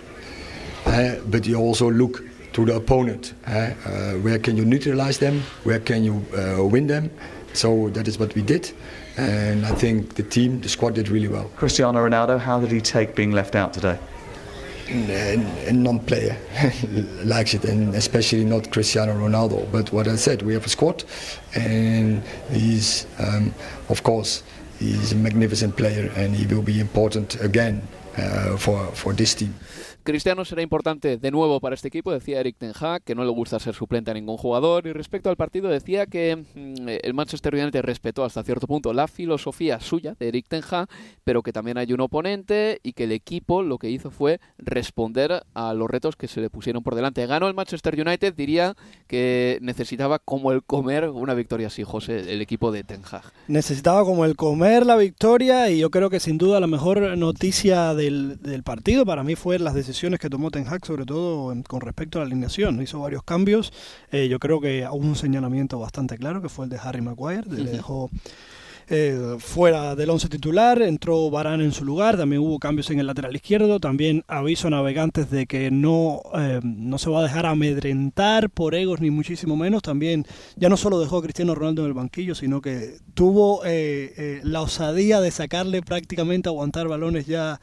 uh, 0.87 1.17
but 1.27 1.45
you 1.45 1.59
also 1.59 1.91
look 1.91 2.23
to 2.53 2.65
the 2.65 2.77
opponent. 2.77 3.35
uh, 3.49 3.51
uh, 3.85 4.13
where 4.23 4.39
can 4.39 4.57
you 4.57 4.65
neutralize 4.65 5.19
them? 5.19 5.43
Where 5.65 5.81
can 5.81 6.05
you 6.05 6.25
uh, 6.37 6.65
win 6.65 6.87
them? 6.87 7.11
So 7.53 7.91
that 7.91 8.07
is 8.09 8.19
what 8.19 8.35
we 8.35 8.43
did, 8.43 8.73
and 9.17 9.65
I 9.65 9.73
think 9.75 10.15
the 10.15 10.23
team, 10.23 10.61
the 10.61 10.69
squad 10.69 10.95
did 10.95 11.09
really 11.09 11.29
well. 11.29 11.51
Cristiano 11.57 12.07
Ronaldo, 12.07 12.39
how 12.39 12.61
did 12.61 12.71
he 12.71 12.81
take 12.81 13.15
being 13.15 13.31
left 13.31 13.55
out 13.55 13.73
today? 13.73 13.99
A 14.89 15.73
non-player 15.73 16.37
likes 17.25 17.55
it, 17.55 17.65
and 17.65 17.95
especially 17.95 18.45
not 18.45 18.71
Cristiano 18.71 19.15
Ronaldo. 19.15 19.71
But 19.73 19.93
what 19.93 20.07
I 20.09 20.17
said, 20.17 20.43
we 20.43 20.53
have 20.53 20.67
a 20.67 20.69
squad, 20.69 21.05
and 21.55 22.23
he's, 22.51 23.07
um, 23.19 23.55
of 23.89 24.03
course, 24.03 24.43
he's 24.79 25.13
a 25.13 25.17
magnificent 25.17 25.77
player, 25.77 26.13
and 26.17 26.35
he 26.35 26.47
will 26.53 26.63
be 26.63 26.81
important 26.81 27.41
again 27.41 27.87
uh, 28.19 28.57
for 28.57 28.87
for 28.89 29.13
this 29.15 29.35
team. 29.35 29.55
Cristiano 30.05 30.45
será 30.45 30.61
importante 30.61 31.17
de 31.17 31.31
nuevo 31.31 31.61
para 31.61 31.75
este 31.75 31.89
equipo, 31.89 32.13
decía 32.13 32.39
Eric 32.39 32.59
Ten 32.59 32.73
Hag, 32.79 33.03
que 33.03 33.15
no 33.15 33.25
le 33.25 33.31
gusta 33.31 33.59
ser 33.59 33.75
suplente 33.75 34.11
a 34.11 34.15
ningún 34.15 34.37
jugador. 34.37 34.87
Y 34.87 34.93
respecto 34.93 35.31
al 35.31 35.37
partido, 35.37 35.71
decía 35.71 36.05
que 36.05 36.37
mm, 36.37 36.89
el 37.03 37.15
Manchester 37.15 37.55
United 37.55 37.81
respetó 37.81 38.23
hasta 38.23 38.43
cierto 38.43 38.67
punto 38.67 38.93
la 38.93 39.09
filosofía 39.09 39.81
suya 39.81 40.15
de 40.19 40.29
Eric 40.29 40.47
Ten 40.47 40.63
Hag, 40.71 40.91
pero 41.25 41.43
que 41.43 41.55
también 41.55 41.79
hay 41.79 41.91
un 41.95 42.03
oponente 42.03 42.81
y 42.83 42.93
que 42.93 43.05
el 43.05 43.13
equipo 43.13 43.63
lo 43.63 43.79
que 43.79 43.89
hizo 43.89 44.11
fue 44.11 44.41
responder 44.59 45.43
a 45.55 45.73
los 45.73 45.91
retos 45.91 46.17
que 46.17 46.29
se 46.29 46.43
le 46.43 46.51
pusieron 46.51 46.83
por 46.83 46.95
delante. 46.95 47.27
Ganó 47.27 47.49
el 47.49 47.55
Manchester 47.55 47.99
United, 47.99 48.35
diría 48.35 48.77
que 49.07 49.59
necesitaba 49.63 50.19
como 50.19 50.53
el 50.53 50.63
comer 50.63 51.09
una 51.09 51.33
victoria 51.33 51.69
así, 51.69 51.83
José, 51.83 52.31
el 52.31 52.43
equipo 52.43 52.73
de 52.73 52.85
Ten 52.85 53.01
Hag. 53.11 53.33
Necesitaba 53.49 54.05
como 54.05 54.27
el 54.27 54.37
comer 54.37 54.85
la 54.85 54.97
victoria 54.97 55.71
y 55.71 55.79
yo 55.79 55.91
creo 55.91 56.11
que 56.11 56.21
sin 56.21 56.37
duda 56.37 56.61
la 56.61 56.67
mejor 56.67 57.17
noticia 57.17 57.95
del, 57.95 58.39
del 58.43 58.63
partido 58.63 59.07
para 59.07 59.25
mí 59.25 59.35
fue 59.35 59.59
las 59.59 59.73
decisiones 59.73 59.94
que 60.21 60.29
tomó 60.31 60.51
Ten 60.51 60.67
Hag, 60.69 60.85
sobre 60.85 61.05
todo 61.07 61.53
en- 61.53 61.63
con 61.63 61.81
respecto 61.81 62.19
a 62.19 62.23
la 62.23 62.27
alineación. 62.27 62.83
Hizo 62.83 63.01
varios 63.01 63.23
cambios. 63.23 63.73
Eh, 64.13 64.29
yo 64.29 64.39
creo 64.39 64.61
que 64.61 64.87
hubo 64.91 64.97
un 65.07 65.17
señalamiento 65.17 65.79
bastante 65.79 66.19
claro 66.19 66.43
que 66.43 66.49
fue 66.49 66.65
el 66.67 66.71
de 66.71 66.79
Harry 66.83 67.01
Maguire. 67.01 67.45
Le 67.49 67.71
dejó 67.71 68.11
eh, 68.91 69.37
fuera 69.39 69.95
del 69.97 70.11
once 70.11 70.29
titular, 70.29 70.83
entró 70.83 71.31
Varane 71.31 71.65
en 71.65 71.73
su 71.73 71.87
lugar, 71.87 72.19
también 72.19 72.43
hubo 72.43 72.59
cambios 72.59 72.91
en 72.91 73.01
el 73.01 73.07
lateral 73.07 73.35
izquierdo, 73.35 73.81
también 73.81 74.25
aviso 74.29 74.67
a 74.67 74.71
navegantes 74.73 75.31
de 75.31 75.47
que 75.47 75.71
no, 75.71 76.21
eh, 76.39 76.61
no 76.63 76.99
se 76.99 77.09
va 77.09 77.21
a 77.21 77.23
dejar 77.23 77.47
amedrentar 77.47 78.51
por 78.51 78.75
egos 78.75 79.01
ni 79.01 79.09
muchísimo 79.11 79.57
menos, 79.57 79.81
también 79.81 80.27
ya 80.57 80.69
no 80.69 80.77
solo 80.77 81.01
dejó 81.01 81.17
a 81.17 81.23
Cristiano 81.23 81.55
Ronaldo 81.55 81.81
en 81.81 81.89
el 81.89 81.95
banquillo, 81.95 82.35
sino 82.35 82.61
que 82.61 82.99
tuvo 83.15 83.65
eh, 83.65 84.13
eh, 84.19 84.41
la 84.43 84.61
osadía 84.61 85.23
de 85.23 85.31
sacarle 85.31 85.81
prácticamente 85.81 86.51
aguantar 86.51 86.87
balones 86.87 87.25
ya 87.27 87.61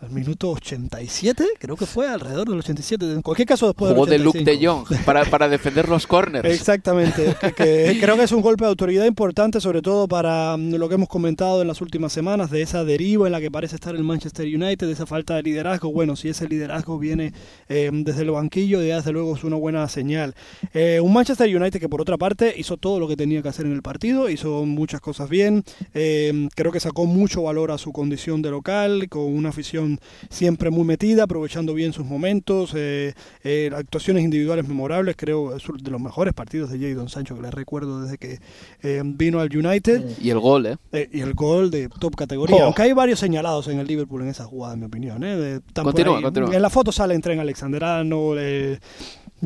al 0.00 0.10
minuto 0.10 0.50
87, 0.50 1.44
creo 1.58 1.76
que 1.76 1.84
fue 1.84 2.08
alrededor 2.08 2.48
del 2.48 2.58
87, 2.58 3.12
en 3.12 3.22
cualquier 3.22 3.48
caso 3.48 3.66
después 3.66 3.92
Jugó 3.92 4.06
del 4.06 4.18
de 4.18 4.24
Luke 4.24 4.38
de 4.44 4.52
85. 4.52 4.86
Jong 4.86 5.04
para, 5.04 5.24
para 5.24 5.48
defender 5.48 5.88
los 5.88 6.06
corners. 6.06 6.48
Exactamente, 6.48 7.34
que, 7.40 7.52
que 7.54 7.98
creo 8.00 8.16
que 8.16 8.22
es 8.22 8.32
un 8.32 8.40
golpe 8.40 8.64
de 8.64 8.70
autoridad 8.70 9.06
importante, 9.06 9.60
sobre 9.60 9.82
todo 9.82 10.06
para 10.06 10.56
mm, 10.56 10.74
lo 10.74 10.88
que 10.88 10.94
hemos 10.94 11.08
comentado 11.08 11.62
en 11.62 11.68
las 11.68 11.80
últimas 11.80 12.12
semanas, 12.12 12.50
de 12.50 12.62
esa 12.62 12.84
deriva 12.84 13.26
en 13.26 13.32
la 13.32 13.40
que 13.40 13.50
parece 13.50 13.74
estar 13.74 13.96
el 13.96 14.04
Manchester 14.04 14.46
United, 14.46 14.86
de 14.86 14.92
esa 14.92 15.06
falta 15.06 15.34
de 15.34 15.42
liderazgo. 15.42 15.92
Bueno, 15.92 16.14
si 16.14 16.28
ese 16.28 16.48
liderazgo 16.48 16.98
viene 16.98 17.32
eh, 17.68 17.90
desde 17.92 18.22
el 18.22 18.30
banquillo, 18.30 18.80
ya 18.82 18.96
desde 18.96 19.10
luego 19.10 19.34
es 19.34 19.42
una 19.42 19.56
buena 19.56 19.88
señal. 19.88 20.34
Eh, 20.74 21.00
un 21.02 21.12
Manchester 21.12 21.54
United 21.54 21.80
que 21.80 21.88
por 21.88 22.00
otra 22.00 22.16
parte 22.16 22.54
hizo 22.56 22.76
todo 22.76 23.00
lo 23.00 23.08
que 23.08 23.16
tenía 23.16 23.42
que 23.42 23.48
hacer 23.48 23.66
en 23.66 23.72
el 23.72 23.82
partido, 23.82 24.30
hizo 24.30 24.64
muchas 24.64 25.00
cosas 25.00 25.28
bien, 25.28 25.64
eh, 25.92 26.48
creo 26.54 26.70
que 26.70 26.78
sacó 26.78 27.04
mucho 27.04 27.42
valor 27.42 27.72
a 27.72 27.78
su 27.78 27.92
condición 27.92 28.42
de 28.42 28.50
local, 28.50 29.08
con 29.08 29.22
una 29.22 29.48
afición 29.48 29.87
siempre 30.30 30.70
muy 30.70 30.84
metida, 30.84 31.24
aprovechando 31.24 31.74
bien 31.74 31.92
sus 31.92 32.04
momentos, 32.04 32.72
eh, 32.74 33.14
eh, 33.44 33.70
actuaciones 33.74 34.24
individuales 34.24 34.66
memorables, 34.68 35.16
creo 35.16 35.56
es 35.56 35.68
uno 35.68 35.78
de 35.82 35.90
los 35.90 36.00
mejores 36.00 36.34
partidos 36.34 36.70
de 36.70 36.78
Jadon 36.78 37.08
Sancho 37.08 37.34
que 37.36 37.42
le 37.42 37.50
recuerdo 37.50 38.02
desde 38.02 38.18
que 38.18 38.38
eh, 38.82 39.02
vino 39.04 39.40
al 39.40 39.54
United. 39.56 40.18
Y 40.20 40.30
el 40.30 40.38
gol, 40.40 40.66
¿eh? 40.66 41.08
Y 41.12 41.20
el 41.20 41.34
gol 41.34 41.70
de 41.70 41.88
top 41.88 42.16
categoría. 42.16 42.56
Oh. 42.56 42.64
Aunque 42.64 42.82
hay 42.82 42.92
varios 42.92 43.18
señalados 43.18 43.68
en 43.68 43.78
el 43.78 43.86
Liverpool 43.86 44.22
en 44.22 44.28
esa 44.28 44.44
jugada, 44.44 44.74
en 44.74 44.80
mi 44.80 44.86
opinión. 44.86 45.22
¿eh? 45.24 45.36
De- 45.36 45.60
Continúa, 45.82 46.20
continúa. 46.22 46.54
En 46.54 46.62
la 46.62 46.70
foto 46.70 46.92
salen 46.92 47.20
Tren 47.20 47.40
Alexanderano, 47.40 48.34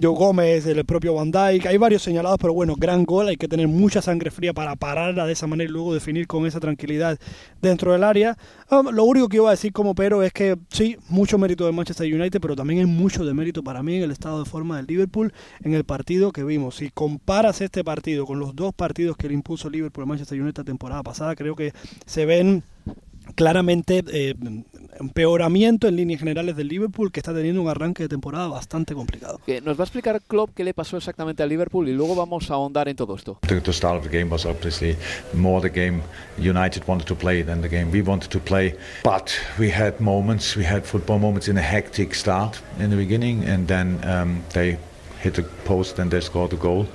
Joe 0.01 0.15
Gómez, 0.15 0.65
el 0.65 0.85
propio 0.87 1.13
Van 1.13 1.31
Dijk. 1.31 1.67
Hay 1.67 1.77
varios 1.77 2.03
señalados, 2.03 2.39
pero 2.41 2.55
bueno, 2.55 2.75
gran 2.79 3.05
gol. 3.05 3.29
Hay 3.29 3.37
que 3.37 3.47
tener 3.47 3.69
mucha 3.69 4.01
sangre 4.01 4.31
fría 4.31 4.55
para 4.55 4.75
pararla 4.75 5.27
de 5.27 5.35
esa 5.35 5.47
manera 5.47 5.69
y 5.69 5.73
luego 5.73 5.93
definir 5.93 6.27
con 6.27 6.47
esa 6.47 6.61
tranquilidad 6.61 7.19
dentro 7.61 7.93
del 7.93 8.03
área. 8.03 8.39
Um, 8.71 8.89
lo 8.89 9.05
único 9.05 9.29
que 9.29 9.37
iba 9.37 9.49
a 9.49 9.51
decir 9.51 9.73
como 9.73 9.95
pero 9.95 10.23
es 10.23 10.33
que 10.33 10.57
sí, 10.71 10.97
mucho 11.11 11.37
mérito 11.37 11.67
de 11.67 11.73
Manchester 11.73 12.13
United, 12.13 12.41
pero 12.41 12.57
también 12.57 12.81
hay 12.81 12.87
mucho 12.87 13.25
de 13.25 13.35
mérito 13.35 13.63
para 13.63 13.83
mí 13.83 13.97
en 13.97 14.05
el 14.05 14.11
estado 14.11 14.43
de 14.43 14.49
forma 14.49 14.79
del 14.79 14.87
Liverpool 14.87 15.33
en 15.63 15.75
el 15.75 15.85
partido 15.85 16.33
que 16.33 16.43
vimos. 16.43 16.77
Si 16.77 16.91
comparas 16.91 17.61
este 17.61 17.85
partido 17.85 18.25
con 18.25 18.39
los 18.39 18.57
dos 18.57 18.73
partidos 18.73 19.19
que 19.19 19.29
le 19.29 19.35
impuso 19.35 19.69
Liverpool 19.69 20.05
a 20.05 20.07
Manchester 20.07 20.41
United 20.41 20.59
la 20.59 20.65
temporada 20.65 21.03
pasada, 21.03 21.37
creo 21.37 21.55
que 21.55 21.73
se 22.07 22.25
ven 22.25 22.63
claramente 23.35 24.05
eh, 24.13 24.35
empeoramiento 24.99 25.89
en 25.89 25.97
líneas 25.97 26.21
generales 26.21 26.57
del 26.57 26.69
Liverpool 26.69 27.11
que 27.11 27.21
está 27.21 27.35
teniendo 27.35 27.63
un 27.63 27.69
arranque 27.69 28.05
de 28.05 28.09
temporada 28.09 28.49
bastante 28.49 28.95
complicado. 28.95 29.41
Nos 29.65 29.79
va 29.79 29.83
a 29.83 29.85
explicar 29.85 30.21
Klopp 30.27 30.51
qué 30.55 30.65
le 30.65 30.75
pasó 30.75 30.97
exactamente 30.97 31.43
al 31.43 31.49
Liverpool 31.49 31.89
y 31.89 31.93
luego 31.93 32.15
vamos 32.15 32.51
a 32.51 32.55
ahondar 32.55 32.89
en 32.89 32.97
todo 32.97 33.17
esto. 33.17 33.39
The, 33.43 33.61
the 33.61 33.73
start 33.73 33.97
of 33.97 34.09
the 34.09 34.17
game 34.17 34.31
was 34.31 34.45
obviously 34.45 34.97
more 35.33 35.69
the 35.69 35.75
game 35.75 36.03
United 36.39 36.85
wanted 36.87 37.07
to 37.07 37.15
play 37.15 37.43
than 37.43 37.61
the 37.63 37.69
game 37.69 37.91
we 37.91 38.03
wanted 38.03 38.31
to 38.31 38.39
play. 38.39 38.75
But 39.05 39.33
we 39.59 39.71
had 39.71 40.01
moments, 40.01 40.57
we 40.57 40.65
had 40.65 40.85
football 40.85 41.19
moments 41.19 41.49
in 41.49 41.59
a 41.59 41.63
hectic 41.63 42.15
start 42.15 42.61
in 42.79 42.91
the 42.91 42.97
beginning, 42.97 43.45
and 43.45 43.67
then 43.67 44.01
um, 44.05 44.43
they 44.53 44.79
hit 45.21 45.35
the 45.35 45.45
post 45.65 45.99
and 45.99 46.11
they 46.11 46.21
scored 46.21 46.53
a 46.53 46.57
goal. 46.57 46.87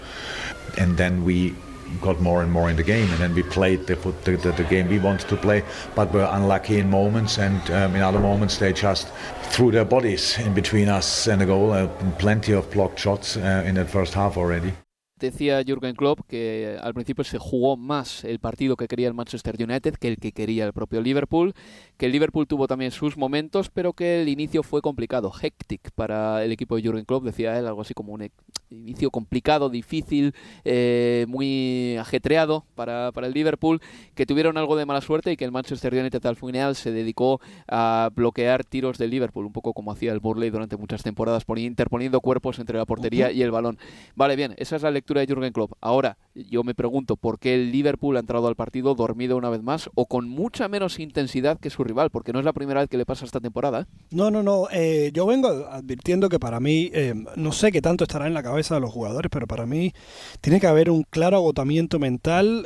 And 0.78 0.98
then 0.98 1.26
we 1.26 1.56
got 2.02 2.19
more 2.21 2.43
and 2.43 2.52
more 2.52 2.69
in 2.69 2.76
the 2.76 2.84
game, 2.84 3.10
and 3.12 3.19
then 3.19 3.34
we 3.34 3.43
played 3.43 3.88
the, 3.88 3.95
the, 4.23 4.38
the, 4.38 4.52
the 4.52 4.63
game 4.63 4.88
we 4.88 5.00
wanted 5.00 5.28
to 5.30 5.38
play, 5.38 5.63
but 5.95 6.13
were 6.13 6.30
unlucky 6.32 6.80
in 6.80 6.89
moments, 6.89 7.38
and 7.38 7.60
um, 7.71 7.95
in 7.95 8.02
other 8.02 8.19
moments 8.19 8.58
they 8.58 8.73
just 8.73 9.08
threw 9.52 9.71
their 9.71 9.86
bodies 9.86 10.38
in 10.39 10.54
between 10.54 10.89
us 10.89 11.28
and 11.28 11.41
the 11.41 11.45
goal. 11.45 11.71
Uh, 11.71 11.88
plenty 12.17 12.54
of 12.54 12.69
blocked 12.71 13.00
shots 13.00 13.38
uh, 13.38 13.63
in 13.65 13.76
that 13.76 13.89
first 13.89 14.13
half 14.13 14.38
already. 14.38 14.73
Decía 15.19 15.63
Jürgen 15.63 15.95
Klopp 15.95 16.28
que 16.28 16.76
eh, 16.76 16.80
al 16.80 16.93
principio 16.93 17.23
se 17.23 17.39
jugó 17.39 17.76
más 17.76 18.23
el 18.23 18.39
partido 18.39 18.76
que 18.76 18.88
quería 18.88 19.08
el 19.08 19.15
Manchester 19.15 19.56
United 19.60 19.95
que 19.95 20.10
el 20.10 20.17
que 20.17 20.32
quería 20.32 20.65
el 20.65 20.73
propio 20.73 21.02
Liverpool, 21.02 21.56
que 21.98 22.06
el 22.06 22.12
Liverpool 22.12 22.48
tuvo 22.48 22.68
también 22.68 22.92
sus 22.92 23.18
momentos, 23.18 23.70
pero 23.70 23.94
que 23.94 24.22
el 24.22 24.30
inicio 24.30 24.64
fue 24.64 24.82
complicado, 24.82 25.32
hectic 25.42 25.92
para 25.92 26.44
el 26.44 26.52
equipo 26.52 26.76
de 26.76 26.84
Jürgen 26.84 27.06
Klopp, 27.06 27.24
decía 27.24 27.58
él, 27.58 27.68
algo 27.68 27.82
así 27.82 27.94
como 27.94 28.14
un 28.14 28.30
inicio 28.70 29.12
complicado, 29.12 29.70
difícil, 29.70 30.34
eh, 30.66 31.26
muy 31.28 31.96
ajetreado 31.98 32.66
para, 32.76 33.12
para 33.14 33.28
el 33.28 33.34
Liverpool, 33.34 33.82
que 34.14 34.26
tuvieron 34.26 34.58
algo 34.58 34.76
de 34.76 34.86
mala 34.86 35.02
suerte 35.02 35.32
y 35.32 35.38
que 35.38 35.46
el 35.46 35.52
Manchester 35.52 35.94
United 35.94 36.26
al 36.26 36.36
final 36.36 36.76
se 36.76 36.92
dedicó 36.92 37.40
a 37.68 38.10
bloquear 38.14 38.64
tiros 38.64 38.98
del 38.98 39.10
Liverpool, 39.10 39.46
un 39.46 39.54
poco 39.54 39.74
como 39.74 39.92
hacía 39.92 40.12
el 40.12 40.20
Burley 40.20 40.50
durante 40.50 40.78
muchas 40.78 41.04
temporadas, 41.04 41.48
poni- 41.48 41.66
interponiendo 41.66 42.22
cuerpos 42.22 42.60
entre 42.60 42.78
la 42.78 42.86
portería 42.86 43.32
y 43.32 43.42
el 43.42 43.52
balón. 43.52 43.78
Vale, 44.16 44.36
bien, 44.36 44.54
esa 44.58 44.76
es 44.76 44.84
la 44.84 44.92
lectura 44.92 45.22
de 45.22 45.28
Jürgen 45.28 45.54
Klopp. 45.54 45.74
Ahora, 45.82 46.18
yo 46.36 46.64
me 46.64 46.76
pregunto 46.76 47.16
por 47.16 47.40
qué 47.40 47.56
el 47.56 47.72
Liverpool 47.72 48.18
ha 48.18 48.20
entrado 48.20 48.48
al 48.48 48.56
partido 48.56 48.96
dormido 48.96 49.38
una 49.38 49.50
vez 49.50 49.64
más 49.64 49.90
o 49.96 50.06
con 50.06 50.30
mucha 50.30 50.68
menos 50.68 51.00
intensidad 51.00 51.60
que 51.60 51.70
su 51.70 51.84
rival, 51.88 52.10
porque 52.10 52.34
no 52.34 52.39
es 52.39 52.45
la 52.45 52.54
primera 52.54 52.82
vez 52.82 52.89
que 52.89 52.97
le 52.97 53.06
pasa 53.06 53.26
esta 53.26 53.39
temporada. 53.39 53.82
¿eh? 53.82 53.86
No, 54.12 54.30
no, 54.32 54.43
no. 54.43 54.67
eh, 54.71 55.12
yo 55.13 55.26
vengo 55.26 55.47
advirtiendo 55.47 56.30
que 56.30 56.39
para 56.39 56.60
mí, 56.60 56.89
eh, 56.93 57.13
no 57.36 57.52
sé 57.52 57.71
qué 57.71 57.82
tanto 57.82 58.04
estará 58.04 58.28
en 58.28 58.34
la 58.34 58.43
cabeza 58.43 58.76
de 58.76 58.82
los 58.82 58.91
jugadores, 58.91 59.30
pero 59.32 59.47
para 59.47 59.65
mí 59.65 59.93
tiene 60.41 60.60
que 60.60 60.67
haber 60.67 60.89
un 60.89 61.04
claro 61.04 61.38
agotamiento 61.38 62.00
mental 62.00 62.65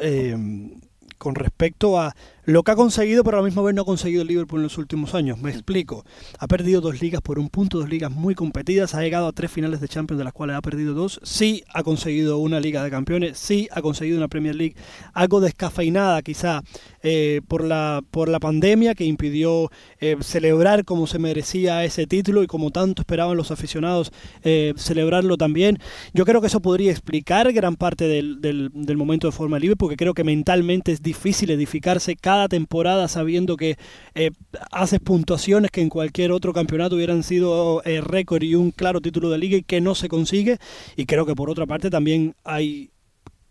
con 1.17 1.35
respecto 1.35 1.99
a 1.99 2.15
lo 2.45 2.63
que 2.63 2.71
ha 2.71 2.75
conseguido, 2.75 3.23
pero 3.23 3.37
a 3.37 3.41
la 3.41 3.45
misma 3.45 3.61
vez 3.61 3.75
no 3.75 3.83
ha 3.83 3.85
conseguido 3.85 4.21
el 4.23 4.27
Liverpool 4.27 4.59
en 4.59 4.63
los 4.63 4.77
últimos 4.77 5.13
años. 5.13 5.39
Me 5.39 5.51
explico. 5.51 6.05
Ha 6.39 6.47
perdido 6.47 6.81
dos 6.81 7.01
ligas 7.01 7.21
por 7.21 7.39
un 7.39 7.49
punto, 7.49 7.79
dos 7.79 7.89
ligas 7.89 8.11
muy 8.11 8.35
competidas, 8.35 8.95
ha 8.95 9.01
llegado 9.01 9.27
a 9.27 9.31
tres 9.31 9.51
finales 9.51 9.81
de 9.81 9.87
Champions, 9.87 10.17
de 10.17 10.23
las 10.23 10.33
cuales 10.33 10.55
ha 10.55 10.61
perdido 10.61 10.93
dos. 10.93 11.19
Sí 11.23 11.63
ha 11.73 11.83
conseguido 11.83 12.37
una 12.37 12.59
Liga 12.59 12.83
de 12.83 12.89
Campeones, 12.89 13.37
sí 13.37 13.67
ha 13.71 13.81
conseguido 13.81 14.17
una 14.17 14.27
Premier 14.27 14.55
League, 14.55 14.75
algo 15.13 15.39
descafeinada 15.39 16.21
quizá 16.21 16.61
eh, 17.03 17.41
por, 17.47 17.63
la, 17.63 18.01
por 18.11 18.29
la 18.29 18.39
pandemia 18.39 18.95
que 18.95 19.05
impidió 19.05 19.71
eh, 19.99 20.17
celebrar 20.21 20.85
como 20.85 21.07
se 21.07 21.19
merecía 21.19 21.83
ese 21.83 22.07
título 22.07 22.43
y 22.43 22.47
como 22.47 22.71
tanto 22.71 23.01
esperaban 23.01 23.37
los 23.37 23.51
aficionados 23.51 24.11
eh, 24.43 24.73
celebrarlo 24.77 25.37
también. 25.37 25.79
Yo 26.13 26.25
creo 26.25 26.41
que 26.41 26.47
eso 26.47 26.61
podría 26.61 26.91
explicar 26.91 27.51
gran 27.53 27.75
parte 27.75 28.07
del, 28.07 28.41
del, 28.41 28.97
momento 28.97 29.27
de 29.27 29.31
forma 29.31 29.57
libre, 29.57 29.75
porque 29.75 29.95
creo 29.95 30.13
que 30.13 30.23
mentalmente 30.23 30.91
es 30.91 31.01
difícil 31.01 31.49
edificarse 31.49 32.15
temporada 32.49 33.07
sabiendo 33.07 33.57
que 33.57 33.77
eh, 34.15 34.31
haces 34.71 34.99
puntuaciones 34.99 35.71
que 35.71 35.81
en 35.81 35.89
cualquier 35.89 36.31
otro 36.31 36.53
campeonato 36.53 36.95
hubieran 36.95 37.23
sido 37.23 37.81
eh, 37.83 38.01
récord 38.01 38.43
y 38.43 38.55
un 38.55 38.71
claro 38.71 39.01
título 39.01 39.29
de 39.29 39.37
liga 39.37 39.57
y 39.57 39.63
que 39.63 39.81
no 39.81 39.95
se 39.95 40.07
consigue. 40.07 40.57
Y 40.95 41.05
creo 41.05 41.25
que 41.25 41.35
por 41.35 41.49
otra 41.49 41.65
parte 41.65 41.89
también 41.89 42.35
hay, 42.43 42.91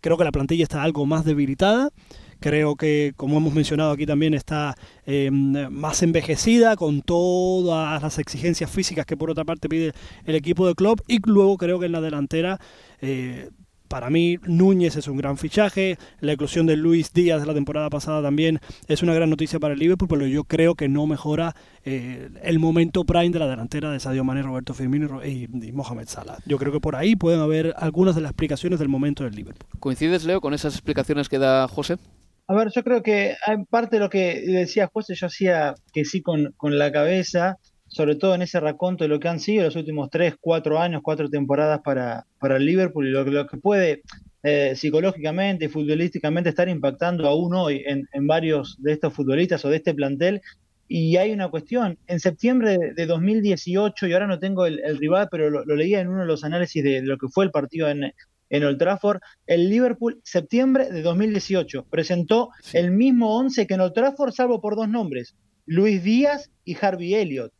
creo 0.01 0.17
que 0.17 0.23
la 0.23 0.31
plantilla 0.31 0.63
está 0.63 0.83
algo 0.83 1.05
más 1.05 1.25
debilitada. 1.25 1.89
Creo 2.41 2.75
que, 2.75 3.13
como 3.17 3.37
hemos 3.37 3.53
mencionado 3.53 3.91
aquí 3.91 4.07
también, 4.07 4.33
está 4.33 4.75
eh, 5.05 5.29
más 5.29 6.01
envejecida 6.01 6.75
con 6.75 7.03
todas 7.03 8.01
las 8.01 8.17
exigencias 8.17 8.71
físicas 8.71 9.05
que 9.05 9.15
por 9.15 9.29
otra 9.29 9.45
parte 9.45 9.69
pide 9.69 9.93
el 10.25 10.33
equipo 10.33 10.65
de 10.65 10.73
club. 10.73 11.03
Y 11.07 11.19
luego 11.23 11.57
creo 11.57 11.79
que 11.79 11.85
en 11.85 11.91
la 11.91 12.01
delantera 12.01 12.59
eh, 12.99 13.51
para 13.91 14.09
mí, 14.09 14.39
Núñez 14.47 14.95
es 14.95 15.09
un 15.09 15.17
gran 15.17 15.37
fichaje. 15.37 15.97
La 16.21 16.31
inclusión 16.31 16.65
de 16.65 16.77
Luis 16.77 17.11
Díaz 17.11 17.41
de 17.41 17.45
la 17.45 17.53
temporada 17.53 17.89
pasada 17.89 18.21
también 18.21 18.61
es 18.87 19.03
una 19.03 19.13
gran 19.13 19.29
noticia 19.29 19.59
para 19.59 19.73
el 19.73 19.81
Liverpool, 19.81 20.07
pero 20.07 20.25
yo 20.25 20.45
creo 20.45 20.75
que 20.75 20.87
no 20.87 21.05
mejora 21.07 21.53
eh, 21.83 22.29
el 22.41 22.57
momento 22.57 23.03
prime 23.03 23.31
de 23.31 23.39
la 23.39 23.49
delantera 23.49 23.91
de 23.91 23.99
Sadio 23.99 24.23
Mane, 24.23 24.43
Roberto 24.43 24.73
Firmino 24.73 25.23
y, 25.25 25.49
y, 25.51 25.71
Mohamed 25.73 26.07
Salah. 26.07 26.37
Yo 26.45 26.57
creo 26.57 26.71
que 26.71 26.79
por 26.79 26.95
ahí 26.95 27.17
pueden 27.17 27.41
haber 27.41 27.73
algunas 27.75 28.15
de 28.15 28.21
las 28.21 28.31
explicaciones 28.31 28.79
del 28.79 28.87
momento 28.87 29.25
del 29.25 29.35
Liverpool. 29.35 29.67
¿Coincides, 29.81 30.23
Leo, 30.23 30.39
con 30.39 30.53
esas 30.53 30.73
explicaciones 30.73 31.27
que 31.27 31.37
da 31.37 31.67
José? 31.67 31.97
A 32.47 32.55
ver, 32.55 32.69
yo 32.73 32.83
creo 32.83 33.03
que 33.03 33.35
en 33.45 33.65
parte 33.65 33.97
de 33.97 33.99
lo 33.99 34.09
que 34.09 34.41
decía 34.47 34.89
José, 34.91 35.15
yo 35.15 35.27
hacía 35.27 35.73
que 35.91 36.05
sí 36.05 36.21
con, 36.21 36.53
con 36.55 36.77
la 36.77 36.93
cabeza 36.93 37.57
sobre 37.91 38.15
todo 38.15 38.33
en 38.35 38.41
ese 38.41 38.59
raconto 38.59 39.03
de 39.03 39.09
lo 39.09 39.19
que 39.19 39.27
han 39.27 39.41
sido 39.41 39.65
los 39.65 39.75
últimos 39.75 40.09
tres, 40.09 40.35
cuatro 40.39 40.79
años, 40.79 41.01
cuatro 41.03 41.29
temporadas 41.29 41.81
para, 41.83 42.25
para 42.39 42.55
el 42.55 42.65
Liverpool 42.65 43.05
y 43.05 43.11
lo, 43.11 43.25
lo 43.25 43.47
que 43.47 43.57
puede 43.57 44.01
eh, 44.43 44.73
psicológicamente 44.77 45.65
y 45.65 45.67
futbolísticamente 45.67 46.49
estar 46.49 46.69
impactando 46.69 47.27
aún 47.27 47.53
hoy 47.53 47.83
en, 47.85 48.07
en, 48.13 48.27
varios 48.27 48.77
de 48.79 48.93
estos 48.93 49.13
futbolistas 49.13 49.65
o 49.65 49.69
de 49.69 49.75
este 49.75 49.93
plantel. 49.93 50.41
Y 50.87 51.17
hay 51.17 51.31
una 51.31 51.49
cuestión, 51.49 51.97
en 52.07 52.19
septiembre 52.21 52.77
de 52.95 53.05
2018, 53.05 54.07
y 54.07 54.13
ahora 54.13 54.27
no 54.27 54.39
tengo 54.39 54.65
el, 54.65 54.79
el 54.83 54.97
rival, 54.97 55.27
pero 55.29 55.49
lo, 55.49 55.65
lo, 55.65 55.75
leía 55.75 55.99
en 55.99 56.07
uno 56.07 56.21
de 56.21 56.27
los 56.27 56.45
análisis 56.45 56.83
de, 56.83 57.01
de 57.01 57.07
lo 57.07 57.17
que 57.17 57.27
fue 57.27 57.43
el 57.43 57.51
partido 57.51 57.89
en, 57.89 58.13
en 58.49 58.63
Old 58.63 58.77
Trafford, 58.77 59.19
el 59.47 59.69
Liverpool, 59.69 60.21
septiembre 60.23 60.89
de 60.89 61.01
2018, 61.01 61.85
presentó 61.89 62.49
sí. 62.61 62.77
el 62.77 62.91
mismo 62.91 63.37
11 63.37 63.67
que 63.67 63.73
en 63.73 63.81
Old 63.81 63.93
Trafford, 63.93 64.33
salvo 64.33 64.61
por 64.61 64.75
dos 64.77 64.87
nombres, 64.87 65.35
Luis 65.65 66.03
Díaz 66.03 66.51
y 66.65 66.75
Harvey 66.81 67.15
Elliott 67.15 67.53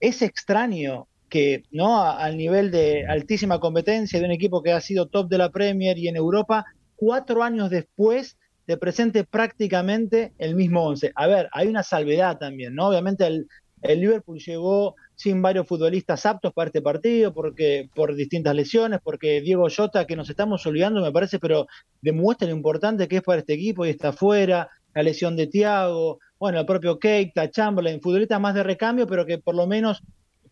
es 0.00 0.22
extraño 0.22 1.06
que 1.28 1.62
no 1.70 2.02
al 2.02 2.36
nivel 2.36 2.70
de 2.70 3.06
altísima 3.06 3.60
competencia 3.60 4.18
de 4.18 4.24
un 4.24 4.32
equipo 4.32 4.62
que 4.62 4.72
ha 4.72 4.80
sido 4.80 5.06
top 5.06 5.28
de 5.28 5.38
la 5.38 5.50
Premier 5.50 5.96
y 5.96 6.08
en 6.08 6.16
Europa, 6.16 6.66
cuatro 6.96 7.42
años 7.42 7.70
después 7.70 8.36
te 8.66 8.76
presente 8.76 9.24
prácticamente 9.24 10.32
el 10.38 10.54
mismo 10.54 10.84
once. 10.84 11.12
A 11.14 11.26
ver, 11.26 11.48
hay 11.52 11.68
una 11.68 11.82
salvedad 11.82 12.38
también, 12.38 12.74
¿no? 12.74 12.88
Obviamente 12.88 13.26
el, 13.26 13.46
Liverpool 13.82 14.38
llegó 14.38 14.94
sin 15.14 15.40
varios 15.40 15.66
futbolistas 15.66 16.26
aptos 16.26 16.52
para 16.52 16.66
este 16.66 16.82
partido, 16.82 17.32
porque 17.32 17.88
por 17.94 18.14
distintas 18.14 18.54
lesiones, 18.54 19.00
porque 19.02 19.40
Diego 19.40 19.68
Jota, 19.74 20.06
que 20.06 20.16
nos 20.16 20.28
estamos 20.28 20.66
olvidando, 20.66 21.00
me 21.00 21.10
parece, 21.10 21.38
pero 21.38 21.66
demuestra 22.02 22.46
lo 22.46 22.54
importante 22.54 23.08
que 23.08 23.16
es 23.16 23.22
para 23.22 23.38
este 23.40 23.54
equipo 23.54 23.86
y 23.86 23.90
está 23.90 24.12
fuera, 24.12 24.68
la 24.94 25.02
lesión 25.02 25.34
de 25.34 25.46
Thiago, 25.46 26.18
bueno, 26.40 26.58
el 26.58 26.66
propio 26.66 26.98
Keita, 26.98 27.50
Chamberlain, 27.50 28.00
futbolistas 28.00 28.40
más 28.40 28.54
de 28.54 28.62
recambio, 28.62 29.06
pero 29.06 29.26
que 29.26 29.36
por 29.36 29.54
lo 29.54 29.66
menos 29.66 30.02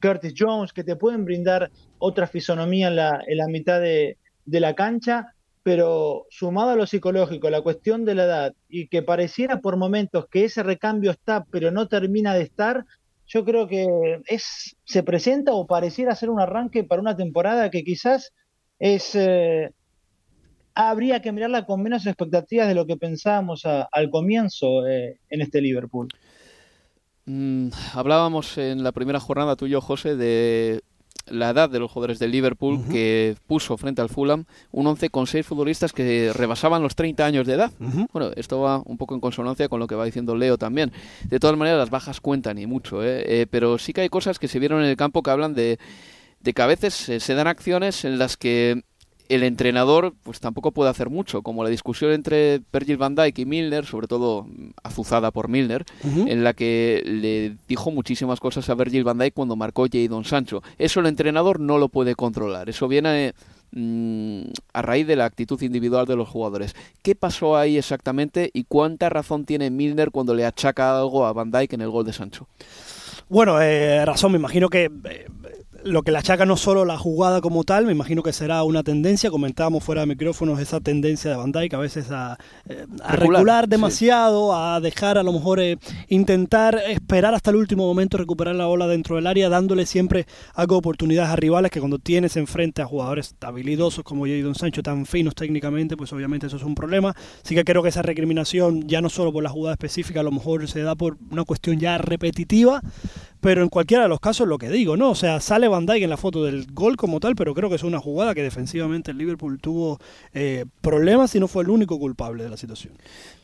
Curtis 0.01 0.35
Jones, 0.37 0.75
que 0.75 0.85
te 0.85 0.97
pueden 0.97 1.25
brindar 1.25 1.71
otra 1.99 2.27
fisonomía 2.27 2.89
en 2.89 2.97
la, 2.97 3.49
mitad 3.49 3.81
de, 3.81 4.19
de, 4.45 4.61
la 4.61 4.75
cancha, 4.75 5.33
pero 5.63 6.27
sumado 6.29 6.71
a 6.71 6.77
lo 6.77 6.87
psicológico, 6.87 7.49
la 7.49 7.63
cuestión 7.63 8.05
de 8.05 8.15
la 8.15 8.25
edad, 8.25 8.55
y 8.69 8.89
que 8.89 9.03
pareciera 9.03 9.61
por 9.61 9.79
momentos 9.79 10.27
que 10.29 10.45
ese 10.45 10.63
recambio 10.63 11.11
está, 11.11 11.47
pero 11.51 11.71
no 11.71 11.89
termina 11.89 12.35
de 12.35 12.43
estar, 12.43 12.85
yo 13.27 13.47
creo 13.47 13.67
que 13.67 13.87
es, 14.27 14.77
se 14.85 15.03
presenta 15.03 15.53
o 15.55 15.67
pareciera 15.67 16.15
ser 16.15 16.29
un 16.29 16.41
arranque 16.41 16.85
para 16.85 17.01
una 17.01 17.17
temporada 17.17 17.71
que 17.71 17.83
quizás 17.83 18.35
es... 18.79 19.15
Eh, 19.15 19.71
habría 20.79 21.21
que 21.21 21.33
mirarla 21.33 21.67
con 21.67 21.83
menos 21.83 22.07
expectativas 22.07 22.69
de 22.69 22.75
lo 22.75 22.87
que 22.87 22.97
pensábamos 22.97 23.67
a, 23.67 23.89
al 23.91 24.11
comienzo 24.11 24.87
eh, 24.87 25.19
en 25.29 25.41
este 25.41 25.61
Liverpool. 25.61 26.07
Mm, 27.25 27.71
hablábamos 27.95 28.57
en 28.59 28.85
la 28.85 28.93
primera 28.93 29.19
jornada 29.19 29.57
tú 29.57 29.67
y 29.67 29.71
yo, 29.71 29.81
José, 29.81 30.15
de 30.15 30.83
la 31.27 31.51
edad 31.51 31.69
de 31.69 31.81
los 31.81 31.91
jugadores 31.91 32.21
del 32.21 32.31
Liverpool 32.31 32.75
uh 32.75 32.79
-huh. 32.79 32.93
que 32.93 33.35
puso 33.49 33.77
frente 33.77 34.01
al 34.01 34.09
Fulham 34.09 34.45
un 34.71 34.87
11 34.87 35.11
con 35.11 35.27
seis 35.27 35.45
futbolistas 35.45 35.93
que 35.93 36.33
rebasaban 36.33 36.81
los 36.81 36.95
30 36.95 37.27
años 37.27 37.47
de 37.47 37.55
edad. 37.55 37.73
Uh 37.81 37.85
-huh. 37.85 38.07
Bueno, 38.13 38.31
esto 38.37 38.61
va 38.61 38.81
un 38.87 38.97
poco 38.99 39.15
en 39.15 39.21
consonancia 39.21 39.69
con 39.69 39.81
lo 39.81 39.89
que 39.89 39.97
va 39.97 40.05
diciendo 40.05 40.37
Leo 40.37 40.59
también. 40.59 40.93
De 41.25 41.41
todas 41.41 41.59
maneras, 41.59 41.81
las 41.81 41.91
bajas 41.91 42.21
cuentan 42.21 42.57
y 42.57 42.67
mucho, 42.67 43.03
¿eh? 43.03 43.25
Eh, 43.27 43.47
pero 43.51 43.79
sí 43.79 43.93
que 43.93 44.03
hay 44.03 44.09
cosas 44.09 44.39
que 44.39 44.47
se 44.47 44.61
vieron 44.61 44.81
en 44.85 44.89
el 44.89 44.97
campo 44.97 45.25
que 45.25 45.31
hablan 45.33 45.55
de, 45.55 45.79
de 46.41 46.53
que 46.53 46.63
a 46.63 46.67
veces 46.67 46.95
se 46.95 47.35
dan 47.35 47.49
acciones 47.49 48.05
en 48.05 48.17
las 48.17 48.37
que 48.37 48.85
el 49.29 49.43
entrenador 49.43 50.15
pues 50.23 50.41
tampoco 50.41 50.73
puede 50.73 50.91
hacer 50.91 51.11
mucho, 51.11 51.43
como 51.43 51.63
la 51.63 51.71
discusión 51.71 52.13
entre 52.13 52.61
Virgil 52.73 52.97
van 52.97 53.15
Dijk 53.15 53.39
y 53.39 53.47
Milner, 53.47 53.85
sobre 53.85 54.07
todo 54.07 54.47
azuzada 54.83 55.31
por 55.31 55.49
Milner, 55.49 55.85
uh 56.05 56.09
-huh. 56.09 56.31
en 56.31 56.45
la 56.45 56.55
que 56.55 57.03
le 57.05 57.57
dijo 57.69 57.91
muchísimas 57.91 58.41
cosas 58.41 58.69
a 58.71 58.75
Virgil 58.75 59.05
van 59.05 59.19
Dijk 59.19 59.35
cuando 59.35 59.57
marcó 59.57 59.87
Jadon 59.91 60.25
Sancho. 60.25 60.63
Eso 60.79 61.01
el 61.01 61.07
entrenador 61.07 61.61
no 61.61 61.79
lo 61.79 61.89
puede 61.89 62.15
controlar, 62.15 62.69
eso 62.69 62.89
viene 62.89 63.35
mmm, 63.73 64.43
a 64.73 64.83
raíz 64.83 65.07
de 65.07 65.17
la 65.17 65.27
actitud 65.27 65.61
individual 65.63 66.07
de 66.07 66.17
los 66.17 66.29
jugadores. 66.29 66.75
¿Qué 67.03 67.15
pasó 67.15 67.57
ahí 67.57 67.77
exactamente 67.77 68.51
y 68.53 68.65
cuánta 68.65 69.09
razón 69.09 69.45
tiene 69.45 69.71
Milner 69.71 70.11
cuando 70.11 70.35
le 70.35 70.47
achaca 70.47 70.99
algo 70.99 71.27
a 71.27 71.33
van 71.33 71.51
Dijk 71.51 71.75
en 71.75 71.83
el 71.83 71.91
gol 71.91 72.07
de 72.07 72.13
Sancho? 72.13 72.49
Bueno, 73.29 73.61
eh, 73.61 74.07
razón, 74.07 74.33
me 74.33 74.39
imagino 74.39 74.71
que 74.71 74.85
eh, 74.85 75.27
lo 75.89 76.03
que 76.03 76.13
le 76.13 76.19
achaca 76.19 76.47
no 76.47 76.57
solo 76.57 76.85
la 76.85 76.99
jugada 76.99 77.41
como 77.41 77.65
tal, 77.65 77.87
me 77.87 77.93
imagino 77.93 78.23
que 78.23 78.33
será 78.33 78.63
una 78.63 78.83
tendencia, 78.83 79.31
comentábamos 79.31 79.83
fuera 79.83 80.03
de 80.03 80.07
micrófonos 80.07 80.61
esa 80.61 80.81
tendencia 80.81 81.31
de 81.31 81.37
Van 81.37 81.53
Dijk 81.53 81.75
a 81.75 81.79
veces 81.79 82.11
a, 82.11 82.39
eh, 82.69 82.87
a 83.03 83.17
regular, 83.17 83.41
regular, 83.41 83.69
demasiado, 83.69 84.53
sí. 84.53 84.59
a 84.61 84.81
dejar 84.81 85.19
a 85.19 85.23
lo 85.23 85.33
mejor 85.33 85.61
eh, 85.61 85.79
intentar 86.09 86.81
esperar 86.89 87.35
hasta 87.35 87.51
el 87.51 87.57
último 87.57 87.87
momento 87.87 88.19
recuperar 88.19 88.55
la 88.55 88.67
bola 88.67 88.87
dentro 88.87 89.17
del 89.17 89.27
área, 89.27 89.49
dándole 89.49 89.87
siempre 89.87 90.27
algo 90.55 90.75
de 90.75 90.79
oportunidades 90.79 91.31
a 91.31 91.37
rivales 91.37 91.71
que 91.71 91.81
cuando 91.81 91.99
tienes 91.99 92.37
enfrente 92.37 92.83
a 92.83 92.87
jugadores 92.87 93.35
habilidosos 93.41 94.05
como 94.05 94.27
Jadon 94.27 94.55
Sancho, 94.55 94.83
tan 94.83 95.07
finos 95.07 95.35
técnicamente, 95.35 95.97
pues 95.97 96.13
obviamente 96.13 96.47
eso 96.47 96.57
es 96.57 96.63
un 96.63 96.75
problema. 96.75 97.15
Así 97.45 97.55
que 97.55 97.65
creo 97.65 97.83
que 97.83 97.89
esa 97.89 98.03
recriminación, 98.03 98.87
ya 98.87 99.01
no 99.01 99.09
solo 99.09 99.33
por 99.33 99.43
la 99.43 99.51
jugada 99.51 99.75
específica, 99.75 100.21
a 100.21 100.23
lo 100.23 100.33
mejor 100.33 100.69
se 100.69 100.83
da 100.83 100.95
por 100.95 101.17
una 101.31 101.45
cuestión 101.45 101.79
ya 101.79 101.99
repetitiva, 101.99 102.83
pero 103.41 103.63
en 103.63 103.69
cualquiera 103.69 104.03
de 104.03 104.09
los 104.09 104.21
casos 104.21 104.49
lo 104.49 104.59
que 104.59 104.69
digo, 104.69 104.97
¿no? 104.97 105.11
O 105.11 105.15
sea, 105.15 105.41
sale 105.41 105.69
Van 105.69 105.87
Dijk 105.87 106.03
en 106.03 106.11
la 106.11 106.17
foto 106.17 106.45
del 106.45 106.67
gol 106.73 106.97
como 106.97 107.21
tal, 107.21 107.37
pero 107.37 107.55
creo 107.55 107.69
que 107.69 107.77
es 107.77 107.83
una 107.83 108.01
jugada 108.01 108.35
que 108.35 108.43
defensivamente 108.43 109.11
el 109.11 109.19
Liverpool 109.19 109.59
tuvo 109.61 109.99
eh, 110.35 110.65
problemas 110.81 111.35
y 111.35 111.41
no 111.41 111.49
fue 111.49 111.63
el 111.63 111.71
único 111.71 111.99
culpable 111.99 112.45
de 112.45 112.51
la 112.51 112.57
situación. 112.57 112.95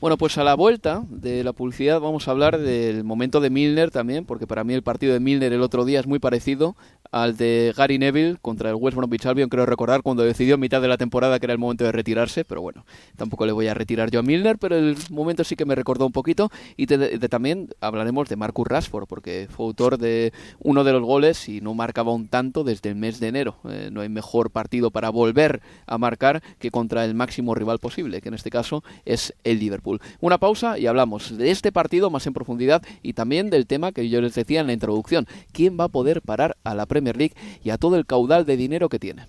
Bueno, 0.01 0.19
pues 0.19 0.37
a 0.39 0.45
la 0.45 0.55
vuelta 0.55 1.05
de 1.09 1.45
la 1.45 1.53
publicidad 1.53 2.01
vamos 2.01 2.29
a 2.29 2.33
hablar 2.33 2.59
del 2.59 3.05
momento 3.05 3.41
de 3.41 3.51
Milner 3.51 3.91
también, 3.91 4.25
porque 4.25 4.47
para 4.47 4.65
mí 4.65 4.75
el 4.75 4.83
partido 4.83 5.13
de 5.13 5.21
Milner 5.21 5.53
el 5.53 5.63
otro 5.63 5.85
día 5.85 6.01
es 6.01 6.07
muy 6.07 6.19
parecido 6.19 6.77
al 7.11 7.37
de 7.37 7.73
Gary 7.77 7.99
Neville 7.99 8.39
contra 8.43 8.71
el 8.71 8.77
West 8.77 8.97
Bromwich 8.97 9.25
Albion, 9.27 9.49
creo 9.49 9.67
recordar, 9.67 10.03
cuando 10.03 10.25
decidió 10.25 10.55
en 10.55 10.61
mitad 10.61 10.83
de 10.83 10.89
la 10.89 10.97
temporada 10.97 11.39
que 11.39 11.47
era 11.47 11.53
el 11.53 11.61
momento 11.61 11.85
de 11.85 11.93
retirarse, 11.93 12.45
pero 12.45 12.61
bueno, 12.61 12.85
tampoco 13.17 13.47
le 13.47 13.53
voy 13.53 13.69
a 13.69 13.75
retirar 13.75 14.11
yo 14.11 14.19
a 14.19 14.23
Milner, 14.23 14.59
pero 14.59 14.77
el 14.77 14.97
momento 15.11 15.45
sí 15.45 15.55
que 15.55 15.65
me 15.65 15.77
recordó 15.77 16.07
un 16.07 16.13
poquito, 16.13 16.51
y 16.77 16.87
de, 16.87 17.19
también 17.29 17.69
hablaremos 17.81 18.29
de 18.29 18.35
Marcus 18.35 18.67
Rashford, 18.67 19.07
porque 19.07 19.47
fue 19.49 19.67
de 19.99 20.33
uno 20.59 20.85
de 20.85 20.93
los 20.93 21.03
goles 21.03 21.49
y 21.49 21.61
no 21.61 21.75
marcaba 21.75 22.13
un 22.13 22.29
tanto 22.29 22.65
desde 22.65 22.91
el 22.91 22.97
mes 22.97 23.21
de 23.21 23.29
enero. 23.29 23.57
Eh, 23.69 23.89
no 23.93 24.01
hay 24.01 24.09
mejor 24.09 24.51
partido 24.51 24.91
para 24.91 25.11
volver 25.11 25.61
a 25.87 25.99
marcar 25.99 26.43
que 26.59 26.71
contra 26.71 27.05
el 27.05 27.15
máximo 27.15 27.55
rival 27.55 27.79
posible, 27.79 28.21
que 28.21 28.29
en 28.29 28.35
este 28.35 28.51
caso 28.51 28.83
es 29.05 29.35
el 29.45 29.59
Liverpool. 29.59 30.01
Una 30.21 30.39
pausa 30.39 30.79
y 30.79 30.87
hablamos 30.87 31.37
de 31.37 31.51
este 31.51 31.73
partido 31.73 32.11
más 32.11 32.27
en 32.27 32.33
profundidad 32.33 32.83
y 33.03 33.13
también 33.13 33.51
del 33.51 33.67
tema 33.67 33.93
que 33.93 34.09
yo 34.09 34.21
les 34.21 34.35
decía 34.35 34.61
en 34.61 34.67
la 34.67 34.73
introducción, 34.73 35.27
¿quién 35.53 35.79
va 35.79 35.85
a 35.85 35.89
poder 35.89 36.23
parar 36.23 36.57
a 36.65 36.75
la 36.75 36.87
Premier 36.87 37.17
League 37.17 37.35
y 37.63 37.71
a 37.71 37.79
todo 37.79 37.97
el 37.97 38.07
caudal 38.07 38.45
de 38.45 38.57
dinero 38.57 38.89
que 38.89 38.99
tiene? 38.99 39.27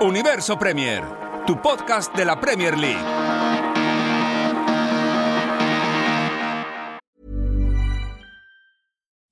Universo 0.00 0.58
Premier, 0.58 1.02
tu 1.46 1.60
podcast 1.60 2.14
de 2.14 2.24
la 2.24 2.38
Premier 2.38 2.76
League. 2.76 3.35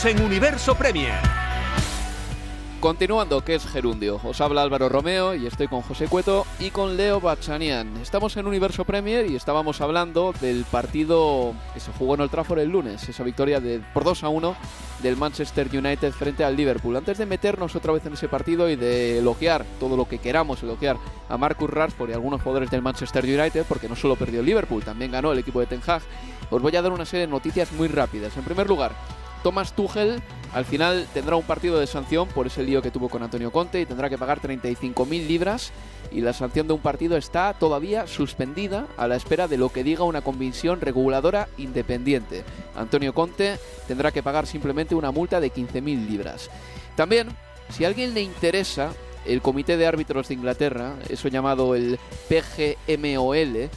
Seguimos 0.00 0.20
en 0.20 0.22
Universo 0.22 0.74
Premier. 0.74 1.18
Continuando, 2.80 3.44
¿qué 3.44 3.56
es 3.56 3.66
Gerundio? 3.66 4.18
Os 4.24 4.40
habla 4.40 4.62
Álvaro 4.62 4.88
Romeo 4.88 5.34
y 5.34 5.46
estoy 5.46 5.68
con 5.68 5.82
José 5.82 6.06
Cueto 6.06 6.46
y 6.58 6.70
con 6.70 6.96
Leo 6.96 7.20
Bachanian. 7.20 7.98
Estamos 7.98 8.36
en 8.38 8.46
Universo 8.46 8.86
Premier 8.86 9.30
y 9.30 9.36
estábamos 9.36 9.82
hablando 9.82 10.32
del 10.40 10.64
partido 10.64 11.54
que 11.74 11.80
se 11.80 11.92
jugó 11.92 12.14
en 12.14 12.22
Old 12.22 12.30
Trafford 12.30 12.60
el 12.60 12.70
lunes, 12.70 13.06
esa 13.08 13.24
victoria 13.24 13.60
de, 13.60 13.80
por 13.92 14.04
2 14.04 14.24
a 14.24 14.28
1 14.30 14.56
del 15.02 15.16
Manchester 15.18 15.68
United 15.70 16.12
frente 16.12 16.44
al 16.44 16.56
Liverpool. 16.56 16.96
Antes 16.96 17.18
de 17.18 17.26
meternos 17.26 17.76
otra 17.76 17.92
vez 17.92 18.06
en 18.06 18.14
ese 18.14 18.28
partido 18.28 18.70
y 18.70 18.76
de 18.76 19.18
elogiar 19.18 19.66
todo 19.78 19.96
lo 19.96 20.08
que 20.08 20.18
queramos 20.18 20.62
elogiar 20.62 20.96
a 21.28 21.36
Marcus 21.36 21.68
Rashford 21.68 22.10
y 22.10 22.14
algunos 22.14 22.40
jugadores 22.40 22.70
del 22.70 22.80
Manchester 22.80 23.24
United, 23.24 23.66
porque 23.68 23.88
no 23.88 23.96
solo 23.96 24.16
perdió 24.16 24.40
el 24.40 24.46
Liverpool, 24.46 24.82
también 24.82 25.10
ganó 25.10 25.32
el 25.32 25.38
equipo 25.38 25.60
de 25.60 25.66
Ten 25.66 25.82
Hag, 25.86 26.02
os 26.50 26.62
voy 26.62 26.74
a 26.74 26.82
dar 26.82 26.92
una 26.92 27.04
serie 27.04 27.26
de 27.26 27.32
noticias 27.32 27.70
muy 27.72 27.88
rápidas. 27.88 28.36
En 28.36 28.42
primer 28.42 28.66
lugar, 28.66 28.92
Thomas 29.42 29.74
Tuchel 29.74 30.22
al 30.52 30.64
final 30.64 31.06
tendrá 31.14 31.36
un 31.36 31.44
partido 31.44 31.78
de 31.78 31.86
sanción 31.86 32.26
por 32.28 32.46
ese 32.46 32.62
lío 32.62 32.82
que 32.82 32.90
tuvo 32.90 33.08
con 33.08 33.22
Antonio 33.22 33.52
Conte 33.52 33.80
y 33.80 33.86
tendrá 33.86 34.10
que 34.10 34.18
pagar 34.18 34.40
35.000 34.40 35.26
libras 35.26 35.70
y 36.10 36.22
la 36.22 36.32
sanción 36.32 36.66
de 36.66 36.72
un 36.72 36.80
partido 36.80 37.16
está 37.16 37.54
todavía 37.54 38.08
suspendida 38.08 38.86
a 38.96 39.06
la 39.06 39.16
espera 39.16 39.46
de 39.46 39.58
lo 39.58 39.68
que 39.68 39.84
diga 39.84 40.02
una 40.04 40.22
comisión 40.22 40.80
reguladora 40.80 41.48
independiente. 41.56 42.42
Antonio 42.74 43.14
Conte 43.14 43.58
tendrá 43.86 44.10
que 44.10 44.24
pagar 44.24 44.46
simplemente 44.46 44.96
una 44.96 45.12
multa 45.12 45.40
de 45.40 45.52
15.000 45.52 46.08
libras. 46.08 46.50
También, 46.96 47.28
si 47.70 47.84
a 47.84 47.88
alguien 47.88 48.12
le 48.12 48.22
interesa, 48.22 48.92
el 49.24 49.42
Comité 49.42 49.76
de 49.76 49.86
Árbitros 49.86 50.28
de 50.28 50.34
Inglaterra, 50.34 50.94
eso 51.08 51.28
llamado 51.28 51.74
el 51.74 51.98
PGMOL, 52.28 53.70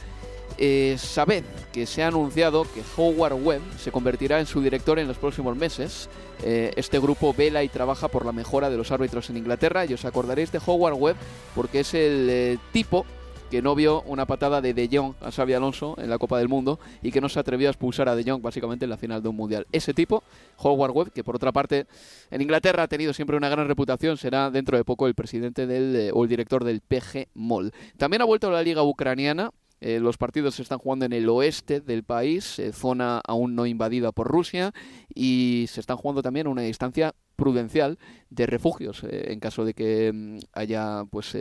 eh, 0.58 0.96
sabed 0.98 1.44
que 1.72 1.86
se 1.86 2.02
ha 2.02 2.08
anunciado 2.08 2.64
que 2.64 2.82
Howard 2.96 3.34
Webb 3.34 3.62
se 3.78 3.90
convertirá 3.90 4.38
en 4.40 4.46
su 4.46 4.60
director 4.60 4.98
en 4.98 5.08
los 5.08 5.18
próximos 5.18 5.56
meses. 5.56 6.08
Eh, 6.42 6.72
este 6.76 6.98
grupo 6.98 7.34
vela 7.34 7.64
y 7.64 7.68
trabaja 7.68 8.08
por 8.08 8.24
la 8.24 8.32
mejora 8.32 8.70
de 8.70 8.76
los 8.76 8.90
árbitros 8.92 9.30
en 9.30 9.36
Inglaterra 9.36 9.84
y 9.86 9.94
os 9.94 10.04
acordaréis 10.04 10.52
de 10.52 10.60
Howard 10.64 10.94
Webb 10.94 11.16
porque 11.54 11.80
es 11.80 11.94
el 11.94 12.28
eh, 12.30 12.58
tipo 12.72 13.04
que 13.50 13.62
no 13.62 13.74
vio 13.74 14.02
una 14.02 14.26
patada 14.26 14.60
de 14.60 14.74
De 14.74 14.88
Jong 14.90 15.14
a 15.20 15.30
Xavi 15.30 15.52
Alonso 15.52 15.94
en 15.98 16.10
la 16.10 16.18
Copa 16.18 16.38
del 16.38 16.48
Mundo 16.48 16.80
y 17.02 17.12
que 17.12 17.20
no 17.20 17.28
se 17.28 17.38
atrevió 17.38 17.68
a 17.68 17.70
expulsar 17.70 18.08
a 18.08 18.16
De 18.16 18.24
Jong 18.28 18.42
básicamente 18.42 18.84
en 18.84 18.90
la 18.90 18.96
final 18.96 19.22
de 19.22 19.28
un 19.28 19.36
mundial. 19.36 19.66
Ese 19.70 19.94
tipo, 19.94 20.24
Howard 20.58 20.92
Webb, 20.92 21.12
que 21.12 21.22
por 21.22 21.36
otra 21.36 21.52
parte 21.52 21.86
en 22.30 22.40
Inglaterra 22.40 22.84
ha 22.84 22.88
tenido 22.88 23.12
siempre 23.12 23.36
una 23.36 23.48
gran 23.48 23.68
reputación, 23.68 24.16
será 24.16 24.50
dentro 24.50 24.76
de 24.76 24.84
poco 24.84 25.06
el 25.06 25.14
presidente 25.14 25.66
del, 25.66 26.10
o 26.14 26.24
el 26.24 26.28
director 26.28 26.64
del 26.64 26.80
PG 26.80 27.28
MOL. 27.34 27.72
También 27.96 28.22
ha 28.22 28.24
vuelto 28.24 28.48
a 28.48 28.52
la 28.52 28.62
liga 28.62 28.82
ucraniana 28.82 29.52
eh, 29.84 30.00
los 30.00 30.16
partidos 30.16 30.54
se 30.54 30.62
están 30.62 30.78
jugando 30.78 31.04
en 31.04 31.12
el 31.12 31.28
oeste 31.28 31.82
del 31.82 32.04
país, 32.04 32.58
eh, 32.58 32.72
zona 32.72 33.20
aún 33.28 33.54
no 33.54 33.66
invadida 33.66 34.12
por 34.12 34.26
Rusia, 34.26 34.72
y 35.14 35.66
se 35.68 35.78
están 35.78 35.98
jugando 35.98 36.22
también 36.22 36.46
a 36.46 36.50
una 36.50 36.62
distancia 36.62 37.14
prudencial 37.36 37.98
de 38.30 38.46
refugios 38.46 39.04
eh, 39.04 39.32
en 39.32 39.40
caso 39.40 39.64
de 39.64 39.74
que 39.74 40.12
mm, 40.12 40.38
haya 40.52 41.04
pues 41.10 41.36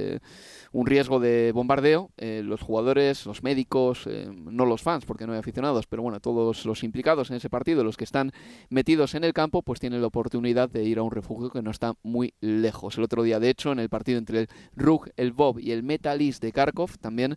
un 0.72 0.86
riesgo 0.86 1.20
de 1.20 1.52
bombardeo 1.54 2.12
los 2.18 2.62
jugadores 2.62 3.26
los 3.26 3.44
médicos 3.44 4.08
no 4.34 4.66
los 4.66 4.82
fans 4.82 5.06
porque 5.06 5.28
no 5.28 5.34
hay 5.34 5.40
aficionados 5.40 5.88
pero 5.88 6.02
bueno 6.02 6.20
todos 6.20 6.66
los 6.66 6.84
implicados 6.84 7.30
en 7.30 7.38
ese 7.38 7.50
partido 7.50 7.84
los 7.84 7.98
que 7.98 8.04
están 8.04 8.32
metidos 8.70 9.16
en 9.16 9.24
el 9.24 9.34
campo 9.34 9.62
pues 9.62 9.80
tienen 9.80 10.02
la 10.02 10.08
oportunidad 10.08 10.70
de 10.70 10.84
ir 10.84 11.00
a 11.00 11.04
un 11.04 11.12
refugio 11.12 11.50
que 11.50 11.62
no 11.62 11.72
está 11.72 11.94
muy 12.04 12.34
lejos. 12.42 12.98
El 12.98 13.04
otro 13.04 13.24
día 13.24 13.40
de 13.40 13.50
hecho 13.50 13.72
en 13.72 13.80
el 13.80 13.90
partido 13.90 14.18
entre 14.18 14.42
el 14.42 14.50
RUG 14.76 15.10
el 15.18 15.32
Bob 15.32 15.60
y 15.60 15.72
el 15.72 15.84
Metalist 15.84 16.42
de 16.42 16.52
Kharkov 16.52 16.98
también 16.98 17.36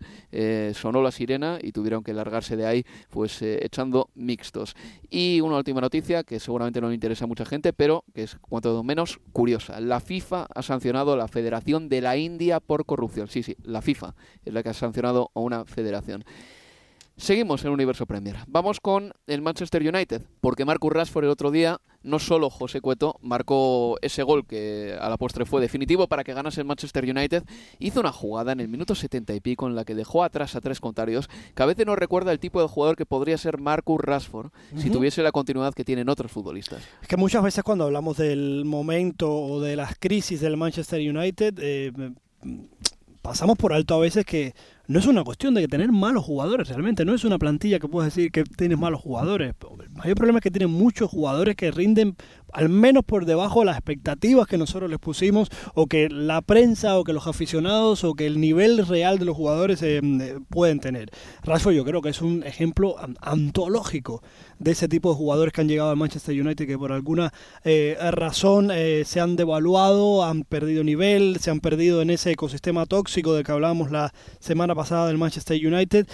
sonó 0.75 1.03
la 1.03 1.11
sirena 1.11 1.59
y 1.63 1.73
tuvieron 1.73 2.03
que 2.03 2.15
largarse 2.15 2.57
de 2.57 2.67
ahí 2.67 2.85
pues 3.11 3.43
echando 3.43 4.11
mixtos. 4.15 4.75
Y 5.11 5.41
una 5.41 5.57
última 5.57 5.81
noticia 5.81 6.25
que 6.25 6.41
seguramente 6.41 6.81
no 6.81 6.89
le 6.89 6.95
interesa 6.95 7.25
a 7.25 7.29
mucha 7.29 7.45
gente 7.45 7.73
pero 7.73 8.05
que 8.15 8.25
es 8.25 8.37
cuanto 8.49 8.83
menos 8.83 9.21
curiosa. 9.33 9.81
La 9.81 10.01
FIFA 10.01 10.47
ha 10.55 10.63
sancionado 10.63 11.13
a 11.13 11.17
la 11.17 11.29
Federación 11.29 11.89
de 11.89 12.01
la 12.01 12.17
India 12.17 12.61
por 12.61 12.85
corrupción. 12.85 13.29
Sí, 13.29 13.43
sí, 13.43 13.57
la 13.63 13.83
FIFA 13.83 14.15
es 14.45 14.53
la 14.53 14.63
que 14.63 14.71
ha 14.71 14.75
sancionado 14.75 15.31
a 15.35 15.41
una 15.41 15.65
federación. 15.65 16.25
Seguimos 17.19 17.65
en 17.65 17.71
Universo 17.71 18.05
Premier. 18.05 18.37
Vamos 18.47 18.79
con 18.79 19.13
el 19.27 19.41
Manchester 19.41 19.83
United, 19.83 20.23
porque 20.43 20.67
Marcus 20.67 20.93
Rashford 20.93 21.25
el 21.25 21.31
otro 21.31 21.51
día, 21.51 21.81
no 22.07 22.19
solo 22.19 22.49
José 22.51 22.81
Cueto, 22.81 23.19
marcó 23.21 23.99
ese 24.01 24.23
gol 24.23 24.47
que 24.47 24.97
a 24.99 25.11
la 25.11 25.17
postre 25.17 25.45
fue 25.45 25.61
definitivo 25.61 26.07
para 26.07 26.25
que 26.25 26.33
ganase 26.33 26.61
el 26.61 26.67
Manchester 26.67 27.05
United, 27.05 27.45
hizo 27.79 28.01
una 28.01 28.13
jugada 28.13 28.53
en 28.53 28.61
el 28.61 28.69
minuto 28.69 28.95
70 28.95 29.35
y 29.35 29.41
pico 29.41 29.67
en 29.67 29.75
la 29.75 29.85
que 29.85 29.95
dejó 29.95 30.23
atrás 30.23 30.55
a 30.57 30.61
tres 30.61 30.81
contrarios, 30.81 31.29
que 31.55 31.63
a 31.63 31.67
veces 31.67 31.85
nos 31.85 31.99
recuerda 31.99 32.33
el 32.33 32.39
tipo 32.39 32.63
de 32.63 32.69
jugador 32.69 32.97
que 32.97 33.05
podría 33.05 33.37
ser 33.37 33.59
Marcus 33.59 34.01
Rashford 34.01 34.51
si 34.77 34.89
tuviese 34.91 35.23
la 35.23 35.33
continuidad 35.33 35.75
que 35.75 35.85
tienen 35.85 36.09
otros 36.09 36.31
futbolistas. 36.31 36.83
Es 37.03 37.09
que 37.09 37.17
muchas 37.17 37.43
veces 37.43 37.65
cuando 37.65 37.85
hablamos 37.85 38.17
del 38.17 38.65
momento 38.65 39.35
o 39.35 39.61
de 39.61 39.77
las 39.77 39.97
crisis 39.99 40.41
del 40.41 40.57
Manchester 40.57 41.01
United, 41.01 41.59
eh, 41.61 41.93
pasamos 43.21 43.59
por 43.59 43.73
alto 43.73 43.95
a 43.97 43.99
veces 43.99 44.25
que 44.25 44.55
no 44.89 44.99
es 44.99 45.07
una 45.07 45.25
cuestión 45.25 45.55
de 45.55 45.63
que 45.63 45.69
tener 45.69 45.91
malos 45.91 46.25
jugadores 46.25 46.69
realmente, 46.69 47.05
no 47.05 47.15
es 47.15 47.25
una 47.25 47.39
plantilla 47.39 47.79
que 47.79 47.89
puedes 47.89 48.15
decir 48.15 48.31
que 48.31 48.45
tienes 48.45 48.79
malos 48.79 49.01
jugadores. 49.01 49.55
El 49.81 49.91
mayor 49.91 50.17
problema 50.17 50.39
es 50.39 50.43
que 50.43 50.51
tienen 50.51 50.71
muchos 50.71 51.11
jugadores 51.11 51.57
que 51.57 51.71
rinden 51.71 52.17
al 52.57 52.71
menos 52.71 53.05
por 53.05 53.27
debajo 53.27 53.61
de 53.61 53.67
las 53.67 53.77
expectativas 53.77 54.47
que 54.47 54.57
nosotros 54.57 54.89
les 54.89 54.99
pusimos 54.99 55.51
o 55.75 55.87
que 55.87 56.09
la 56.09 56.41
prensa 56.41 56.99
o 56.99 57.05
que 57.05 57.13
los 57.13 57.27
aficionados 57.27 58.03
o 58.03 58.15
que 58.15 58.25
el 58.25 58.41
nivel 58.41 58.87
real 58.87 59.19
de 59.19 59.27
los 59.27 59.37
jugadores 59.37 59.83
eh, 59.83 60.01
pueden 60.49 60.81
tener. 60.81 61.11
Rashford 61.43 61.75
yo 61.75 61.85
creo 61.85 62.01
que 62.01 62.09
es 62.09 62.23
un 62.23 62.43
ejemplo 62.45 62.97
antológico 63.21 64.23
de 64.59 64.71
ese 64.71 64.89
tipo 64.89 65.11
de 65.11 65.17
jugadores 65.17 65.53
que 65.53 65.61
han 65.61 65.69
llegado 65.69 65.91
al 65.91 65.99
Manchester 65.99 66.41
United 66.41 66.67
que 66.67 66.79
por 66.79 66.93
alguna 66.93 67.31
eh, 67.63 67.99
razón 68.11 68.71
eh, 68.73 69.03
se 69.05 69.21
han 69.21 69.37
devaluado, 69.37 70.25
han 70.25 70.43
perdido 70.45 70.83
nivel, 70.83 71.37
se 71.39 71.51
han 71.51 71.61
perdido 71.61 72.01
en 72.01 72.09
ese 72.09 72.31
ecosistema 72.31 72.87
tóxico 72.87 73.35
del 73.35 73.45
que 73.45 73.53
hablábamos 73.53 73.91
la 73.91 74.15
semana 74.41 74.75
pasada 74.75 75.09
del 75.09 75.19
Manchester 75.19 75.61
United. 75.61 76.07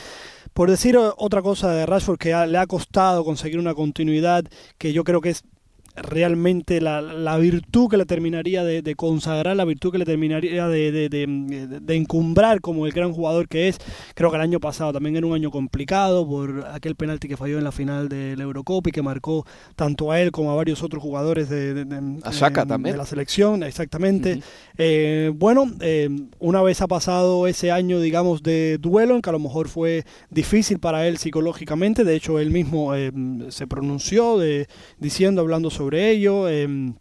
Por 0.54 0.68
decir 0.68 0.98
otra 0.98 1.40
cosa 1.40 1.70
de 1.70 1.86
Rashford 1.86 2.18
que 2.18 2.30
le 2.48 2.58
ha 2.58 2.66
costado 2.66 3.24
conseguir 3.24 3.60
una 3.60 3.74
continuidad 3.74 4.44
que 4.76 4.92
yo 4.92 5.04
creo 5.04 5.20
que 5.20 5.30
es 5.30 5.44
realmente 5.94 6.80
la, 6.80 7.02
la, 7.02 7.36
virtud 7.36 7.88
que 7.90 7.96
le 7.96 8.06
terminaría 8.06 8.64
de, 8.64 8.94
consagrar, 8.94 9.56
la 9.56 9.64
virtud 9.64 9.92
que 9.92 9.98
le 9.98 10.04
terminaría 10.04 10.66
de, 10.68 11.08
de, 11.08 11.94
encumbrar 11.94 12.60
como 12.60 12.86
el 12.86 12.92
gran 12.92 13.12
jugador 13.12 13.48
que 13.48 13.68
es. 13.68 13.78
Creo 14.14 14.30
que 14.30 14.36
el 14.36 14.42
año 14.42 14.60
pasado 14.60 14.92
también 14.92 15.16
era 15.16 15.26
un 15.26 15.34
año 15.34 15.50
complicado 15.50 16.26
por 16.26 16.66
aquel 16.72 16.96
penalti 16.96 17.28
que 17.28 17.36
falló 17.36 17.58
en 17.58 17.64
la 17.64 17.72
final 17.72 18.08
del 18.08 18.40
Eurocopa 18.40 18.88
y 18.88 18.92
que 18.92 19.02
marcó 19.02 19.44
tanto 19.76 20.10
a 20.10 20.20
él 20.20 20.32
como 20.32 20.50
a 20.50 20.54
varios 20.54 20.82
otros 20.82 21.02
jugadores 21.02 21.48
de, 21.48 21.84
también. 22.66 22.96
la 22.96 23.06
selección, 23.06 23.62
exactamente. 23.62 24.42
Eh, 24.78 25.30
bueno, 25.34 25.70
eh, 25.80 26.08
una 26.38 26.62
vez 26.62 26.80
ha 26.80 26.86
pasado 26.86 27.46
ese 27.46 27.70
año, 27.70 28.00
digamos, 28.00 28.42
de 28.42 28.78
duelo, 28.78 29.16
en 29.16 29.22
que 29.22 29.30
a 29.30 29.32
lo 29.32 29.38
mejor 29.38 29.68
fue 29.68 30.04
difícil 30.30 30.78
para 30.78 31.06
él 31.06 31.18
psicológicamente, 31.18 32.04
de 32.04 32.14
hecho 32.14 32.38
él 32.38 32.50
mismo 32.50 32.94
eh, 32.94 33.12
se 33.48 33.66
pronunció 33.66 34.38
diciendo, 34.98 35.42
hablando 35.42 35.70
sobre 35.70 35.81
sobre 35.82 36.10
ello. 36.10 36.48
Em, 36.48 36.94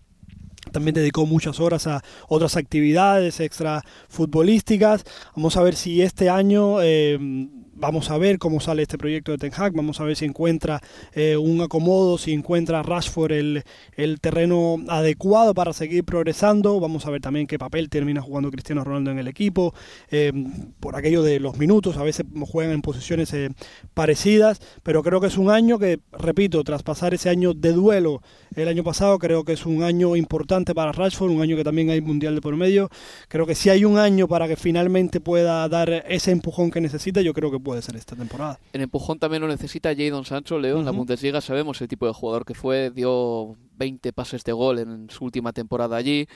también 0.72 0.96
dedicó 0.96 1.26
muchas 1.26 1.60
horas 1.60 1.86
a 1.86 2.02
otras 2.28 2.58
actividades 2.58 3.40
extra 3.40 3.84
futbolísticas. 4.10 5.04
Vamos 5.36 5.56
a 5.58 5.62
ver 5.62 5.76
si 5.76 6.02
este 6.02 6.30
año 6.30 6.82
em, 6.82 7.61
Vamos 7.82 8.12
a 8.12 8.20
ver 8.20 8.38
cómo 8.38 8.60
sale 8.60 8.84
este 8.84 9.00
proyecto 9.00 9.32
de 9.32 9.40
Ten 9.40 9.52
Hag, 9.58 9.74
vamos 9.74 10.00
a 10.00 10.04
ver 10.04 10.16
si 10.16 10.24
encuentra 10.24 10.80
eh, 11.14 11.36
un 11.36 11.62
acomodo, 11.62 12.20
si 12.20 12.32
encuentra 12.32 12.84
Rashford 12.84 13.32
el, 13.32 13.64
el 13.96 14.22
terreno 14.22 14.78
adecuado 14.88 15.56
para 15.56 15.74
seguir 15.74 16.04
progresando. 16.04 16.80
Vamos 16.80 17.08
a 17.08 17.10
ver 17.10 17.22
también 17.22 17.48
qué 17.48 17.58
papel 17.58 17.90
termina 17.90 18.22
jugando 18.22 18.52
Cristiano 18.52 18.84
Ronaldo 18.84 19.10
en 19.10 19.18
el 19.18 19.28
equipo. 19.28 19.74
Eh, 20.12 20.32
por 20.80 20.96
aquello 20.96 21.24
de 21.24 21.40
los 21.40 21.58
minutos, 21.58 21.98
a 21.98 22.04
veces 22.04 22.24
juegan 22.52 22.72
en 22.72 22.84
posiciones 22.84 23.34
eh, 23.34 23.50
parecidas, 23.96 24.62
pero 24.84 25.02
creo 25.02 25.20
que 25.20 25.26
es 25.26 25.40
un 25.40 25.50
año 25.50 25.80
que, 25.80 26.02
repito, 26.12 26.64
tras 26.64 26.84
pasar 26.84 27.16
ese 27.16 27.30
año 27.30 27.56
de 27.56 27.74
duelo 27.74 28.22
el 28.56 28.68
año 28.68 28.84
pasado, 28.84 29.18
creo 29.18 29.44
que 29.44 29.54
es 29.54 29.66
un 29.66 29.82
año 29.82 30.16
importante 30.16 30.76
para 30.76 30.92
Rashford, 30.92 31.32
un 31.32 31.42
año 31.42 31.56
que 31.56 31.64
también 31.64 31.90
hay 31.90 32.02
mundial 32.02 32.36
de 32.36 32.42
por 32.42 32.56
medio. 32.56 32.90
Creo 33.28 33.48
que 33.48 33.56
si 33.56 33.70
hay 33.70 33.86
un 33.86 33.98
año 33.98 34.28
para 34.28 34.48
que 34.48 34.56
finalmente 34.56 35.20
pueda 35.20 35.68
dar 35.68 35.90
ese 36.08 36.30
empujón 36.30 36.70
que 36.70 36.80
necesita, 36.80 37.22
yo 37.22 37.34
creo 37.34 37.50
que 37.50 37.60
puede 37.60 37.71
puede 37.72 37.82
ser 37.82 37.96
esta 37.96 38.18
temporada. 38.18 38.60
El 38.74 38.82
empujón 38.82 39.18
también 39.18 39.42
lo 39.42 39.48
necesita 39.48 39.96
Jadon 39.96 40.26
Sancho, 40.26 40.60
Leo. 40.60 40.80
En 40.80 40.84
la 40.84 40.92
Bundesliga 40.92 41.40
sabemos 41.40 41.80
el 41.80 41.88
tipo 41.88 42.06
de 42.06 42.12
jugador 42.12 42.44
que 42.44 42.54
fue, 42.54 42.90
dio 42.90 43.56
20 43.78 44.12
pases 44.12 44.44
de 44.44 44.52
gol 44.52 44.80
en 44.80 45.10
su 45.10 45.24
última 45.24 45.54
temporada 45.54 45.96
allí. 45.96 46.28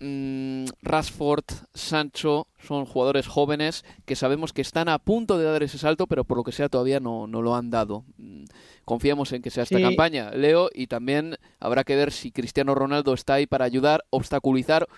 Mm, 0.00 0.64
Rashford, 0.80 1.44
Sancho 1.74 2.46
son 2.58 2.86
jugadores 2.86 3.26
jóvenes 3.26 3.84
que 4.06 4.16
sabemos 4.16 4.54
que 4.54 4.62
están 4.62 4.88
a 4.88 4.98
punto 4.98 5.36
de 5.36 5.44
dar 5.44 5.62
ese 5.62 5.76
salto, 5.76 6.06
pero 6.06 6.24
por 6.24 6.38
lo 6.38 6.42
que 6.42 6.52
sea 6.52 6.70
todavía 6.70 7.00
no, 7.00 7.26
no 7.26 7.42
lo 7.42 7.54
han 7.54 7.68
dado. 7.68 8.06
Mm, 8.16 8.44
confiamos 8.86 9.30
en 9.32 9.42
que 9.42 9.50
sea 9.50 9.64
esta 9.64 9.78
campaña, 9.78 10.30
Leo, 10.30 10.70
y 10.72 10.86
también 10.86 11.36
habrá 11.60 11.84
que 11.84 11.96
ver 11.96 12.12
si 12.12 12.32
Cristiano 12.32 12.74
Ronaldo 12.74 13.12
está 13.12 13.34
ahí 13.34 13.46
para 13.46 13.66
ayudar, 13.66 14.04
obstaculizar 14.08 14.88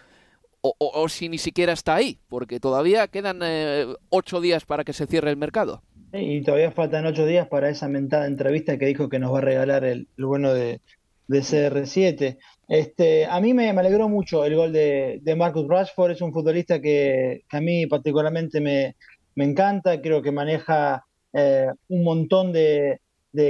o, 0.67 1.09
si 1.09 1.29
ni 1.29 1.37
siquiera 1.37 1.75
está 1.75 1.95
ahí, 1.95 2.19
porque 2.29 2.59
todavía 2.59 3.07
quedan 3.09 3.41
eh, 3.43 3.87
ocho 4.09 4.41
días 4.41 4.65
para 4.65 4.83
que 4.83 4.95
se 4.95 5.07
cierre 5.07 5.31
el 5.31 5.37
mercado. 5.37 5.83
Y 6.13 6.43
todavía 6.43 6.71
faltan 6.71 7.05
ocho 7.07 7.27
días 7.27 7.49
para 7.49 7.69
esa 7.69 7.89
mentada 7.89 8.27
entrevista 8.27 8.79
que 8.79 8.87
dijo 8.87 9.09
que 9.09 9.19
nos 9.19 9.35
va 9.35 9.39
a 9.39 9.43
regalar 9.43 9.85
el, 9.85 10.09
bueno 10.17 10.55
de, 10.55 10.81
CR7. 11.29 12.39
Este, 12.69 13.27
a 13.27 13.41
mí 13.41 13.53
me, 13.53 13.69
alegró 13.71 14.09
mucho 14.09 14.45
el 14.45 14.57
gol 14.57 14.73
de, 14.73 15.35
Marcus 15.37 15.69
Rashford, 15.69 16.13
es 16.13 16.23
un 16.23 16.33
futbolista 16.33 16.81
que, 16.81 17.43
a 17.51 17.61
mí 17.61 17.87
particularmente 17.87 18.61
me, 18.61 18.95
encanta, 19.37 20.01
creo 20.01 20.23
que 20.23 20.33
maneja 20.33 21.05
eh, 21.35 21.67
un 21.89 22.05
montón 22.05 22.53
de, 22.53 23.01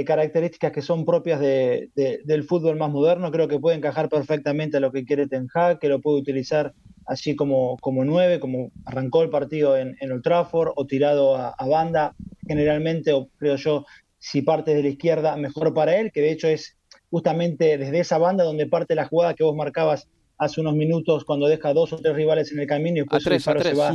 características 0.05 0.71
que 0.71 0.81
son 0.81 1.05
propias 1.05 1.39
del 1.39 2.43
fútbol 2.45 2.75
más 2.75 2.91
moderno, 2.91 3.31
creo 3.31 3.47
que 3.47 3.59
puede 3.59 3.77
encajar 3.77 4.09
perfectamente 4.09 4.77
a 4.77 4.79
lo 4.79 4.91
que 4.91 5.05
quiere 5.05 5.27
Ten 5.27 5.47
Hag, 5.53 5.77
que 5.79 5.89
lo 5.89 6.01
puede 6.01 6.17
utilizar 6.17 6.73
así 7.05 7.35
como, 7.35 7.77
como 7.77 8.03
nueve, 8.03 8.39
como 8.39 8.71
arrancó 8.85 9.23
el 9.23 9.29
partido 9.29 9.77
en, 9.77 9.95
en 9.99 10.11
Old 10.11 10.23
Trafford 10.23 10.73
o 10.75 10.85
tirado 10.85 11.35
a, 11.37 11.67
banda, 11.67 12.15
generalmente, 12.47 13.13
o 13.13 13.29
creo 13.37 13.55
yo, 13.55 13.85
si 14.17 14.41
parte 14.41 14.73
de 14.73 14.83
la 14.83 14.89
izquierda, 14.89 15.37
mejor 15.37 15.73
para 15.73 15.95
él, 15.97 16.11
que 16.11 16.21
de 16.21 16.31
hecho 16.31 16.47
es 16.47 16.77
justamente 17.09 17.77
desde 17.77 17.99
esa 17.99 18.17
banda 18.17 18.43
donde 18.43 18.65
parte 18.67 18.95
la 18.95 19.05
jugada 19.05 19.35
que 19.35 19.43
vos 19.43 19.55
marcabas 19.55 20.07
hace 20.37 20.61
unos 20.61 20.75
minutos 20.75 21.23
cuando 21.23 21.47
deja 21.47 21.73
dos 21.73 21.93
o 21.93 21.97
tres 21.97 22.15
rivales 22.15 22.51
en 22.51 22.59
el 22.59 22.67
camino 22.67 22.97
y 22.97 22.99
después 23.01 23.25
a 23.47 23.53
tres, 23.53 23.63
se 23.63 23.73
va 23.73 23.93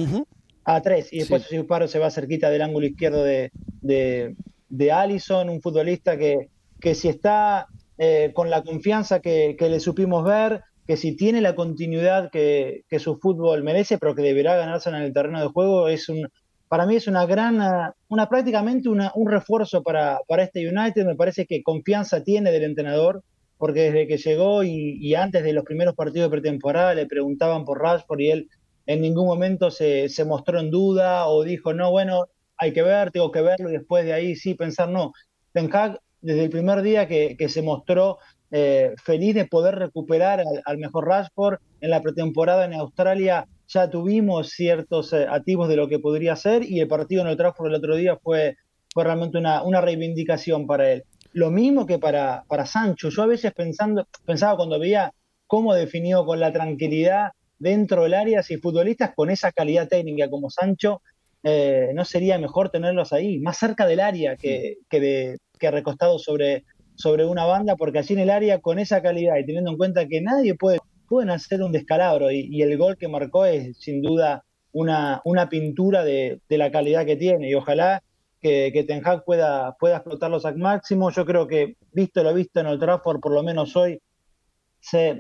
a 0.64 0.80
tres 0.80 1.12
y 1.12 1.18
después 1.18 1.42
su 1.42 1.54
disparo 1.54 1.88
se 1.88 1.98
va 1.98 2.10
cerquita 2.10 2.48
del 2.48 2.62
ángulo 2.62 2.86
izquierdo 2.86 3.24
de, 3.24 3.50
de, 3.82 4.92
Allison, 4.92 5.48
un 5.50 5.60
futbolista 5.60 6.16
que, 6.16 6.48
que 6.80 6.94
si 6.94 7.08
está 7.08 7.66
eh, 7.98 8.30
con 8.34 8.48
la 8.48 8.62
confianza 8.62 9.20
que, 9.20 9.56
que, 9.58 9.68
le 9.68 9.80
supimos 9.80 10.24
ver, 10.24 10.62
que 10.90 10.96
si 10.96 11.14
tiene 11.14 11.40
la 11.40 11.54
continuidad 11.54 12.32
que, 12.32 12.82
su 12.98 13.16
fútbol 13.18 13.62
merece, 13.62 13.96
pero 13.96 14.16
que 14.16 14.22
deberá 14.22 14.56
ganarse 14.56 14.88
en 14.88 14.96
el 14.96 15.12
terreno 15.12 15.40
de 15.40 15.46
juego, 15.46 15.86
es 15.86 16.08
un, 16.08 16.28
para 16.66 16.84
mí 16.84 16.96
es 16.96 17.06
una 17.06 17.26
gran, 17.26 17.60
una 18.08 18.28
prácticamente 18.28 18.88
una, 18.88 19.12
un 19.14 19.30
refuerzo 19.30 19.84
para, 19.84 20.18
para 20.26 20.42
este 20.42 20.68
United. 20.68 21.06
Me 21.06 21.14
parece 21.14 21.46
que 21.46 21.62
confianza 21.62 22.24
tiene 22.24 22.50
del 22.50 22.64
entrenador, 22.64 23.22
porque 23.56 23.82
desde 23.82 24.08
que 24.08 24.16
llegó 24.16 24.64
y, 24.64 25.14
antes 25.14 25.44
de 25.44 25.52
los 25.52 25.62
primeros 25.62 25.94
partidos 25.94 26.28
de 26.28 26.40
pretemporada 26.40 26.92
le 26.94 27.06
preguntaban 27.06 27.64
por 27.64 27.80
Rashford 27.80 28.18
y 28.18 28.30
él 28.32 28.48
en 28.86 29.00
ningún 29.00 29.26
momento 29.26 29.70
se, 29.70 30.08
se 30.08 30.24
mostró 30.24 30.58
en 30.58 30.72
duda 30.72 31.28
o 31.28 31.44
dijo, 31.44 31.72
no, 31.72 31.92
bueno, 31.92 32.26
hay 32.56 32.72
que 32.72 32.82
ver, 32.82 33.12
tengo 33.12 33.30
que 33.30 33.42
verlo 33.42 33.70
y 33.70 33.74
después 33.74 34.04
de 34.04 34.12
ahí 34.12 34.34
sí 34.34 34.54
pensar, 34.54 34.88
no. 34.88 35.12
Ten 35.52 35.70
Hag, 35.72 36.00
desde 36.20 36.42
el 36.42 36.50
primer 36.50 36.82
día 36.82 37.06
que, 37.06 37.36
que 37.38 37.48
se 37.48 37.62
mostró 37.62 38.18
eh, 38.52 38.94
feliz 39.02 39.34
de 39.34 39.44
poder 39.44 39.76
recuperar 39.76 40.42
al, 40.64 40.78
mejor 40.78 41.06
Rashford. 41.06 41.58
En 41.80 41.90
la 41.90 42.02
pretemporada 42.02 42.64
en 42.64 42.74
Australia 42.74 43.46
ya 43.68 43.88
tuvimos 43.88 44.50
ciertos 44.50 45.12
eh, 45.12 45.26
activos 45.28 45.68
de 45.68 45.76
lo 45.76 45.88
que 45.88 45.98
podría 45.98 46.34
ser 46.36 46.64
y 46.64 46.80
el 46.80 46.88
partido 46.88 47.22
en 47.22 47.28
el 47.28 47.36
Trafford 47.36 47.68
el 47.68 47.76
otro 47.76 47.94
día 47.94 48.16
fue, 48.16 48.56
fue 48.92 49.04
realmente 49.04 49.38
una, 49.38 49.62
una 49.62 49.80
reivindicación 49.80 50.66
para 50.66 50.90
él. 50.90 51.04
Lo 51.32 51.50
mismo 51.50 51.86
que 51.86 51.98
para, 51.98 52.44
para 52.48 52.66
Sancho. 52.66 53.08
Yo 53.08 53.22
a 53.22 53.26
veces 53.26 53.52
pensando, 53.52 54.06
pensaba 54.24 54.56
cuando 54.56 54.80
veía 54.80 55.12
cómo 55.46 55.74
definió 55.74 56.24
con 56.26 56.40
la 56.40 56.52
tranquilidad 56.52 57.30
dentro 57.58 58.02
del 58.02 58.14
área, 58.14 58.42
si 58.42 58.56
futbolistas 58.56 59.12
con 59.14 59.30
esa 59.30 59.52
calidad 59.52 59.86
técnica 59.86 60.28
como 60.28 60.50
Sancho, 60.50 61.02
eh, 61.44 61.92
¿no 61.94 62.04
sería 62.04 62.38
mejor 62.38 62.70
tenerlos 62.70 63.12
ahí, 63.12 63.38
más 63.38 63.58
cerca 63.58 63.86
del 63.86 64.00
área 64.00 64.36
que, 64.36 64.78
que, 64.88 65.00
de, 65.00 65.38
que 65.58 65.70
recostados 65.70 66.24
sobre, 66.24 66.64
sobre 67.00 67.24
una 67.24 67.44
banda, 67.44 67.76
porque 67.76 67.98
allí 67.98 68.14
en 68.14 68.20
el 68.20 68.30
área, 68.30 68.60
con 68.60 68.78
esa 68.78 69.02
calidad 69.02 69.36
y 69.38 69.46
teniendo 69.46 69.70
en 69.70 69.76
cuenta 69.78 70.06
que 70.06 70.20
nadie 70.20 70.54
puede 70.54 70.78
pueden 71.10 71.30
hacer 71.30 71.60
un 71.60 71.72
descalabro, 71.72 72.30
y, 72.30 72.62
el 72.62 72.78
gol 72.78 72.96
que 72.96 73.08
marcó 73.08 73.44
es 73.44 73.76
sin 73.78 74.00
duda 74.00 74.44
una, 74.70 75.20
una 75.24 75.48
pintura 75.48 76.04
de, 76.04 76.40
la 76.48 76.70
calidad 76.70 77.04
que 77.04 77.16
tiene, 77.16 77.50
y 77.50 77.54
ojalá 77.56 78.04
que, 78.40 78.70
que 78.72 78.84
Ten 78.84 79.02
Hag 79.04 79.24
pueda, 79.24 79.76
pueda 79.80 79.96
explotarlos 79.96 80.46
al 80.46 80.56
máximo. 80.56 81.10
Yo 81.10 81.26
creo 81.26 81.48
que, 81.48 81.74
visto 81.92 82.22
lo 82.22 82.32
visto 82.32 82.60
en 82.60 82.68
el 82.68 82.78
Trafford, 82.78 83.18
por 83.18 83.32
lo 83.32 83.42
menos 83.42 83.74
hoy, 83.76 84.00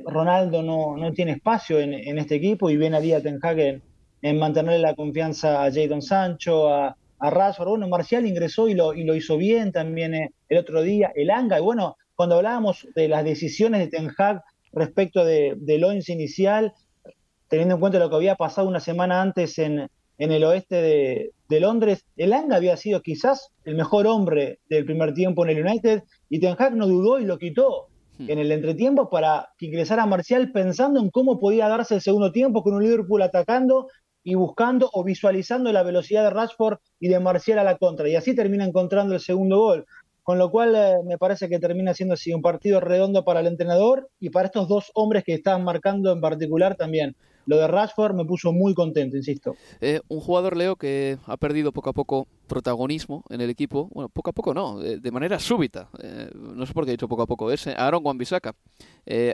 Ronaldo 0.06 0.62
no, 0.62 0.96
no 0.96 1.12
tiene 1.12 1.32
espacio 1.32 1.80
en, 1.80 1.92
en, 1.92 2.18
este 2.18 2.36
equipo 2.36 2.70
y 2.70 2.76
viene 2.76 2.96
a 2.96 3.00
día 3.00 3.20
Ten 3.20 3.40
Hag 3.42 3.58
en, 3.58 3.82
en 4.22 4.38
mantenerle 4.38 4.78
la 4.78 4.94
confianza 4.94 5.64
a 5.64 5.72
Jadon 5.72 6.02
Sancho, 6.02 6.72
a, 6.72 6.96
a 7.20 7.30
Rashford. 7.30 7.68
Bueno, 7.68 7.88
Marcial 7.88 8.26
ingresó 8.26 8.68
y 8.68 8.74
lo, 8.74 8.94
y 8.94 9.04
lo 9.04 9.14
hizo 9.14 9.36
bien 9.36 9.72
también 9.72 10.14
eh, 10.14 10.32
el 10.48 10.58
otro 10.58 10.82
día, 10.82 11.12
el 11.14 11.30
Anga. 11.30 11.58
Y 11.58 11.62
bueno, 11.62 11.96
cuando 12.16 12.36
hablábamos 12.36 12.88
de 12.94 13.08
las 13.08 13.24
decisiones 13.24 13.80
de 13.80 13.88
Ten 13.88 14.10
Hag 14.16 14.42
respecto 14.72 15.24
de, 15.24 15.54
del 15.56 15.84
once 15.84 16.12
inicial, 16.12 16.72
teniendo 17.48 17.74
en 17.74 17.80
cuenta 17.80 17.98
lo 17.98 18.10
que 18.10 18.16
había 18.16 18.36
pasado 18.36 18.68
una 18.68 18.80
semana 18.80 19.20
antes 19.20 19.58
en, 19.58 19.88
en 20.18 20.32
el 20.32 20.44
oeste 20.44 20.76
de, 20.76 21.32
de, 21.48 21.60
Londres, 21.60 22.04
el 22.16 22.32
Anga 22.32 22.56
había 22.56 22.76
sido 22.76 23.02
quizás 23.02 23.50
el 23.64 23.74
mejor 23.74 24.06
hombre 24.06 24.60
del 24.68 24.84
primer 24.84 25.14
tiempo 25.14 25.44
en 25.44 25.56
el 25.56 25.64
United 25.64 26.02
y 26.28 26.40
Ten 26.40 26.56
Hag 26.58 26.76
no 26.76 26.86
dudó 26.86 27.18
y 27.18 27.24
lo 27.24 27.38
quitó 27.38 27.88
hmm. 28.18 28.30
en 28.30 28.38
el 28.38 28.52
entretiempo 28.52 29.10
para 29.10 29.48
que 29.58 29.66
ingresara 29.66 30.06
Marcial 30.06 30.52
pensando 30.52 31.00
en 31.00 31.10
cómo 31.10 31.40
podía 31.40 31.68
darse 31.68 31.96
el 31.96 32.00
segundo 32.00 32.32
tiempo 32.32 32.62
con 32.62 32.74
un 32.74 32.82
Liverpool 32.82 33.22
atacando 33.22 33.88
y 34.22 34.34
buscando 34.34 34.90
o 34.92 35.04
visualizando 35.04 35.72
la 35.72 35.82
velocidad 35.82 36.24
de 36.24 36.30
Rashford 36.30 36.78
y 36.98 37.08
de 37.08 37.20
Marcial 37.20 37.58
a 37.58 37.64
la 37.64 37.78
contra. 37.78 38.08
Y 38.08 38.16
así 38.16 38.34
termina 38.34 38.64
encontrando 38.64 39.14
el 39.14 39.20
segundo 39.20 39.58
gol. 39.58 39.86
con 40.22 40.38
lo 40.38 40.50
cual 40.50 40.74
eh, 40.76 40.96
me 41.04 41.18
parece 41.18 41.48
que 41.48 41.58
termina 41.58 41.92
siendo 41.94 42.14
así 42.14 42.32
un 42.32 42.42
partido 42.42 42.78
redondo 42.78 43.24
para 43.24 43.40
el 43.40 43.46
entrenador 43.46 44.10
y 44.20 44.30
para 44.30 44.46
estos 44.46 44.68
dos 44.68 44.92
hombres 44.94 45.24
que 45.24 45.34
estaban 45.34 45.64
marcando 45.64 46.12
en 46.12 46.20
particular 46.20 46.76
también. 46.76 47.16
Lo 47.46 47.56
de 47.56 47.66
Rashford 47.66 48.14
me 48.14 48.24
puso 48.24 48.52
muy 48.52 48.74
contento, 48.74 49.16
insisto. 49.16 49.56
Eh, 49.80 50.00
un 50.08 50.20
jugador, 50.20 50.56
Leo, 50.56 50.76
que 50.76 51.16
ha 51.26 51.36
perdido 51.36 51.72
poco 51.72 51.90
a 51.90 51.92
poco 51.94 52.28
protagonismo 52.46 53.24
en 53.30 53.40
el 53.40 53.50
equipo. 53.50 53.88
Bueno, 53.92 54.08
poco 54.08 54.30
a 54.30 54.32
poco 54.32 54.54
no, 54.54 54.78
de, 54.78 55.10
manera 55.10 55.38
súbita. 55.40 55.88
Eh, 56.00 56.30
no 56.34 56.64
sé 56.64 56.74
por 56.74 56.84
qué 56.84 56.90
he 56.90 56.94
dicho 56.94 57.08
poco 57.08 57.22
a 57.22 57.26
poco. 57.26 57.50
Es 57.50 57.66
Aaron 57.66 58.04
Wan-Bissaka. 58.04 58.54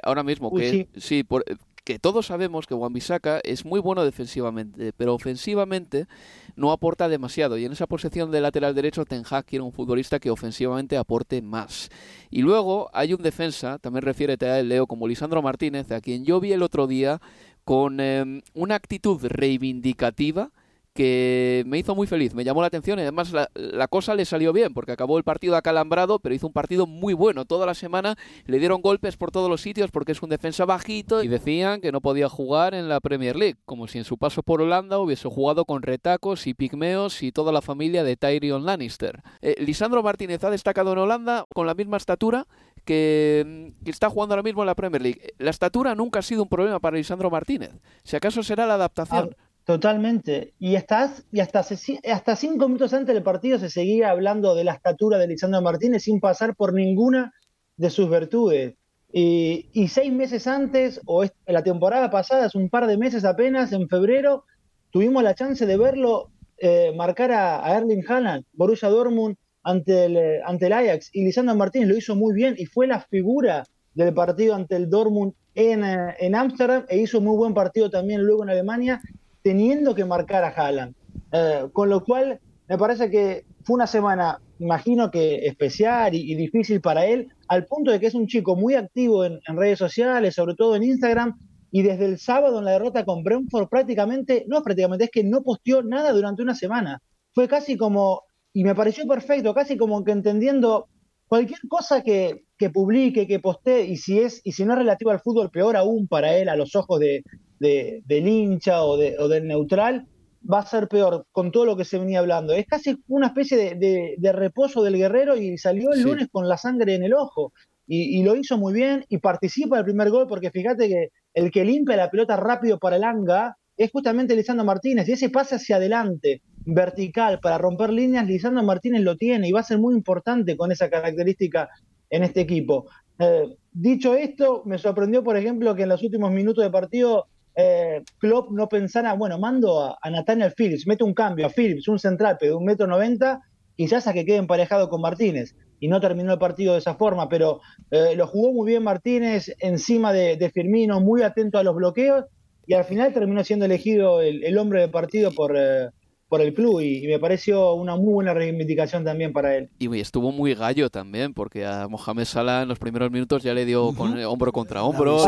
ahora 0.03 0.23
mismo, 0.23 0.55
que 0.55 0.89
sí, 0.97 1.25
por, 1.25 1.45
que 1.87 2.01
todos 2.01 2.27
sabemos 2.27 2.67
que 2.67 2.75
Wan-Bissaka 2.75 3.41
es 3.45 3.65
muy 3.65 3.79
bueno 3.79 4.05
defensivamente, 4.05 4.93
pero 4.97 5.15
ofensivamente 5.15 6.09
no 6.57 6.73
aporta 6.73 7.09
demasiado. 7.09 7.57
Y 7.59 7.65
en 7.65 7.71
esa 7.71 7.87
posición 7.87 8.33
de 8.33 8.41
lateral 8.41 8.75
derecho, 8.75 9.05
Ten 9.05 9.23
Hag 9.31 9.45
quiere 9.47 9.63
un 9.63 9.73
futbolista 9.73 10.19
que 10.19 10.33
ofensivamente 10.33 10.97
aporte 10.97 11.41
más. 11.43 11.89
Y 12.29 12.43
luego 12.43 12.91
hay 12.93 13.15
un 13.15 13.23
defensa, 13.23 13.79
también 13.79 14.03
refiérete 14.03 14.47
a 14.47 14.59
él, 14.59 14.69
Leo, 14.69 14.89
como 14.89 15.07
Lisandro 15.07 15.43
Martínez, 15.43 15.93
a 15.93 16.01
quien 16.01 16.25
yo 16.25 16.41
vi 16.41 16.51
el 16.53 16.65
otro 16.65 16.89
día 16.89 17.21
con 17.63 18.01
em, 18.01 18.43
una 18.53 18.75
actitud 18.75 19.25
reivindicativa 19.25 20.51
que 20.97 21.63
me 21.67 21.79
hizo 21.79 21.95
muy 21.95 22.07
feliz, 22.07 22.35
me 22.35 22.43
llamó 22.43 22.63
la 22.63 22.69
atención 22.69 22.99
y 22.99 23.03
además 23.03 23.31
la, 23.33 23.89
cosa 23.89 24.15
le 24.15 24.25
salió 24.25 24.53
bien 24.53 24.73
porque 24.73 24.93
acabó 24.93 25.19
el 25.19 25.25
partido 25.25 25.55
acalambrado, 25.55 26.19
pero 26.19 26.35
hizo 26.35 26.47
un 26.47 26.53
partido 26.53 26.87
muy 26.87 27.15
bueno. 27.15 27.45
Toda 27.45 27.67
la 27.67 27.75
semana 27.75 28.17
le 28.47 28.59
dieron 28.59 28.81
golpes 28.81 29.17
por 29.17 29.31
todos 29.31 29.51
los 29.51 29.61
sitios 29.61 29.91
porque 29.91 30.13
es 30.13 30.23
un 30.23 30.31
defensa 30.31 30.65
bajito 30.65 31.23
y 31.23 31.29
decían 31.29 31.81
que 31.83 31.93
no 31.93 32.01
podía 32.01 32.29
jugar 32.29 32.75
en 32.75 32.89
la 32.89 33.01
Premier 33.01 33.37
League, 33.37 33.59
como 33.67 33.87
si 33.87 33.99
en 33.99 34.05
su 34.05 34.17
paso 34.17 34.43
por 34.43 34.63
Holanda 34.63 34.99
hubiese 34.99 35.29
jugado 35.29 35.67
con 35.67 35.83
retacos 35.83 36.47
y 36.47 36.55
pigmeos 36.55 37.23
y 37.23 37.31
toda 37.31 37.53
la 37.53 37.61
familia 37.61 38.03
de 38.03 38.17
Tyrion 38.17 38.65
Lannister. 38.65 39.23
Eh, 39.43 39.55
Lisandro 39.59 40.03
Martínez 40.03 40.43
ha 40.45 40.51
destacado 40.51 40.93
en 40.93 40.99
Holanda 40.99 41.45
con 41.55 41.67
la 41.67 41.75
misma 41.75 41.99
estatura 41.99 42.47
que, 42.87 43.75
que, 43.85 43.91
está 43.91 44.09
jugando 44.09 44.35
ahora 44.35 44.43
mismo 44.43 44.63
en 44.63 44.67
la 44.67 44.75
Premier 44.75 45.03
League. 45.03 45.35
La 45.39 45.51
estatura 45.51 45.95
nunca 45.95 46.21
ha 46.21 46.23
sido 46.23 46.43
un 46.43 46.49
problema 46.49 46.81
para 46.81 46.97
Lisandro 46.97 47.31
Martínez. 47.31 47.73
Si 48.03 48.17
acaso 48.17 48.43
será 48.43 48.67
la 48.67 48.75
adaptación. 48.75 49.37
Ah, 49.39 49.46
Totalmente. 49.67 50.55
Y 50.61 50.77
hasta, 50.77 51.13
y 51.33 51.41
hasta, 51.41 51.59
hasta 51.59 52.37
cinco 52.37 52.69
minutos 52.69 52.95
antes 52.95 53.13
del 53.13 53.25
partido 53.25 53.59
se 53.59 53.69
seguía 53.69 54.11
hablando 54.11 54.55
de 54.55 54.63
la 54.63 54.75
estatura 54.75 55.19
de 55.19 55.27
Lisandro 55.27 55.61
Martínez 55.61 56.05
sin 56.05 56.21
pasar 56.21 56.55
por 56.55 56.73
ninguna 56.73 57.33
de 57.77 57.91
sus 57.91 58.09
virtudes. 58.09 58.77
Y, 59.13 59.89
seis 59.89 60.13
meses 60.13 60.47
antes, 60.47 61.01
o 61.05 61.25
en 61.25 61.33
la 61.47 61.65
temporada 61.65 62.11
pasada, 62.11 62.45
hace 62.45 62.59
un 62.59 62.71
par 62.71 62.87
de 62.87 62.97
meses 62.97 63.25
apenas, 63.25 63.73
en 63.73 63.89
febrero, 63.89 64.45
tuvimos 64.91 65.25
la 65.25 65.35
chance 65.35 65.67
de 65.67 65.77
verlo 65.77 66.31
eh, 66.59 66.93
marcar 66.95 67.33
a, 67.33 67.77
Erling 67.77 68.05
Haaland, 68.07 68.45
Borussia 68.53 68.89
Dortmund, 68.89 69.35
ante 69.65 70.05
el, 70.05 70.43
ante 70.45 70.67
el 70.67 70.75
Ajax. 70.75 71.11
Y 71.13 71.25
Lisandro 71.25 71.57
Martínez 71.57 71.89
lo 71.89 71.97
hizo 71.97 72.15
muy 72.15 72.35
bien 72.35 72.55
y 72.57 72.67
fue 72.67 72.87
la 72.87 73.01
figura 73.01 73.65
del 73.95 74.15
partido 74.15 74.55
ante 74.55 74.77
el 74.77 74.89
Dortmund 74.89 75.33
en 75.57 75.83
eh, 75.83 76.37
Ámsterdam 76.37 76.85
e 76.89 76.99
hizo 76.99 77.21
muy 77.21 77.37
buen 77.37 77.53
partido 77.53 77.91
también 77.91 78.23
luego 78.23 78.45
en 78.45 78.51
Alemania 78.51 79.01
teniendo 79.47 79.95
que 79.95 80.05
marcar 80.05 80.43
a 80.43 80.49
Haaland. 80.49 80.93
Eh, 81.31 81.69
con 81.73 81.89
lo 81.89 82.03
cual, 82.03 82.41
me 82.69 82.77
parece 82.77 83.09
que 83.13 83.45
fue 83.63 83.75
una 83.75 83.87
semana, 83.87 84.41
imagino 84.59 85.09
que 85.09 85.47
especial 85.47 86.17
y, 86.17 86.35
difícil 86.35 86.81
para 86.81 87.07
él, 87.07 87.29
al 87.47 87.65
punto 87.65 87.93
de 87.93 88.01
que 88.01 88.09
es 88.09 88.17
un 88.17 88.27
chico 88.27 88.57
muy 88.57 88.75
activo 88.75 89.25
en, 89.25 89.39
redes 89.47 89.79
sociales, 89.79 90.35
sobre 90.35 90.57
todo 90.57 90.75
en 90.75 90.83
Instagram, 90.83 91.39
y 91.71 91.83
desde 91.83 92.07
el 92.07 92.19
sábado 92.19 92.59
en 92.59 92.65
la 92.65 92.73
derrota 92.73 93.05
con 93.05 93.23
Brentford 93.23 93.69
prácticamente, 93.69 94.45
no 94.49 94.65
prácticamente, 94.65 95.05
es 95.05 95.11
que 95.13 95.23
no 95.23 95.45
posteó 95.45 95.81
nada 95.85 96.11
durante 96.11 96.43
una 96.43 96.57
semana. 96.57 97.01
Fue 97.33 97.47
casi 97.47 97.77
como, 97.77 98.23
y 98.53 98.65
me 98.65 98.75
pareció 98.75 99.07
perfecto, 99.07 99.55
casi 99.55 99.77
como 99.77 100.03
que 100.03 100.11
entendiendo 100.11 100.89
cualquier 101.29 101.61
cosa 101.69 102.03
que, 102.03 102.43
que 102.59 102.71
publique, 102.71 103.29
que 103.29 103.39
postee, 103.39 103.85
y 103.85 103.97
si 103.97 104.19
es, 104.19 104.41
y 104.43 104.51
si 104.51 104.65
no 104.65 104.73
es 104.73 104.81
relativo 104.81 105.13
al 105.13 105.21
fútbol, 105.21 105.51
peor 105.53 105.77
aún 105.77 106.09
para 106.09 106.37
él, 106.37 106.49
a 106.49 106.57
los 106.57 106.75
ojos 106.75 106.99
de, 106.99 107.23
de, 107.59 108.03
del 108.07 108.29
hincha 108.29 108.83
o, 108.83 108.97
de, 108.97 109.17
o, 109.19 109.29
del 109.29 109.47
neutral, 109.47 110.07
va 110.51 110.61
a 110.61 110.67
ser 110.67 110.89
peor 110.89 111.27
con 111.33 111.51
todo 111.51 111.65
lo 111.65 111.77
que 111.77 111.85
se 111.85 111.99
venía 111.99 112.21
hablando. 112.21 112.53
Es 112.53 112.67
casi 112.67 112.97
una 113.09 113.29
especie 113.29 113.75
de, 113.75 114.15
de 114.17 114.33
reposo 114.33 114.83
del 114.83 114.97
guerrero 114.97 115.37
y 115.37 115.59
salió 115.59 115.93
el 115.93 116.03
lunes 116.03 116.29
con 116.31 116.49
la 116.49 116.57
sangre 116.57 116.95
en 116.95 117.03
el 117.03 117.15
ojo. 117.15 117.53
Y, 117.89 118.25
lo 118.25 118.35
hizo 118.35 118.59
muy 118.59 118.73
bien 118.73 119.05
y 119.09 119.19
participa 119.19 119.77
del 119.77 119.85
primer 119.85 120.11
gol 120.11 120.27
porque 120.27 120.51
fíjate 120.51 120.89
que 120.89 121.09
el 121.35 121.53
que 121.53 121.65
limpia 121.65 121.97
la 121.97 122.11
pelota 122.11 122.37
rápido 122.37 122.81
para 122.81 122.97
el 122.97 123.05
anga 123.05 123.57
es 123.77 123.93
justamente 123.93 124.35
Lisandro 124.35 124.65
Martínez 124.65 125.09
y 125.09 125.13
ese 125.13 125.31
pase 125.31 125.55
hacia 125.55 125.77
adelante 125.77 126.43
vertical 126.65 127.39
para 127.39 127.59
romper 127.59 127.91
líneas, 127.91 128.27
Lisandro 128.27 128.65
Martínez 128.65 129.03
lo 129.03 129.17
tiene 129.17 129.49
y 129.49 129.53
va 129.53 129.61
a 129.61 129.65
ser 129.65 129.79
muy 129.79 129.95
importante 129.95 130.57
con 130.57 130.73
esa 130.73 130.91
característica 130.91 131.69
en 132.11 132.25
este 132.25 132.41
equipo. 132.41 132.87
Eh, 133.21 133.57
dicho 133.73 134.15
esto, 134.15 134.63
me 134.67 134.79
sorprendió, 134.79 135.23
por 135.23 135.37
ejemplo, 135.37 135.75
que 135.77 135.85
en 135.85 135.91
los 135.91 136.03
últimos 136.03 136.33
minutos 136.33 136.65
de 136.65 136.71
partido 136.71 137.27
eh, 137.57 138.03
Klopp 138.19 138.51
no 138.51 138.69
pensara, 138.69 139.15
bueno, 139.15 139.39
mando 139.39 139.97
a, 140.01 140.11
Nathaniel 140.11 140.53
Phillips, 140.57 140.87
mete 140.87 141.05
un 141.05 141.15
cambio 141.15 141.47
a 141.47 141.51
Phillips, 141.51 141.89
un 141.89 141.99
central 141.99 142.37
de 142.41 142.53
un 142.53 142.65
metro 142.65 142.87
noventa, 142.87 143.41
quizás 143.77 144.07
a 144.07 144.13
que 144.13 144.27
quede 144.27 144.37
emparejado 144.37 144.91
con 144.91 145.01
Martínez. 145.01 145.57
Y 145.81 145.89
no 145.89 146.01
terminó 146.01 146.33
el 146.33 146.39
partido 146.39 146.75
de 146.75 146.79
esa 146.79 146.95
forma, 146.95 147.29
pero 147.29 147.61
eh, 147.91 148.15
lo 148.15 148.27
jugó 148.27 148.53
muy 148.53 148.67
bien 148.67 148.83
Martínez 148.83 149.55
encima 149.59 150.13
de, 150.13 150.51
Firmino, 150.53 151.01
muy 151.01 151.23
atento 151.23 151.59
a 151.59 151.63
los 151.63 151.75
bloqueos, 151.75 152.25
y 152.67 152.75
al 152.75 152.85
final 152.85 153.13
terminó 153.13 153.43
siendo 153.45 153.65
elegido 153.65 154.21
el, 154.21 154.59
hombre 154.59 154.81
de 154.81 154.89
partido 154.89 155.33
por, 155.33 155.57
eh, 155.57 155.89
por 156.29 156.41
el 156.41 156.55
club 156.55 156.81
y, 156.81 157.07
me 157.07 157.19
pareció 157.19 157.75
una 157.75 157.97
muy 157.97 158.13
buena 158.13 158.35
reivindicación 158.35 159.05
también 159.05 159.33
para 159.33 159.57
él. 159.57 159.69
Y 159.79 160.01
estuvo 160.01 160.33
muy 160.33 160.55
gallo 160.55 160.91
también, 160.91 161.35
porque 161.35 161.65
a 161.65 161.87
Mohamed 161.89 162.25
Salah 162.25 162.63
en 162.63 162.69
los 162.69 162.79
primeros 162.79 163.11
minutos 163.11 163.43
ya 163.43 163.55
le 163.55 163.65
dio 163.65 163.93
con 163.95 164.19
hombro 164.25 164.53
contra 164.53 164.83
hombro. 164.83 165.19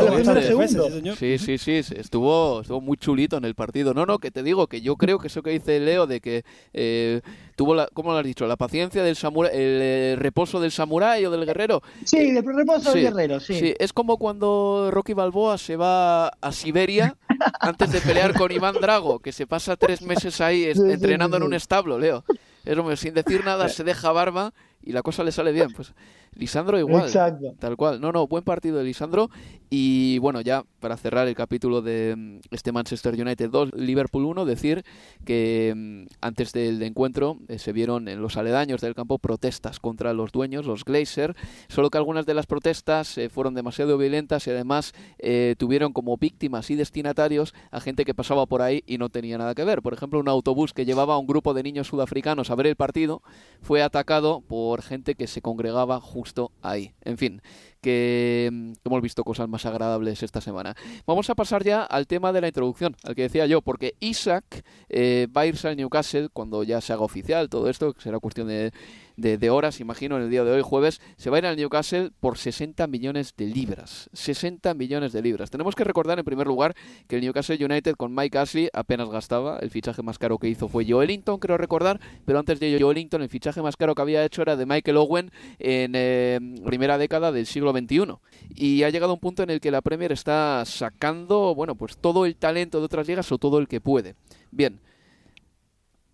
sí, 1.16 1.38
sí, 1.38 1.58
sí, 1.58 1.72
estuvo, 1.96 2.62
estuvo 2.62 2.80
muy 2.80 2.96
chulito 2.96 3.36
en 3.36 3.44
el 3.44 3.54
partido. 3.54 3.94
No, 3.94 4.06
no, 4.06 4.18
que 4.18 4.30
te 4.30 4.42
digo 4.42 4.66
que 4.66 4.80
yo 4.80 4.96
creo 4.96 5.18
que 5.18 5.28
eso 5.28 5.42
que 5.42 5.50
dice 5.50 5.78
Leo 5.78 6.06
de 6.06 6.20
que 6.20 6.42
eh, 6.72 7.20
tuvo, 7.54 7.74
la, 7.74 7.88
¿cómo 7.94 8.12
lo 8.12 8.18
has 8.18 8.24
dicho? 8.24 8.46
La 8.46 8.56
paciencia 8.56 9.02
del 9.04 9.14
samurái, 9.14 9.52
el 9.54 9.78
eh, 9.80 10.16
reposo 10.18 10.60
del 10.60 10.72
samurái 10.72 11.24
o 11.26 11.30
del 11.30 11.46
guerrero. 11.46 11.82
Sí, 12.04 12.36
el 12.36 12.44
reposo 12.44 12.92
del 12.92 13.04
guerrero, 13.04 13.40
sí. 13.40 13.54
Sí, 13.54 13.74
es 13.78 13.92
como 13.92 14.16
cuando 14.16 14.90
Rocky 14.90 15.12
Balboa 15.12 15.58
se 15.58 15.76
va 15.76 16.28
a 16.28 16.52
Siberia 16.52 17.16
antes 17.60 17.92
de 17.92 18.00
pelear 18.00 18.34
con 18.34 18.50
Iván 18.52 18.74
Drago, 18.74 19.20
que 19.20 19.32
se 19.32 19.46
pasa 19.46 19.76
tres 19.76 20.02
meses 20.02 20.40
ahí 20.40 20.64
entrenando 20.64 21.36
en 21.36 21.42
un 21.42 21.54
establo, 21.54 21.98
Leo. 21.98 22.24
Es, 22.64 23.00
sin 23.00 23.14
decir 23.14 23.44
nada 23.44 23.68
se 23.68 23.84
deja 23.84 24.12
barba 24.12 24.52
y 24.82 24.92
la 24.92 25.02
cosa 25.02 25.24
le 25.24 25.32
sale 25.32 25.52
bien. 25.52 25.72
Pues 25.72 25.92
Lisandro 26.34 26.78
igual. 26.78 27.10
Tal 27.58 27.76
cual. 27.76 28.00
No, 28.00 28.12
no, 28.12 28.26
buen 28.26 28.44
partido 28.44 28.78
de 28.78 28.84
Lisandro. 28.84 29.30
Y 29.70 30.18
bueno, 30.18 30.40
ya 30.40 30.64
para 30.80 30.96
cerrar 30.96 31.28
el 31.28 31.34
capítulo 31.34 31.82
de 31.82 32.14
mm, 32.16 32.38
este 32.50 32.72
Manchester 32.72 33.20
United 33.20 33.50
2, 33.50 33.74
Liverpool 33.74 34.24
1, 34.24 34.44
decir 34.46 34.84
que 35.26 35.74
mm, 35.76 36.06
antes 36.22 36.52
del 36.52 36.82
encuentro 36.82 37.36
eh, 37.48 37.58
se 37.58 37.72
vieron 37.72 38.08
en 38.08 38.22
los 38.22 38.36
aledaños 38.36 38.80
del 38.80 38.94
campo 38.94 39.18
protestas 39.18 39.78
contra 39.78 40.14
los 40.14 40.32
dueños, 40.32 40.64
los 40.64 40.84
Glazer, 40.84 41.36
solo 41.68 41.90
que 41.90 41.98
algunas 41.98 42.24
de 42.24 42.34
las 42.34 42.46
protestas 42.46 43.18
eh, 43.18 43.28
fueron 43.28 43.54
demasiado 43.54 43.98
violentas 43.98 44.46
y 44.46 44.50
además 44.50 44.94
eh, 45.18 45.54
tuvieron 45.58 45.92
como 45.92 46.16
víctimas 46.16 46.70
y 46.70 46.74
destinatarios 46.76 47.54
a 47.70 47.80
gente 47.80 48.04
que 48.06 48.14
pasaba 48.14 48.46
por 48.46 48.62
ahí 48.62 48.82
y 48.86 48.96
no 48.96 49.10
tenía 49.10 49.36
nada 49.36 49.54
que 49.54 49.64
ver. 49.64 49.82
Por 49.82 49.92
ejemplo, 49.92 50.18
un 50.18 50.28
autobús 50.28 50.72
que 50.72 50.86
llevaba 50.86 51.14
a 51.14 51.18
un 51.18 51.26
grupo 51.26 51.52
de 51.52 51.62
niños 51.62 51.88
sudafricanos 51.88 52.50
a 52.50 52.54
ver 52.54 52.68
el 52.68 52.76
partido 52.76 53.22
fue 53.60 53.82
atacado 53.82 54.40
por 54.40 54.80
gente 54.80 55.14
que 55.14 55.26
se 55.26 55.42
congregaba 55.42 56.00
justo 56.18 56.50
ahí. 56.62 56.94
En 57.04 57.16
fin, 57.16 57.40
que 57.80 58.48
mm, 58.50 58.72
hemos 58.84 59.02
visto 59.02 59.22
cosas 59.22 59.48
más 59.48 59.64
agradables 59.66 60.24
esta 60.24 60.40
semana. 60.40 60.74
Vamos 61.06 61.30
a 61.30 61.36
pasar 61.36 61.62
ya 61.62 61.84
al 61.84 62.08
tema 62.08 62.32
de 62.32 62.40
la 62.40 62.48
introducción, 62.48 62.96
al 63.04 63.14
que 63.14 63.22
decía 63.22 63.46
yo, 63.46 63.62
porque 63.62 63.94
Isaac 64.00 64.64
eh, 64.88 65.28
va 65.34 65.42
a 65.42 65.46
irse 65.46 65.68
al 65.68 65.76
Newcastle 65.76 66.28
cuando 66.32 66.64
ya 66.64 66.80
se 66.80 66.92
haga 66.92 67.02
oficial 67.02 67.48
todo 67.48 67.70
esto, 67.70 67.94
que 67.94 68.02
será 68.02 68.18
cuestión 68.18 68.48
de 68.48 68.72
de, 69.18 69.50
horas, 69.50 69.80
imagino, 69.80 70.16
en 70.16 70.22
el 70.22 70.30
día 70.30 70.44
de 70.44 70.52
hoy, 70.52 70.62
jueves, 70.62 71.00
se 71.16 71.28
va 71.28 71.36
a 71.36 71.38
ir 71.40 71.46
al 71.46 71.56
Newcastle 71.56 72.10
por 72.20 72.38
60 72.38 72.86
millones 72.86 73.34
de 73.36 73.46
libras. 73.46 74.08
60 74.12 74.74
millones 74.74 75.12
de 75.12 75.22
libras. 75.22 75.50
Tenemos 75.50 75.74
que 75.74 75.82
recordar, 75.82 76.18
en 76.20 76.24
primer 76.24 76.46
lugar, 76.46 76.76
que 77.08 77.16
el 77.16 77.22
Newcastle 77.22 77.62
United 77.62 77.96
con 77.96 78.14
Mike 78.14 78.38
Ashley 78.38 78.68
apenas 78.72 79.10
gastaba. 79.10 79.58
El 79.58 79.70
fichaje 79.70 80.02
más 80.02 80.18
caro 80.18 80.38
que 80.38 80.48
hizo 80.48 80.68
fue 80.68 80.86
Joelinton, 80.88 81.38
creo 81.40 81.58
recordar, 81.58 82.00
pero 82.24 82.38
antes 82.38 82.60
de 82.60 82.78
Joelinton, 82.80 83.22
el 83.22 83.28
fichaje 83.28 83.60
más 83.60 83.76
caro 83.76 83.94
que 83.94 84.02
había 84.02 84.24
hecho 84.24 84.42
era 84.42 84.56
de 84.56 84.66
Michael 84.66 84.96
Owen 84.98 85.32
en 85.58 85.92
eh, 85.94 86.38
primera 86.64 86.96
década 86.96 87.32
del 87.32 87.46
siglo 87.46 87.72
XXI. 87.72 88.18
Y 88.54 88.84
ha 88.84 88.90
llegado 88.90 89.14
un 89.14 89.20
punto 89.20 89.42
en 89.42 89.50
el 89.50 89.60
que 89.60 89.72
la 89.72 89.82
Premier 89.82 90.12
está 90.12 90.62
sacando, 90.64 91.56
bueno, 91.56 91.74
pues 91.74 91.96
todo 91.96 92.24
el 92.24 92.36
talento 92.36 92.78
de 92.78 92.84
otras 92.84 93.08
ligas 93.08 93.32
o 93.32 93.38
todo 93.38 93.58
el 93.58 93.66
que 93.66 93.80
puede. 93.80 94.14
Bien, 94.52 94.80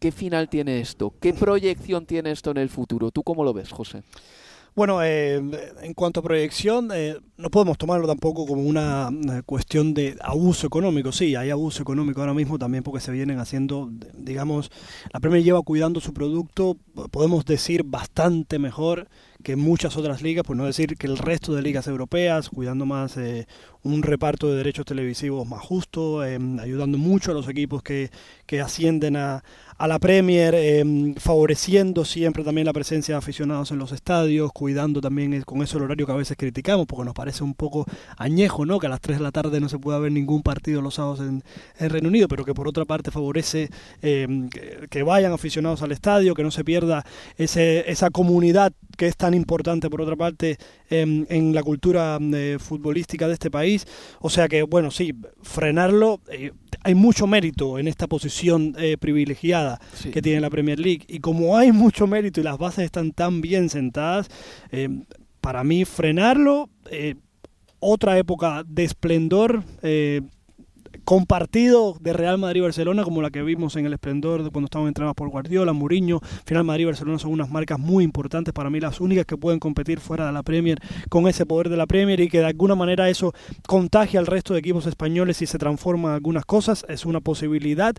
¿Qué 0.04 0.12
final 0.12 0.50
tiene 0.50 0.80
esto? 0.80 1.14
¿Qué 1.18 1.32
proyección 1.46 2.04
tiene 2.04 2.30
esto 2.30 2.50
en 2.50 2.58
el 2.58 2.68
futuro? 2.68 3.10
¿Tú 3.10 3.22
cómo 3.22 3.42
lo 3.42 3.54
ves, 3.54 3.70
José? 3.70 4.02
Bueno, 4.74 5.02
eh, 5.02 5.36
en 5.80 5.94
cuanto 5.94 6.20
a 6.20 6.22
proyección, 6.22 6.90
eh, 6.92 7.16
no 7.38 7.48
podemos 7.48 7.78
tomarlo 7.78 8.06
tampoco 8.06 8.44
como 8.44 8.60
una, 8.60 9.10
cuestión 9.46 9.94
de 9.94 10.14
abuso 10.20 10.66
económico. 10.66 11.10
Sí, 11.10 11.36
hay 11.36 11.48
abuso 11.48 11.80
económico 11.80 12.20
ahora 12.20 12.34
mismo 12.34 12.58
también 12.58 12.84
porque 12.84 13.00
se 13.00 13.12
vienen 13.12 13.38
haciendo, 13.38 13.88
digamos, 14.12 14.70
la 15.10 15.20
Premier 15.20 15.42
lleva 15.42 15.62
cuidando 15.62 16.00
su 16.00 16.12
producto, 16.12 16.76
podemos 17.10 17.46
decir, 17.46 17.82
bastante 17.82 18.58
mejor 18.58 19.08
que 19.44 19.54
muchas 19.54 19.96
otras 19.96 20.22
ligas, 20.22 20.44
por 20.44 20.56
no 20.56 20.64
decir 20.64 20.96
que 20.96 21.06
el 21.06 21.18
resto 21.18 21.54
de 21.54 21.62
ligas 21.62 21.86
europeas, 21.86 22.48
cuidando 22.48 22.86
más 22.86 23.16
eh, 23.16 23.46
un 23.84 24.02
reparto 24.02 24.50
de 24.50 24.56
derechos 24.56 24.86
televisivos 24.86 25.46
más 25.46 25.60
justo, 25.60 26.24
eh, 26.24 26.38
ayudando 26.60 26.98
mucho 26.98 27.30
a 27.30 27.34
los 27.34 27.46
equipos 27.48 27.82
que, 27.82 28.10
que 28.46 28.60
ascienden 28.60 29.16
a, 29.16 29.44
a 29.76 29.86
la 29.86 29.98
Premier, 29.98 30.54
eh, 30.56 31.14
favoreciendo 31.18 32.04
siempre 32.04 32.42
también 32.42 32.64
la 32.64 32.72
presencia 32.72 33.14
de 33.14 33.18
aficionados 33.18 33.70
en 33.70 33.78
los 33.78 33.92
estadios, 33.92 34.50
cuidando 34.52 35.00
también 35.00 35.42
con 35.42 35.62
eso 35.62 35.76
el 35.76 35.84
horario 35.84 36.06
que 36.06 36.12
a 36.12 36.16
veces 36.16 36.36
criticamos, 36.38 36.86
porque 36.86 37.04
nos 37.04 37.14
parece 37.14 37.44
un 37.44 37.54
poco 37.54 37.84
añejo, 38.16 38.64
¿no? 38.64 38.78
Que 38.78 38.86
a 38.86 38.90
las 38.90 39.00
3 39.00 39.18
de 39.18 39.22
la 39.22 39.32
tarde 39.32 39.60
no 39.60 39.68
se 39.68 39.78
pueda 39.78 39.98
ver 39.98 40.12
ningún 40.12 40.42
partido 40.42 40.80
los 40.80 40.94
sábados 40.94 41.20
en, 41.20 41.44
el 41.78 41.90
Reino 41.90 42.08
Unido, 42.08 42.28
pero 42.28 42.44
que 42.44 42.54
por 42.54 42.66
otra 42.66 42.86
parte 42.86 43.10
favorece 43.10 43.68
que, 44.00 44.48
que, 44.88 45.02
vayan 45.02 45.32
aficionados 45.32 45.82
al 45.82 45.92
estadio, 45.92 46.34
que 46.34 46.42
no 46.42 46.50
se 46.50 46.64
pierda 46.64 47.04
ese, 47.36 47.90
esa 47.90 48.08
comunidad 48.10 48.72
que 48.96 49.06
es 49.06 49.16
tan 49.16 49.33
importante 49.34 49.90
por 49.90 50.00
otra 50.00 50.16
parte 50.16 50.56
en, 50.90 51.54
la 51.54 51.62
cultura 51.62 52.18
eh, 52.20 52.58
futbolística 52.58 53.26
de 53.28 53.34
este 53.34 53.50
país. 53.50 53.86
O 54.20 54.30
sea 54.30 54.48
que, 54.48 54.62
bueno, 54.62 54.90
sí, 54.90 55.14
frenarlo, 55.42 56.20
eh, 56.30 56.52
hay 56.82 56.94
mucho 56.94 57.26
mérito 57.26 57.78
en 57.78 57.88
esta 57.88 58.06
posición 58.06 58.74
eh, 58.78 58.96
privilegiada 58.98 59.80
que 60.12 60.22
tiene 60.22 60.40
la 60.40 60.50
Premier 60.50 60.78
League. 60.78 61.04
Y 61.08 61.20
como 61.20 61.56
hay 61.56 61.72
mucho 61.72 62.06
mérito 62.06 62.40
y 62.40 62.44
las 62.44 62.58
bases 62.58 62.84
están 62.84 63.12
tan 63.12 63.40
bien 63.40 63.68
sentadas, 63.68 64.28
para 65.40 65.62
mí 65.62 65.84
frenarlo, 65.84 66.70
otra 67.78 68.18
época 68.18 68.64
de 68.66 68.84
esplendor 68.84 69.62
compartido 71.04 71.96
de 72.00 72.12
Real 72.12 72.38
Madrid-Barcelona, 72.38 73.04
como 73.04 73.22
la 73.22 73.30
que 73.30 73.42
vimos 73.42 73.76
en 73.76 73.86
el 73.86 73.92
esplendor 73.92 74.42
de 74.42 74.50
cuando 74.50 74.66
estaban 74.66 74.88
entrenados 74.88 75.14
por 75.14 75.28
Guardiola, 75.28 75.72
Mourinho. 75.72 76.20
Final 76.44 76.64
Madrid-Barcelona 76.64 77.18
son 77.18 77.32
unas 77.32 77.50
marcas 77.50 77.78
muy 77.78 78.04
importantes 78.04 78.52
para 78.52 78.70
mí, 78.70 78.80
las 78.80 79.00
únicas 79.00 79.26
que 79.26 79.36
pueden 79.36 79.60
competir 79.60 80.00
fuera 80.00 80.26
de 80.26 80.32
la 80.32 80.42
Premier 80.42 80.78
con 81.08 81.28
ese 81.28 81.46
poder 81.46 81.68
de 81.68 81.76
la 81.76 81.86
Premier 81.86 82.20
y 82.20 82.28
que 82.28 82.38
de 82.38 82.46
alguna 82.46 82.74
manera 82.74 83.08
eso 83.08 83.32
contagia 83.66 84.20
al 84.20 84.26
resto 84.26 84.54
de 84.54 84.60
equipos 84.60 84.86
españoles 84.86 85.42
y 85.42 85.46
se 85.46 85.58
transforma 85.58 86.10
en 86.10 86.14
algunas 86.16 86.44
cosas. 86.44 86.84
Es 86.88 87.04
una 87.04 87.20
posibilidad. 87.20 87.94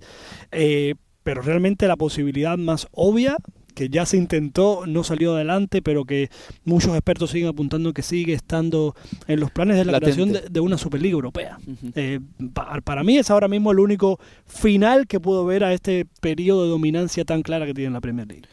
Eh, 0.51 0.95
pero 1.25 1.41
realmente 1.41 1.87
la 1.87 1.95
posibilidad 1.95 2.55
más 2.55 2.87
obvia 2.91 3.37
que 3.75 3.89
ya 3.89 4.05
se 4.05 4.17
intentó, 4.17 4.85
no 4.87 5.03
salió 5.03 5.35
adelante, 5.35 5.81
pero 5.81 6.05
que 6.05 6.29
muchos 6.63 6.93
expertos 6.93 7.29
siguen 7.29 7.49
apuntando 7.49 7.93
que 7.93 8.01
sigue 8.01 8.33
estando 8.33 8.95
en 9.27 9.39
los 9.39 9.51
planes 9.51 9.77
de 9.77 9.85
la 9.85 9.99
creación 9.99 10.33
de, 10.49 10.59
una 10.59 10.77
Superliga 10.77 11.13
Europea. 11.13 11.59
Eh, 11.93 12.19
para 12.83 13.03
mí 13.03 13.17
es 13.17 13.29
ahora 13.29 13.47
mismo 13.47 13.71
el 13.71 13.79
único 13.79 14.19
final 14.47 15.05
que 15.05 15.19
puedo 15.19 15.45
ver 15.45 15.63
a 15.63 15.73
este 15.73 16.07
periodo 16.21 16.63
de 16.63 16.69
dominancia 16.69 17.25
tan 17.25 17.43
clara 17.43 17.65
que 17.65 17.73
tiene 17.73 17.91
la 17.91 18.01
Premier 18.01 18.27
League. 18.27 18.47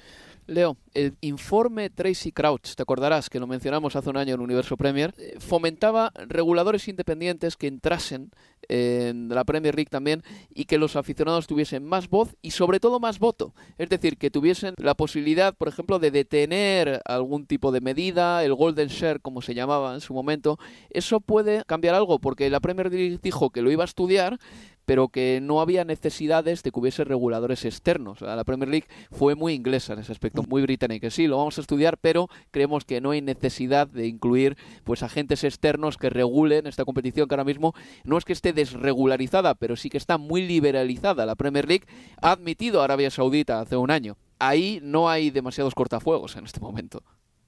Leo, 0.47 0.77
el 0.95 1.15
informe 1.21 1.89
Tracy 1.89 2.33
Crouch, 2.33 2.75
te 2.75 2.83
acordarás 2.83 3.31
que 3.31 3.39
lo 3.39 3.47
mencionamos 3.47 3.95
hace 3.95 4.11
un 4.11 4.17
año 4.17 4.35
en 4.35 4.41
Universo 4.41 4.77
Premier, 4.77 5.15
eh, 5.17 5.37
fomentaba 5.39 6.13
reguladores 6.29 6.89
independientes 6.89 7.57
que 7.57 7.69
entrasen 7.69 8.31
en 8.69 9.29
la 9.29 9.45
Premier 9.45 9.75
League 9.75 9.91
también 9.91 10.23
y 10.55 10.65
que 10.65 10.79
los 10.79 10.97
aficionados 10.97 11.47
tuviesen 11.47 11.85
más 11.85 12.09
voz 12.09 12.37
y 12.43 12.53
sobre 12.53 12.81
todo 12.81 13.01
más 13.01 13.19
voto. 13.19 13.55
Es 13.79 13.89
decir, 13.89 14.19
que 14.19 14.31
tuviesen 14.31 14.75
la 14.79 14.95
posibilidad, 14.95 15.55
por 15.55 15.69
ejemplo, 15.69 15.99
de 15.99 16.11
detener 16.11 17.03
algún 17.05 17.47
tipo 17.47 17.73
de 17.73 17.81
medida, 17.81 18.45
el 18.45 18.55
Golden 18.55 18.89
Share, 18.89 19.21
como 19.21 19.43
se 19.43 19.55
llamaba 19.55 19.95
en 19.95 20.01
su 20.01 20.15
momento. 20.15 20.59
Eso 20.91 21.21
puede 21.21 21.65
cambiar 21.67 21.95
algo 21.95 22.19
porque 22.19 22.51
la 22.51 22.61
Premier 22.61 22.93
League 22.93 23.19
dijo 23.23 23.51
que 23.51 23.63
lo 23.63 23.71
iba 23.71 23.85
a 23.85 23.87
estudiar, 23.87 24.39
pero 24.85 25.09
que 25.09 25.41
no 25.43 25.61
había 25.61 25.85
necesidades 25.85 26.63
de 26.63 26.71
que 26.71 26.81
hubiese 26.81 27.05
reguladores 27.05 27.65
externos. 27.65 28.21
La 28.21 28.45
Premier 28.45 28.69
League 28.69 28.89
fue 29.11 29.35
muy 29.35 29.55
inglesa 29.55 29.93
en 29.93 30.01
ese 30.01 30.13
aspecto, 30.13 30.43
muy 30.49 30.63
británica. 30.63 31.11
Sí, 31.11 31.27
lo 31.27 31.39
vamos 31.39 31.59
a 31.59 31.61
estudiar, 31.61 31.99
pero 31.99 32.29
creemos 32.51 32.85
que 32.85 33.01
no 33.01 33.11
hay 33.11 33.23
necesidad 33.23 33.87
de 33.87 34.07
incluir 34.07 34.57
pues 34.85 35.03
agentes 35.03 35.45
externos 35.45 35.97
que 35.97 36.11
regulen 36.11 36.67
esta 36.67 36.85
competición 36.85 37.29
que 37.29 37.35
ahora 37.35 37.45
mismo 37.45 37.75
no 38.05 38.19
es 38.19 38.25
que 38.25 38.33
esté 38.33 38.53
desregularizada, 38.53 39.55
pero 39.55 39.77
sí 39.77 39.91
que 39.91 39.99
está 39.99 40.19
muy 40.19 40.47
liberalizada. 40.47 41.27
La 41.27 41.37
Premier 41.37 41.69
League 41.69 41.87
ha 42.21 42.33
admitido 42.33 42.81
a 42.81 42.85
Arabia 42.85 43.11
Saudita 43.11 43.61
hace 43.61 43.77
un 43.77 43.91
año. 43.91 44.17
Ahí 44.39 44.81
no 44.83 45.09
hay 45.09 45.31
demasiados 45.31 45.75
cortafuegos 45.75 46.37
en 46.37 46.45
este 46.45 46.61
momento. 46.61 47.03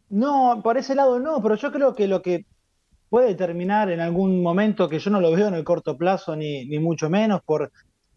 No, 0.08 0.60
por 0.62 0.76
ese 0.76 0.94
lado 0.94 1.18
no, 1.18 1.42
pero 1.42 1.56
yo 1.56 1.72
creo 1.72 1.94
que 1.94 2.06
lo 2.06 2.22
que 2.22 2.46
puede 3.08 3.34
terminar 3.34 3.90
en 3.90 4.00
algún 4.00 4.42
momento, 4.42 4.88
que 4.88 4.98
yo 4.98 5.10
no 5.10 5.20
lo 5.20 5.32
veo 5.32 5.48
en 5.48 5.54
el 5.54 5.64
corto 5.64 5.96
plazo 5.96 6.36
ni, 6.36 6.66
ni 6.66 6.78
mucho 6.78 7.08
menos, 7.10 7.42
por, 7.44 7.70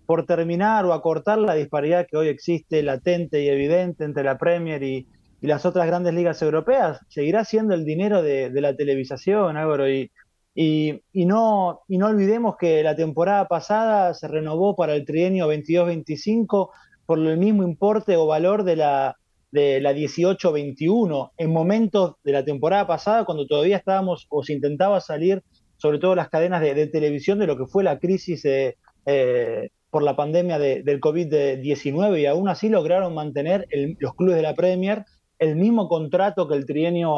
por 0.08 0.26
terminar 0.26 0.86
o 0.86 0.94
acortar 0.94 1.38
la 1.38 1.54
disparidad 1.54 2.08
que 2.08 2.18
hoy 2.18 2.30
existe 2.30 2.82
latente 2.82 3.44
y 3.44 3.50
evidente 3.50 4.06
entre 4.06 4.24
la 4.24 4.38
Premier 4.38 4.82
y, 4.82 5.08
las 5.40 5.68
otras 5.68 5.86
grandes 5.86 6.16
ligas 6.16 6.42
europeas, 6.42 7.00
seguirá 7.10 7.46
siendo 7.46 7.76
el 7.76 7.86
dinero 7.86 8.24
de, 8.24 8.50
la 8.56 8.76
televisación, 8.76 9.56
Álvaro, 9.56 9.88
y, 9.88 10.12
y, 10.56 11.26
no, 11.26 11.82
y 11.88 12.00
no 12.00 12.08
olvidemos 12.08 12.58
que 12.58 12.82
la 12.82 12.96
temporada 12.96 13.48
pasada 13.48 14.16
se 14.16 14.28
renovó 14.28 14.76
para 14.76 14.96
el 14.96 15.06
trienio 15.06 15.48
22-25 15.48 16.70
por 17.06 17.20
el 17.20 17.38
mismo 17.38 17.64
importe 17.64 18.18
o 18.18 18.26
valor 18.26 18.64
de 18.64 18.78
la, 18.78 19.16
de 19.52 19.80
la 19.82 19.94
18-21, 19.94 21.32
en 21.38 21.52
momentos 21.52 22.16
de 22.24 22.32
la 22.32 22.44
temporada 22.44 22.86
pasada 22.86 23.26
cuando 23.26 23.48
todavía 23.48 23.78
estábamos 23.78 24.28
o 24.30 24.44
se 24.44 24.54
intentaba 24.54 25.00
salir, 25.02 25.44
sobre 25.78 26.00
todo 26.00 26.16
las 26.16 26.30
cadenas 26.30 26.62
de, 26.62 26.88
televisión, 26.88 27.40
de 27.40 27.48
lo 27.48 27.58
que 27.58 27.66
fue 27.66 27.84
la 27.84 28.00
crisis 28.00 28.44
eh, 28.46 28.78
eh, 29.06 29.70
por 29.90 30.04
la 30.04 30.16
pandemia 30.16 30.60
del 30.60 31.00
COVID-19 31.00 32.20
y 32.20 32.26
aún 32.26 32.50
así 32.50 32.68
lograron 32.70 33.14
mantener 33.14 33.68
los 34.00 34.14
clubes 34.16 34.36
de 34.36 34.42
la 34.42 34.54
Premier 34.54 35.06
el 35.40 35.56
mismo 35.56 35.88
contrato 35.88 36.48
que 36.48 36.56
el 36.56 36.66
trienio 36.66 37.16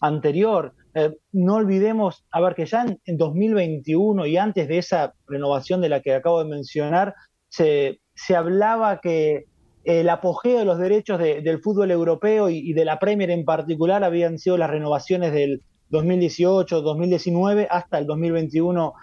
anterior. 0.00 0.74
Eh, 0.94 1.12
no 1.32 1.56
olvidemos, 1.56 2.24
a 2.30 2.40
ver, 2.40 2.54
que 2.54 2.66
ya 2.66 2.86
en, 3.04 3.16
2021 3.16 4.26
y 4.26 4.36
antes 4.36 4.68
de 4.68 4.78
esa 4.78 5.14
renovación 5.26 5.80
de 5.80 5.88
la 5.88 6.00
que 6.00 6.14
acabo 6.14 6.42
de 6.42 6.50
mencionar, 6.50 7.14
se, 7.48 8.00
se 8.14 8.36
hablaba 8.36 9.00
que 9.00 9.44
el 9.84 10.08
apogeo 10.08 10.58
de 10.58 10.64
los 10.64 10.78
derechos 10.78 11.18
del 11.18 11.60
fútbol 11.60 11.90
europeo 11.90 12.48
y, 12.48 12.72
de 12.72 12.84
la 12.84 12.98
Premier 12.98 13.30
en 13.30 13.44
particular 13.44 14.02
habían 14.02 14.38
sido 14.38 14.56
las 14.56 14.70
renovaciones 14.70 15.32
del 15.32 15.62
2018, 15.90 16.80
2019 16.80 17.68
hasta 17.70 17.98
el 17.98 18.06
2021, 18.06 18.94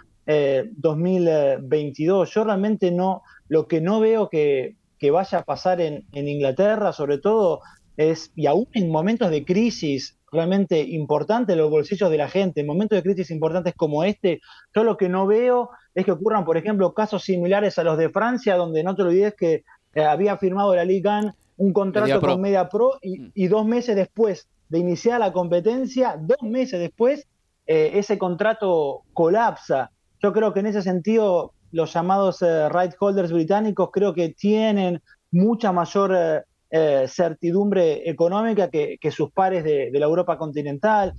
2022. 0.76 2.28
Eh, 2.28 2.32
Yo 2.34 2.44
realmente 2.44 2.90
no, 2.90 3.22
lo 3.48 3.68
que 3.68 3.80
no 3.80 4.00
veo 4.00 4.28
que, 4.28 4.76
vaya 5.12 5.38
a 5.38 5.44
pasar 5.44 5.80
en, 5.80 6.04
en 6.12 6.28
Inglaterra, 6.28 6.92
sobre 6.92 7.18
todo, 7.18 7.60
es, 7.96 8.30
y 8.36 8.46
aún 8.46 8.68
en 8.72 8.90
momentos 8.90 9.30
de 9.30 9.44
crisis 9.44 10.18
realmente 10.32 10.80
importante 10.80 11.54
los 11.54 11.70
bolsillos 11.70 12.10
de 12.10 12.16
la 12.16 12.28
gente. 12.28 12.62
En 12.62 12.66
momentos 12.66 12.96
de 12.96 13.02
crisis 13.02 13.30
importantes 13.30 13.74
como 13.76 14.02
este, 14.02 14.40
yo 14.74 14.82
lo 14.82 14.96
que 14.96 15.08
no 15.08 15.26
veo 15.26 15.70
es 15.94 16.06
que 16.06 16.12
ocurran, 16.12 16.44
por 16.44 16.56
ejemplo, 16.56 16.94
casos 16.94 17.22
similares 17.22 17.78
a 17.78 17.84
los 17.84 17.98
de 17.98 18.08
Francia, 18.08 18.56
donde 18.56 18.82
no 18.82 18.96
te 18.96 19.02
olvides 19.02 19.34
que 19.36 19.64
eh, 19.94 20.04
había 20.04 20.36
firmado 20.36 20.74
la 20.74 20.84
Liga 20.84 21.34
un 21.56 21.72
contrato 21.72 22.20
con 22.20 22.40
Media 22.40 22.68
Pro 22.68 22.98
mm. 23.02 23.30
y, 23.34 23.46
dos 23.46 23.66
meses 23.66 23.94
después 23.96 24.48
de 24.68 24.78
iniciar 24.78 25.20
la 25.20 25.32
competencia, 25.32 26.16
dos 26.18 26.42
meses 26.42 26.80
después, 26.80 27.28
eh, 27.66 27.92
ese 27.94 28.18
contrato 28.18 29.02
colapsa. 29.12 29.92
Yo 30.20 30.32
creo 30.32 30.52
que 30.52 30.60
en 30.60 30.66
ese 30.66 30.82
sentido 30.82 31.52
los 31.70 31.92
llamados 31.92 32.42
eh, 32.42 32.68
right 32.68 32.92
holders 32.98 33.32
británicos 33.32 33.90
creo 33.92 34.12
que 34.14 34.30
tienen 34.30 35.02
mucha 35.30 35.72
mayor 35.72 36.44
eh, 36.70 37.04
certidumbre 37.06 38.08
económica 38.08 38.68
que, 38.70 38.98
sus 39.10 39.30
pares 39.30 39.62
de, 39.62 39.90
la 39.92 40.06
Europa 40.06 40.38
continental. 40.38 41.14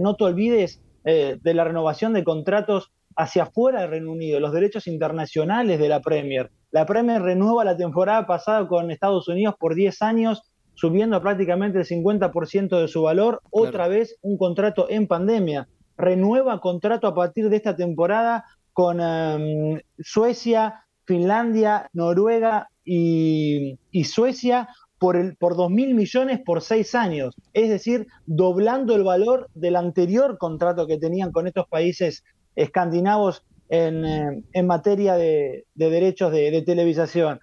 No 0.00 0.16
te 0.16 0.24
olvides 0.24 0.80
de 1.04 1.54
la 1.54 1.64
renovación 1.64 2.14
de 2.14 2.24
contratos 2.24 2.92
hacia 3.14 3.44
afuera 3.44 3.82
del 3.82 3.90
Reino 3.90 4.10
Unido, 4.10 4.40
los 4.40 4.52
derechos 4.52 4.86
internacionales 4.86 5.78
de 5.78 5.88
la 5.88 6.00
Premier. 6.00 6.50
La 6.76 6.84
Premier 6.84 7.22
renueva 7.22 7.64
la 7.64 7.74
temporada 7.74 8.26
pasada 8.26 8.68
con 8.68 8.90
Estados 8.90 9.28
Unidos 9.28 9.54
por 9.58 9.74
10 9.74 10.02
años, 10.02 10.42
subiendo 10.74 11.18
prácticamente 11.22 11.78
el 11.78 11.86
50% 11.86 12.78
de 12.78 12.86
su 12.86 13.00
valor, 13.00 13.40
otra 13.50 13.88
vez 13.88 14.18
un 14.20 14.36
contrato 14.36 14.86
en 14.90 15.06
pandemia. 15.06 15.68
Renueva 15.96 16.60
contrato 16.60 17.06
a 17.06 17.14
partir 17.14 17.48
de 17.48 17.56
esta 17.56 17.74
temporada 17.74 18.44
con 18.74 19.00
em, 19.00 19.80
Suecia, 20.00 20.84
Finlandia, 21.06 21.88
Noruega 21.94 22.68
y, 22.84 23.78
y 23.90 24.04
Suecia, 24.04 24.68
por, 24.98 25.16
el, 25.16 25.34
por 25.36 25.56
2 25.56 25.70
mil 25.70 25.94
millones 25.94 26.40
por 26.44 26.60
seis 26.60 26.94
años, 26.94 27.34
es 27.54 27.70
decir, 27.70 28.06
doblando 28.26 28.94
el 28.94 29.02
valor 29.02 29.48
del 29.54 29.76
anterior 29.76 30.36
contrato 30.36 30.86
que 30.86 30.98
tenían 30.98 31.32
con 31.32 31.46
estos 31.46 31.66
países 31.68 32.22
escandinavos 32.54 33.46
en, 33.68 34.04
eh, 34.04 34.42
en 34.52 34.66
materia 34.66 35.14
de, 35.14 35.64
derechos 35.74 36.32
de, 36.32 36.62
televisación. 36.62 37.40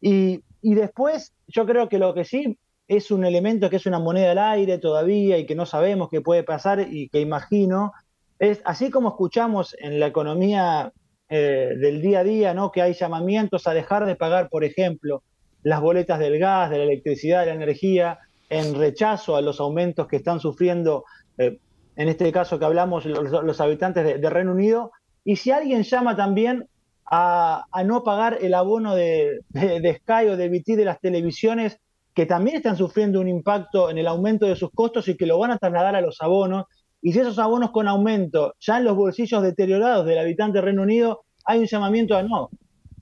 Y, 0.00 0.42
y, 0.60 0.74
después, 0.74 1.32
yo 1.46 1.66
creo 1.66 1.88
que 1.88 1.98
lo 1.98 2.14
que 2.14 2.24
sí 2.24 2.58
es 2.88 3.10
un 3.10 3.24
elemento 3.24 3.70
que 3.70 3.76
es 3.76 3.86
una 3.86 3.98
moneda 3.98 4.32
al 4.32 4.38
aire 4.38 4.78
todavía 4.78 5.38
y 5.38 5.46
que 5.46 5.54
no 5.54 5.66
sabemos 5.66 6.08
qué 6.10 6.20
puede 6.20 6.42
pasar 6.42 6.86
y 6.90 7.08
que 7.08 7.20
imagino, 7.20 7.92
es 8.38 8.60
así 8.64 8.90
como 8.90 9.10
escuchamos 9.10 9.76
en 9.78 10.00
la 10.00 10.08
economía 10.08 10.92
eh, 11.28 11.74
del 11.78 12.02
día 12.02 12.20
a 12.20 12.24
día, 12.24 12.54
¿no? 12.54 12.70
que 12.70 12.82
hay 12.82 12.92
llamamientos 12.92 13.66
a 13.66 13.72
dejar 13.72 14.04
de 14.04 14.16
pagar, 14.16 14.50
por 14.50 14.64
ejemplo, 14.64 15.22
las 15.62 15.80
boletas 15.80 16.18
del 16.18 16.38
gas, 16.38 16.68
de 16.68 16.78
la 16.78 16.84
electricidad, 16.84 17.40
de 17.40 17.46
la 17.46 17.54
energía, 17.54 18.18
en 18.50 18.74
rechazo 18.74 19.36
a 19.36 19.40
los 19.40 19.60
aumentos 19.60 20.06
que 20.08 20.16
están 20.16 20.40
sufriendo, 20.40 21.04
eh, 21.38 21.58
en 21.96 22.08
este 22.08 22.30
caso 22.32 22.58
que 22.58 22.64
hablamos, 22.66 23.06
los, 23.06 23.60
habitantes 23.62 24.20
de, 24.20 24.28
Reino 24.28 24.52
Unido, 24.52 24.92
y 25.24 25.36
si 25.36 25.50
alguien 25.50 25.82
llama 25.82 26.16
también 26.16 26.68
a, 27.06 27.66
no 27.84 28.02
pagar 28.04 28.38
el 28.40 28.54
abono 28.54 28.94
de, 28.94 29.40
Sky 29.52 30.28
o 30.28 30.36
de 30.36 30.48
BT 30.48 30.76
de 30.76 30.84
las 30.84 31.00
televisiones, 31.00 31.78
que 32.14 32.26
también 32.26 32.56
están 32.56 32.76
sufriendo 32.76 33.20
un 33.20 33.28
impacto 33.28 33.90
en 33.90 33.98
el 33.98 34.06
aumento 34.06 34.46
de 34.46 34.56
sus 34.56 34.70
costos 34.70 35.08
y 35.08 35.16
que 35.16 35.26
lo 35.26 35.38
van 35.38 35.50
a 35.50 35.58
trasladar 35.58 35.94
a 35.96 36.00
los 36.00 36.20
abonos, 36.20 36.66
y 37.00 37.12
si 37.12 37.18
esos 37.18 37.38
abonos 37.38 37.70
con 37.70 37.88
aumento 37.88 38.54
ya 38.60 38.78
en 38.78 38.84
los 38.84 38.96
bolsillos 38.96 39.42
deteriorados 39.42 40.06
del 40.06 40.18
habitante 40.18 40.58
de 40.58 40.62
Reino 40.62 40.82
Unido, 40.82 41.24
hay 41.44 41.58
un 41.58 41.66
llamamiento 41.66 42.16
a 42.16 42.22
no, 42.22 42.50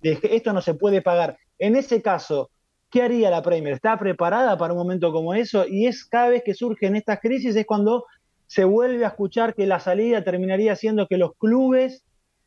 de 0.00 0.18
que 0.18 0.34
esto 0.34 0.52
no 0.52 0.62
se 0.62 0.74
puede 0.74 1.02
pagar. 1.02 1.36
En 1.58 1.76
ese 1.76 2.00
caso, 2.00 2.50
¿qué 2.90 3.02
haría 3.02 3.30
la 3.30 3.42
Premier? 3.42 3.74
¿Está 3.74 3.98
preparada 3.98 4.56
para 4.56 4.72
un 4.72 4.78
momento 4.78 5.12
como 5.12 5.34
eso? 5.34 5.66
Y 5.68 5.86
es 5.86 6.04
cada 6.04 6.30
vez 6.30 6.42
que 6.44 6.54
surgen 6.54 6.96
estas 6.96 7.20
crisis 7.20 7.54
es 7.54 7.66
cuando 7.66 8.06
se 8.46 8.64
vuelve 8.64 9.04
a 9.04 9.08
escuchar 9.08 9.54
que 9.54 9.66
la 9.66 9.78
salida 9.78 10.24
terminaría 10.24 10.74
siendo 10.74 11.06
que 11.06 11.18
los 11.18 11.36
clubes 11.36 12.02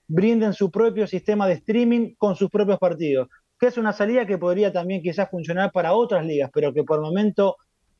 brinden 0.07 0.53
su 0.53 0.71
propio 0.71 1.07
sistema 1.07 1.47
de 1.47 1.53
streaming 1.53 2.15
con 2.17 2.35
sus 2.35 2.49
propios 2.49 2.79
partidos, 2.79 3.27
que 3.59 3.67
es 3.67 3.77
una 3.77 3.93
salida 3.93 4.25
que 4.25 4.37
podría 4.37 4.73
también 4.73 5.01
quizás 5.01 5.29
funcionar 5.29 5.71
para 5.71 5.93
otras 5.93 6.25
ligas, 6.25 6.49
pero 6.53 6.73
que 6.73 6.83
por 6.83 6.97
el 6.97 7.03
momento 7.03 7.57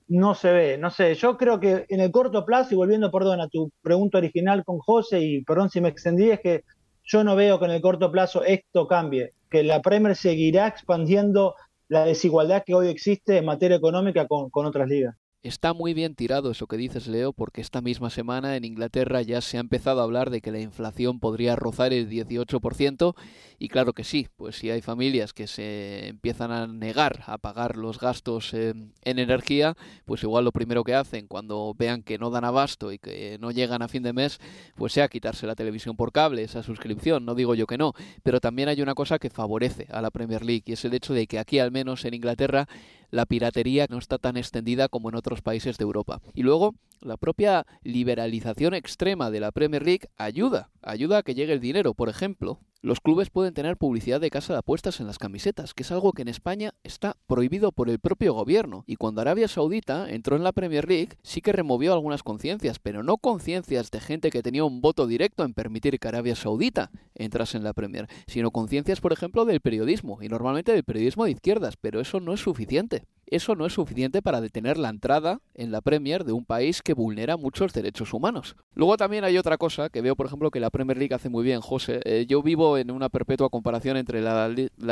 no 0.08 0.36
se 0.36 0.52
ve. 0.52 0.78
No 0.78 0.90
sé, 0.90 1.16
yo 1.16 1.38
creo 1.38 1.60
que 1.60 1.86
en 1.90 2.00
el 2.00 2.12
corto 2.12 2.46
plazo, 2.46 2.74
y 2.74 2.78
volviendo, 2.78 3.12
perdón, 3.12 3.42
a 3.42 3.48
tu 3.48 3.72
pregunta 3.82 4.18
original 4.18 4.64
con 4.64 4.80
José, 4.80 5.22
y 5.22 5.44
perdón 5.44 5.70
si 5.70 5.82
me 5.82 5.90
extendí, 5.90 6.30
es 6.30 6.40
que 6.40 6.64
yo 7.04 7.24
no 7.24 7.36
veo 7.36 7.60
que 7.60 7.66
en 7.66 7.72
el 7.72 7.82
corto 7.82 8.12
plazo 8.12 8.44
esto 8.44 8.88
cambie, 8.88 9.32
que 9.50 9.64
la 9.64 9.82
Premier 9.82 10.16
seguirá 10.16 10.68
expandiendo 10.68 11.56
la 11.88 12.06
desigualdad 12.06 12.64
que 12.66 12.74
hoy 12.74 12.88
existe 12.88 13.38
en 13.38 13.46
materia 13.46 13.78
económica 13.78 14.28
con, 14.28 14.50
con 14.50 14.66
otras 14.66 14.88
ligas. 14.88 15.16
Está 15.44 15.74
muy 15.74 15.94
bien 15.94 16.16
tirado 16.16 16.52
eso 16.52 16.68
que 16.68 16.78
dices, 16.78 17.06
Leo, 17.08 17.34
porque 17.34 17.60
esta 17.60 17.82
misma 17.82 18.10
semana 18.10 18.56
en 18.56 18.64
Inglaterra 18.64 19.22
ya 19.24 19.42
se 19.42 19.58
ha 19.58 19.60
empezado 19.60 20.00
a 20.00 20.06
hablar 20.06 20.30
de 20.30 20.40
que 20.40 20.54
la 20.54 20.62
inflación 20.62 21.20
podría 21.20 21.58
rozar 21.58 21.92
el 21.92 22.10
18%, 22.10 23.14
y 23.60 23.68
claro 23.68 23.92
que 23.92 24.06
sí, 24.06 24.30
pues 24.38 24.56
si 24.56 24.70
hay 24.70 24.82
familias 24.82 25.34
que 25.34 25.48
se 25.48 26.08
empiezan 26.08 26.54
a 26.54 26.66
negar 26.66 27.24
a 27.28 27.38
pagar 27.40 27.76
los 27.76 28.00
gastos 28.00 28.54
en 28.54 28.94
energía, 29.02 29.76
pues 30.06 30.24
igual 30.24 30.46
lo 30.46 30.54
primero 30.54 30.86
que 30.86 30.96
hacen 30.96 31.28
cuando 31.28 31.76
vean 31.78 32.04
que 32.04 32.18
no 32.18 32.30
dan 32.30 32.46
abasto 32.46 32.94
y 32.94 32.98
que 32.98 33.38
no 33.42 33.52
llegan 33.52 33.82
a 33.82 33.90
fin 33.90 34.04
de 34.04 34.14
mes, 34.14 34.40
pues 34.78 34.94
sea 34.94 35.10
quitarse 35.10 35.46
la 35.46 35.56
televisión 35.56 35.98
por 35.98 36.14
cable, 36.14 36.44
esa 36.44 36.64
suscripción, 36.64 37.26
no 37.26 37.36
digo 37.36 37.54
yo 37.54 37.68
que 37.68 37.78
no, 37.78 37.92
pero 38.24 38.40
también 38.40 38.70
hay 38.70 38.82
una 38.82 38.96
cosa 38.96 39.20
que 39.20 39.30
favorece 39.30 39.88
a 39.92 40.02
la 40.02 40.10
Premier 40.10 40.46
League, 40.46 40.64
y 40.68 40.72
es 40.72 40.86
el 40.86 40.94
hecho 40.94 41.14
de 41.14 41.28
que 41.28 41.38
aquí, 41.38 41.60
al 41.60 41.72
menos 41.72 42.06
en 42.06 42.14
Inglaterra, 42.14 42.70
la 43.14 43.28
piratería 43.28 43.86
no 43.92 44.00
está 44.00 44.18
tan 44.18 44.38
extendida 44.38 44.90
como 44.90 45.08
en 45.08 45.14
otros 45.14 45.44
países 45.44 45.78
de 45.78 45.84
Europa. 45.84 46.20
Y 46.34 46.42
luego, 46.42 46.74
la 47.00 47.16
propia 47.16 47.68
liberalización 47.84 48.74
extrema 48.74 49.30
de 49.30 49.40
la 49.40 49.52
Premier 49.52 49.84
League 49.84 50.10
ayuda, 50.18 50.72
ayuda 50.82 51.20
a 51.20 51.22
que 51.22 51.36
llegue 51.36 51.54
el 51.54 51.60
dinero. 51.60 51.94
Por 51.94 52.10
ejemplo, 52.10 52.60
los 52.84 53.00
clubes 53.00 53.30
pueden 53.30 53.54
tener 53.54 53.78
publicidad 53.78 54.20
de 54.20 54.30
casa 54.30 54.52
de 54.52 54.60
apuestas 54.60 55.00
en 55.00 55.08
las 55.08 55.18
camisetas, 55.18 55.74
que 55.74 55.84
es 55.84 55.92
algo 55.94 56.12
que 56.12 56.22
en 56.22 56.28
España 56.28 56.74
está 56.84 57.16
prohibido 57.28 57.72
por 57.72 57.90
el 57.90 57.98
propio 57.98 58.34
gobierno. 58.34 58.84
Y 58.86 58.98
cuando 58.98 59.22
Arabia 59.22 59.48
Saudita 59.48 60.12
entró 60.12 60.36
en 60.36 60.44
la 60.44 60.52
Premier 60.52 60.86
League, 60.86 61.18
sí 61.24 61.40
que 61.40 61.54
removió 61.54 61.94
algunas 61.94 62.24
conciencias, 62.24 62.80
pero 62.80 63.02
no 63.02 63.18
conciencias 63.18 63.90
de 63.90 64.02
gente 64.02 64.32
que 64.32 64.44
tenía 64.44 64.66
un 64.66 64.82
voto 64.82 65.08
directo 65.08 65.46
en 65.46 65.54
permitir 65.54 65.98
que 65.98 66.10
Arabia 66.10 66.36
Saudita 66.36 66.92
entrase 67.16 67.56
en 67.56 67.64
la 67.64 67.72
Premier, 67.72 68.10
sino 68.28 68.52
conciencias, 68.52 69.00
por 69.00 69.14
ejemplo, 69.14 69.46
del 69.46 69.62
periodismo, 69.62 70.22
y 70.22 70.28
normalmente 70.28 70.74
del 70.74 70.84
periodismo 70.84 71.24
de 71.24 71.32
izquierdas, 71.32 71.78
pero 71.78 72.02
eso 72.02 72.20
no 72.20 72.34
es 72.34 72.42
suficiente 72.42 73.06
eso 73.36 73.56
no 73.56 73.66
es 73.66 73.74
suficiente 73.74 74.22
para 74.22 74.42
detener 74.42 74.78
la 74.78 74.90
entrada 74.90 75.42
en 75.56 75.72
la 75.72 75.82
Premier 75.82 76.24
de 76.24 76.34
un 76.34 76.46
país 76.46 76.82
que 76.82 76.94
vulnera 76.94 77.38
muchos 77.38 77.74
derechos 77.74 78.14
humanos. 78.14 78.56
Luego 78.76 78.98
también 78.98 79.24
hay 79.24 79.38
otra 79.38 79.58
cosa 79.58 79.90
que 79.90 80.02
veo, 80.02 80.16
por 80.16 80.28
ejemplo, 80.28 80.52
que 80.52 80.60
la 80.60 80.70
Premier 80.70 80.98
League 80.98 81.14
hace 81.14 81.30
muy 81.30 81.44
bien, 81.44 81.62
José. 81.62 82.00
Eh, 82.06 82.26
yo 82.28 82.44
vivo 82.44 82.78
en 82.78 82.92
una 82.92 83.10
perpetua 83.10 83.50
comparación 83.50 83.98
entre 83.98 84.22
la, 84.22 84.48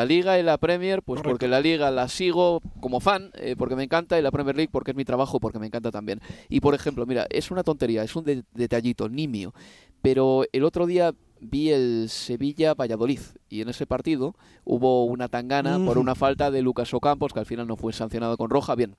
Liga 0.05 0.39
y 0.39 0.43
la 0.43 0.57
Premier, 0.57 1.03
pues 1.03 1.21
porque 1.21 1.47
la 1.47 1.61
Liga 1.61 1.91
la 1.91 2.07
sigo 2.07 2.61
como 2.79 2.99
fan, 2.99 3.31
eh, 3.35 3.55
porque 3.57 3.75
me 3.75 3.83
encanta, 3.83 4.17
y 4.17 4.21
la 4.21 4.31
Premier 4.31 4.55
League 4.55 4.69
porque 4.71 4.91
es 4.91 4.97
mi 4.97 5.05
trabajo, 5.05 5.39
porque 5.39 5.59
me 5.59 5.67
encanta 5.67 5.91
también. 5.91 6.19
Y 6.49 6.61
por 6.61 6.73
ejemplo, 6.73 7.05
mira, 7.05 7.27
es 7.29 7.51
una 7.51 7.63
tontería, 7.63 8.03
es 8.03 8.15
un 8.15 8.43
detallito 8.53 9.07
nimio, 9.07 9.53
pero 10.01 10.45
el 10.51 10.63
otro 10.63 10.87
día 10.87 11.13
vi 11.41 11.71
el 11.71 12.07
Sevilla-Valladolid 12.07 13.19
y 13.49 13.61
en 13.61 13.69
ese 13.69 13.85
partido 13.85 14.35
hubo 14.63 15.05
una 15.05 15.27
tangana 15.27 15.83
por 15.83 15.97
una 15.97 16.15
falta 16.15 16.51
de 16.51 16.61
Lucas 16.61 16.93
Ocampos 16.93 17.33
que 17.33 17.39
al 17.39 17.45
final 17.45 17.67
no 17.67 17.75
fue 17.75 17.91
sancionado 17.93 18.37
con 18.37 18.49
roja. 18.49 18.75
Bien, 18.75 18.95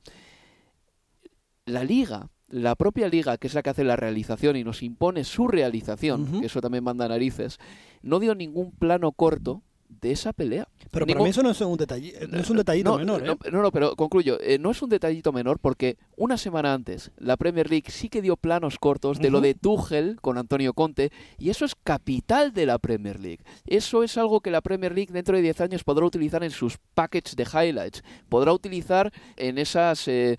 la 1.65 1.85
liga, 1.85 2.31
la 2.49 2.75
propia 2.75 3.09
liga, 3.09 3.39
que 3.39 3.47
es 3.47 3.55
la 3.55 3.63
que 3.63 3.71
hace 3.71 3.85
la 3.85 3.97
realización 3.97 4.57
y 4.57 4.65
nos 4.65 4.83
impone 4.83 5.25
su 5.25 5.49
realización, 5.49 6.41
que 6.41 6.47
eso 6.47 6.61
también 6.61 6.85
manda 6.85 7.09
narices, 7.09 7.59
no 8.03 8.19
dio 8.19 8.35
ningún 8.35 8.73
plano 8.73 9.13
corto 9.13 9.63
de 10.01 10.13
esa 10.13 10.33
pelea. 10.33 10.69
Pero 10.91 11.07
para 11.07 11.23
mí 11.23 11.31
eso 11.31 11.43
no 11.43 11.51
es 11.51 11.61
un, 11.61 11.79
no 11.79 12.39
es 12.39 12.51
un 12.51 12.57
detallito 12.57 12.99
menor. 12.99 13.23
¿eh? 13.23 13.37
No, 13.51 13.63
no, 13.63 13.71
pero 13.71 13.97
concluyo. 13.97 14.39
Eh, 14.41 14.59
no 14.59 14.71
es 14.71 14.83
un 14.83 14.91
detallito 14.91 15.33
menor 15.33 15.59
porque 15.59 15.97
una 16.17 16.37
semana 16.37 16.75
antes 16.75 17.11
la 17.17 17.37
Premier 17.37 17.71
League 17.71 17.91
sí 17.91 18.09
que 18.09 18.23
dio 18.23 18.37
planos 18.37 18.79
cortos 18.79 19.19
de 19.19 19.31
lo 19.31 19.41
de 19.41 19.55
Tuchel 19.55 20.21
con 20.21 20.39
Antonio 20.39 20.75
Conte 20.75 21.11
y 21.39 21.51
eso 21.51 21.65
es 21.65 21.75
capital 21.75 22.53
de 22.53 22.67
la 22.67 22.79
Premier 22.79 23.21
League. 23.21 23.43
Eso 23.67 24.03
es 24.03 24.19
algo 24.19 24.41
que 24.41 24.51
la 24.51 24.61
Premier 24.61 24.95
League 24.95 25.13
dentro 25.13 25.37
de 25.37 25.43
10 25.43 25.61
años 25.63 25.85
podrá 25.85 26.05
utilizar 26.05 26.45
en 26.45 26.51
sus 26.51 26.79
packets 26.95 27.37
de 27.37 27.45
highlights. 27.45 28.03
Podrá 28.29 28.53
utilizar 28.53 29.13
en 29.37 29.59
esas 29.59 30.07
eh, 30.09 30.39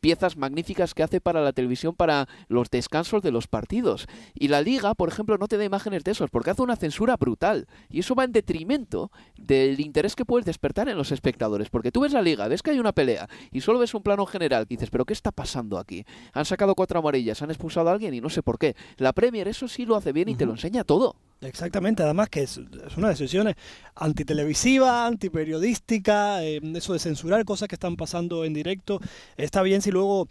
piezas 0.00 0.36
magníficas 0.36 0.94
que 0.94 1.02
hace 1.02 1.20
para 1.20 1.40
la 1.40 1.52
televisión 1.52 1.94
para 1.94 2.28
los 2.48 2.70
descansos 2.70 3.22
de 3.22 3.30
los 3.30 3.46
partidos. 3.46 4.06
Y 4.34 4.48
la 4.48 4.60
liga, 4.60 4.94
por 4.94 5.08
ejemplo, 5.08 5.38
no 5.38 5.48
te 5.48 5.58
da 5.58 5.64
imágenes 5.64 6.04
de 6.04 6.12
esos 6.12 6.30
porque 6.30 6.50
hace 6.50 6.62
una 6.62 6.76
censura 6.76 7.16
brutal 7.16 7.66
y 7.88 8.00
eso 8.00 8.14
va 8.14 8.24
en 8.24 8.32
detrimento 8.32 8.91
del 9.36 9.80
interés 9.80 10.14
que 10.14 10.24
puedes 10.24 10.46
despertar 10.46 10.88
en 10.88 10.96
los 10.96 11.12
espectadores. 11.12 11.68
Porque 11.70 11.92
tú 11.92 12.00
ves 12.00 12.12
la 12.12 12.22
liga, 12.22 12.48
ves 12.48 12.62
que 12.62 12.70
hay 12.70 12.78
una 12.78 12.92
pelea 12.92 13.28
y 13.50 13.60
solo 13.60 13.78
ves 13.78 13.94
un 13.94 14.02
plano 14.02 14.26
general 14.26 14.66
que 14.66 14.74
dices, 14.74 14.90
pero 14.90 15.04
¿qué 15.04 15.12
está 15.12 15.32
pasando 15.32 15.78
aquí? 15.78 16.04
Han 16.32 16.44
sacado 16.44 16.74
cuatro 16.74 16.98
amarillas, 16.98 17.42
han 17.42 17.50
expulsado 17.50 17.88
a 17.88 17.92
alguien 17.92 18.14
y 18.14 18.20
no 18.20 18.30
sé 18.30 18.42
por 18.42 18.58
qué. 18.58 18.76
La 18.96 19.12
Premier 19.12 19.48
eso 19.48 19.68
sí 19.68 19.86
lo 19.86 19.96
hace 19.96 20.12
bien 20.12 20.28
y 20.28 20.34
te 20.34 20.46
lo 20.46 20.52
enseña 20.52 20.84
todo. 20.84 21.16
Exactamente, 21.40 22.04
además 22.04 22.28
que 22.28 22.44
es, 22.44 22.60
una 22.96 23.08
decisión 23.08 23.52
antitelevisiva, 23.96 25.06
antiperiodística, 25.06 26.42
eh, 26.44 26.60
eso 26.74 26.92
de 26.92 27.00
censurar 27.00 27.44
cosas 27.44 27.68
que 27.68 27.74
están 27.74 27.96
pasando 27.96 28.44
en 28.44 28.54
directo. 28.54 29.00
Está 29.36 29.62
bien 29.62 29.82
si 29.82 29.90
luego 29.90 30.28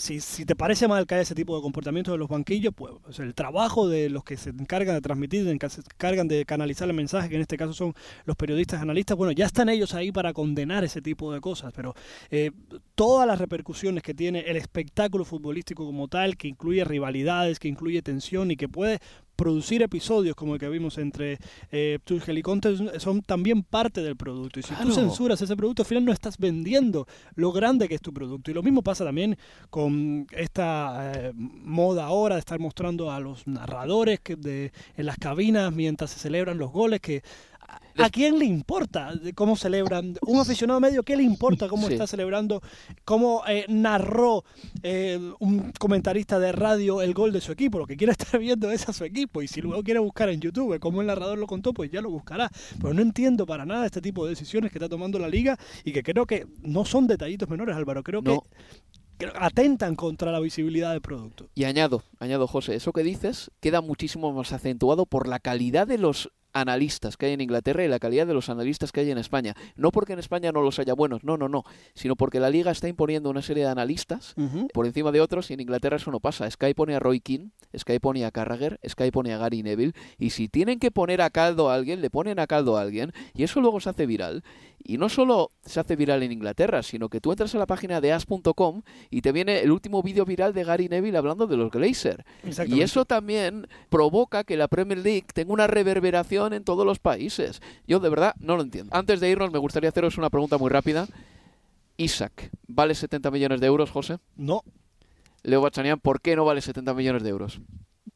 si, 0.00 0.20
si, 0.20 0.46
te 0.46 0.56
parece 0.56 0.88
mal 0.88 1.06
que 1.06 1.14
haya 1.14 1.22
ese 1.22 1.34
tipo 1.34 1.54
de 1.54 1.62
comportamiento 1.62 2.10
de 2.10 2.16
los 2.16 2.28
banquillos, 2.28 2.72
pues 2.74 3.18
el 3.18 3.34
trabajo 3.34 3.86
de 3.86 4.08
los 4.08 4.24
que 4.24 4.38
se 4.38 4.48
encargan 4.48 4.94
de 4.94 5.02
transmitir, 5.02 5.44
de 5.44 5.68
se 5.68 5.80
encargan 5.82 6.26
de 6.26 6.46
canalizar 6.46 6.88
el 6.88 6.94
mensaje, 6.94 7.28
que 7.28 7.34
en 7.34 7.42
este 7.42 7.58
caso 7.58 7.74
son 7.74 7.94
los 8.24 8.34
periodistas 8.34 8.80
analistas, 8.80 9.16
bueno, 9.16 9.32
ya 9.32 9.44
están 9.44 9.68
ellos 9.68 9.92
ahí 9.92 10.10
para 10.10 10.32
condenar 10.32 10.84
ese 10.84 11.02
tipo 11.02 11.32
de 11.34 11.42
cosas, 11.42 11.74
pero 11.76 11.94
eh, 12.30 12.50
todas 12.94 13.26
las 13.26 13.38
repercusiones 13.38 14.02
que 14.02 14.14
tiene 14.14 14.40
el 14.40 14.56
espectáculo 14.56 15.26
futbolístico 15.26 15.84
como 15.84 16.08
tal, 16.08 16.38
que 16.38 16.48
incluye 16.48 16.82
rivalidades, 16.82 17.58
que 17.58 17.68
incluye 17.68 18.00
tensión 18.00 18.50
y 18.50 18.56
que 18.56 18.68
puede 18.68 19.00
producir 19.40 19.80
episodios 19.80 20.36
como 20.36 20.52
el 20.52 20.60
que 20.60 20.68
vimos 20.68 20.98
entre 20.98 21.38
eh, 21.72 21.98
Tuchel 22.04 22.36
y 22.36 22.42
Conte 22.42 23.00
son 23.00 23.22
también 23.22 23.62
parte 23.62 24.02
del 24.02 24.14
producto. 24.14 24.60
Y 24.60 24.62
si 24.62 24.74
tú 24.74 24.92
censuras 24.92 25.40
ese 25.40 25.56
producto, 25.56 25.80
al 25.80 25.86
final 25.86 26.04
no 26.04 26.12
estás 26.12 26.36
vendiendo 26.36 27.06
lo 27.36 27.50
grande 27.50 27.88
que 27.88 27.94
es 27.94 28.02
tu 28.02 28.12
producto. 28.12 28.50
Y 28.50 28.54
lo 28.54 28.62
mismo 28.62 28.82
pasa 28.82 29.02
también 29.02 29.38
con 29.70 30.26
esta 30.32 31.12
eh, 31.14 31.32
moda 31.34 32.04
ahora 32.04 32.34
de 32.34 32.40
estar 32.40 32.58
mostrando 32.58 33.10
a 33.10 33.18
los 33.18 33.46
narradores 33.46 34.20
que 34.20 34.36
de, 34.36 34.72
en 34.94 35.06
las 35.06 35.16
cabinas 35.16 35.72
mientras 35.72 36.10
se 36.10 36.18
celebran 36.18 36.58
los 36.58 36.70
goles, 36.70 37.00
que 37.00 37.22
¿A 37.98 38.10
quién 38.10 38.38
le 38.38 38.44
importa 38.44 39.12
cómo 39.34 39.56
celebran? 39.56 40.14
Un 40.26 40.40
aficionado 40.40 40.80
medio, 40.80 41.02
¿qué 41.02 41.16
le 41.16 41.22
importa 41.22 41.68
cómo 41.68 41.88
está 41.88 42.06
celebrando? 42.06 42.62
¿Cómo 43.04 43.42
eh, 43.46 43.66
narró 43.68 44.44
eh, 44.82 45.18
un 45.38 45.72
comentarista 45.72 46.38
de 46.38 46.52
radio 46.52 47.02
el 47.02 47.14
gol 47.14 47.32
de 47.32 47.40
su 47.40 47.52
equipo? 47.52 47.78
Lo 47.78 47.86
que 47.86 47.96
quiere 47.96 48.12
estar 48.18 48.40
viendo 48.40 48.70
es 48.70 48.88
a 48.88 48.92
su 48.92 49.04
equipo. 49.04 49.42
Y 49.42 49.48
si 49.48 49.60
luego 49.60 49.82
quiere 49.82 50.00
buscar 50.00 50.28
en 50.30 50.40
YouTube 50.40 50.78
cómo 50.78 51.00
el 51.00 51.08
narrador 51.08 51.38
lo 51.38 51.46
contó, 51.46 51.74
pues 51.74 51.90
ya 51.90 52.00
lo 52.00 52.10
buscará. 52.10 52.50
Pero 52.80 52.94
no 52.94 53.02
entiendo 53.02 53.46
para 53.46 53.66
nada 53.66 53.86
este 53.86 54.00
tipo 54.00 54.24
de 54.24 54.30
decisiones 54.30 54.70
que 54.70 54.78
está 54.78 54.88
tomando 54.88 55.18
la 55.18 55.28
liga 55.28 55.58
y 55.84 55.92
que 55.92 56.02
creo 56.02 56.26
que 56.26 56.46
no 56.62 56.84
son 56.84 57.06
detallitos 57.06 57.48
menores, 57.48 57.76
Álvaro. 57.76 58.02
Creo 58.02 58.22
que 58.22 58.38
atentan 59.34 59.96
contra 59.96 60.32
la 60.32 60.40
visibilidad 60.40 60.92
del 60.92 61.02
producto. 61.02 61.48
Y 61.54 61.64
añado, 61.64 62.02
añado 62.18 62.46
José, 62.46 62.74
eso 62.74 62.92
que 62.92 63.02
dices 63.02 63.50
queda 63.60 63.80
muchísimo 63.80 64.32
más 64.32 64.52
acentuado 64.52 65.06
por 65.06 65.28
la 65.28 65.40
calidad 65.40 65.86
de 65.86 65.98
los 65.98 66.30
analistas 66.52 67.16
que 67.16 67.26
hay 67.26 67.32
en 67.32 67.40
Inglaterra 67.40 67.84
y 67.84 67.88
la 67.88 67.98
calidad 67.98 68.26
de 68.26 68.34
los 68.34 68.48
analistas 68.48 68.92
que 68.92 69.00
hay 69.00 69.10
en 69.10 69.18
España. 69.18 69.54
No 69.76 69.90
porque 69.90 70.12
en 70.12 70.18
España 70.18 70.52
no 70.52 70.62
los 70.62 70.78
haya 70.78 70.94
buenos, 70.94 71.24
no, 71.24 71.36
no, 71.36 71.48
no, 71.48 71.64
sino 71.94 72.16
porque 72.16 72.40
la 72.40 72.50
liga 72.50 72.70
está 72.70 72.88
imponiendo 72.88 73.30
una 73.30 73.42
serie 73.42 73.64
de 73.64 73.70
analistas 73.70 74.34
por 74.72 74.86
encima 74.86 75.12
de 75.12 75.20
otros 75.20 75.50
y 75.50 75.54
en 75.54 75.60
Inglaterra 75.60 75.96
eso 75.96 76.10
no 76.10 76.20
pasa. 76.20 76.50
Sky 76.50 76.74
pone 76.74 76.94
a 76.94 76.98
Roy 76.98 77.20
King, 77.20 77.50
Sky 77.76 77.98
pone 77.98 78.24
a 78.24 78.30
Carragher, 78.30 78.80
Sky 78.88 79.10
pone 79.10 79.32
a 79.32 79.38
Gary 79.38 79.62
Neville 79.62 79.92
y 80.18 80.30
si 80.30 80.48
tienen 80.48 80.78
que 80.78 80.90
poner 80.90 81.22
a 81.22 81.30
caldo 81.30 81.70
a 81.70 81.74
alguien, 81.74 82.00
le 82.00 82.10
ponen 82.10 82.38
a 82.38 82.46
caldo 82.46 82.76
a 82.76 82.82
alguien 82.82 83.12
y 83.34 83.44
eso 83.44 83.60
luego 83.60 83.80
se 83.80 83.90
hace 83.90 84.06
viral 84.06 84.42
Y 84.82 84.98
no 84.98 85.08
solo 85.08 85.50
se 85.64 85.78
hace 85.80 85.94
viral 85.96 86.22
en 86.22 86.32
Inglaterra, 86.32 86.82
sino 86.82 87.08
que 87.08 87.20
tú 87.20 87.32
entras 87.32 87.54
a 87.54 87.58
la 87.58 87.66
página 87.66 88.00
de 88.00 88.12
as.com 88.12 88.82
y 89.10 89.20
te 89.20 89.32
viene 89.32 89.60
el 89.60 89.70
último 89.70 90.02
vídeo 90.02 90.24
viral 90.24 90.54
de 90.54 90.64
Gary 90.64 90.88
Neville 90.88 91.18
hablando 91.18 91.46
de 91.46 91.56
los 91.56 91.70
Glazer. 91.70 92.24
Y 92.66 92.80
eso 92.80 93.04
también 93.04 93.68
provoca 93.88 94.44
que 94.44 94.56
la 94.56 94.68
Premier 94.68 94.98
League 94.98 95.26
tenga 95.34 95.52
una 95.52 95.66
reverberación 95.66 96.52
en 96.52 96.64
todos 96.64 96.86
los 96.86 96.98
países. 96.98 97.60
Yo 97.86 98.00
de 98.00 98.08
verdad 98.08 98.34
no 98.38 98.56
lo 98.56 98.62
entiendo. 98.62 98.94
Antes 98.94 99.20
de 99.20 99.30
irnos, 99.30 99.52
me 99.52 99.58
gustaría 99.58 99.90
haceros 99.90 100.18
una 100.18 100.30
pregunta 100.30 100.58
muy 100.58 100.70
rápida. 100.70 101.06
Isaac, 101.96 102.50
¿vale 102.66 102.94
70 102.94 103.30
millones 103.30 103.60
de 103.60 103.66
euros, 103.66 103.90
José? 103.90 104.18
No. 104.36 104.62
Leo 105.42 105.60
Bachanian, 105.60 106.00
¿por 106.00 106.20
qué 106.20 106.36
no 106.36 106.44
vale 106.44 106.62
70 106.62 106.94
millones 106.94 107.22
de 107.22 107.30
euros? 107.30 107.60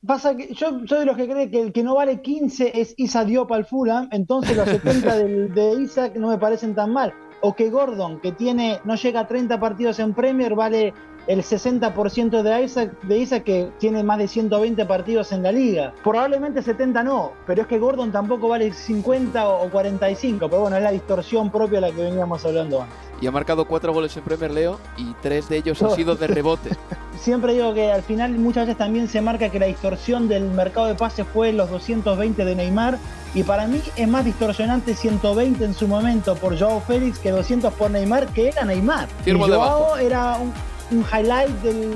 Pasa 0.07 0.36
que 0.36 0.52
yo 0.52 0.80
soy 0.86 1.00
de 1.00 1.07
los 1.07 1.16
que 1.16 1.26
cree 1.26 1.50
que 1.50 1.61
el 1.61 1.72
que 1.72 1.82
no 1.82 1.94
vale 1.94 2.20
15 2.20 2.78
es 2.78 2.94
Isa 2.98 3.24
Diop 3.24 3.50
al 3.52 3.64
Fulham, 3.64 4.09
entonces 4.12 4.55
los 4.55 4.68
70 4.68 5.16
de 5.16 5.80
Isaac 5.80 6.16
no 6.16 6.28
me 6.28 6.36
parecen 6.36 6.74
tan 6.74 6.92
mal. 6.92 7.14
O 7.40 7.55
que 7.55 7.70
Gordon, 7.70 8.20
que 8.20 8.32
tiene 8.32 8.80
no 8.84 8.96
llega 8.96 9.20
a 9.20 9.26
30 9.26 9.59
partidos 9.59 9.98
en 10.00 10.12
Premier, 10.12 10.55
vale 10.55 10.92
el 11.27 11.43
60% 11.43 12.43
de 12.43 12.62
Isaac, 12.62 12.93
de 13.03 13.18
Isaac 13.18 13.45
que 13.45 13.70
tiene 13.79 14.03
más 14.03 14.18
de 14.18 14.29
120 14.29 14.85
partidos 14.87 15.33
en 15.33 15.43
la 15.43 15.53
liga. 15.53 15.93
Probablemente 16.03 16.62
70 16.62 17.03
no, 17.03 17.33
pero 17.47 17.62
es 17.62 17.68
que 17.68 17.79
Gordon 17.79 18.12
tampoco 18.12 18.49
vale 18.49 18.72
50 18.72 19.49
o 19.49 19.70
45, 19.70 20.49
pero 20.49 20.62
bueno, 20.62 20.77
es 20.77 20.83
la 20.83 20.91
distorsión 20.91 21.51
propia 21.51 21.81
de 21.81 21.89
la 21.89 21.95
que 21.95 22.03
veníamos 22.03 22.45
hablando 22.45 22.83
antes. 22.83 22.97
Y 23.20 23.27
ha 23.27 23.31
marcado 23.31 23.64
cuatro 23.64 23.93
goles 23.93 24.16
en 24.16 24.25
Premier 24.25 24.51
Leo 24.51 24.79
y 24.97 25.14
tres 25.22 25.49
de 25.49 25.57
ellos 25.57 25.81
han 25.83 25.93
sido 25.93 26.14
de 26.16 26.27
rebote. 26.27 26.70
Siempre 27.18 27.55
digo 27.55 27.72
que 27.72 27.91
al 27.91 28.03
final 28.03 28.33
muchas 28.33 28.66
veces 28.66 28.77
también 28.77 29.09
se 29.09 29.20
marca 29.22 29.49
que 29.49 29.59
la 29.59 29.66
distorsión 29.66 30.29
del 30.29 30.51
mercado 30.51 30.89
de 30.89 30.95
pases 30.95 31.27
fue 31.33 31.53
los 31.53 31.70
220 31.70 32.45
de 32.45 32.55
Neymar 32.55 32.99
y 33.35 33.43
para 33.43 33.66
mí 33.66 33.81
es 33.97 34.09
más 34.09 34.25
distorsionante 34.25 34.95
120 34.95 35.64
en 35.64 35.75
su 35.75 35.89
momento 35.89 36.35
por 36.35 36.59
Joao 36.59 36.81
Félix 36.81 37.18
que 37.18 37.31
200 37.31 37.72
por 37.75 37.91
Neymar, 37.91 38.27
que 38.29 38.49
era 38.49 38.64
Neymar. 38.64 39.09
y 39.25 39.31
Joao 39.33 39.97
era 39.97 40.37
un, 40.37 40.53
un 40.91 41.05
highlight 41.12 41.51
del, 41.62 41.95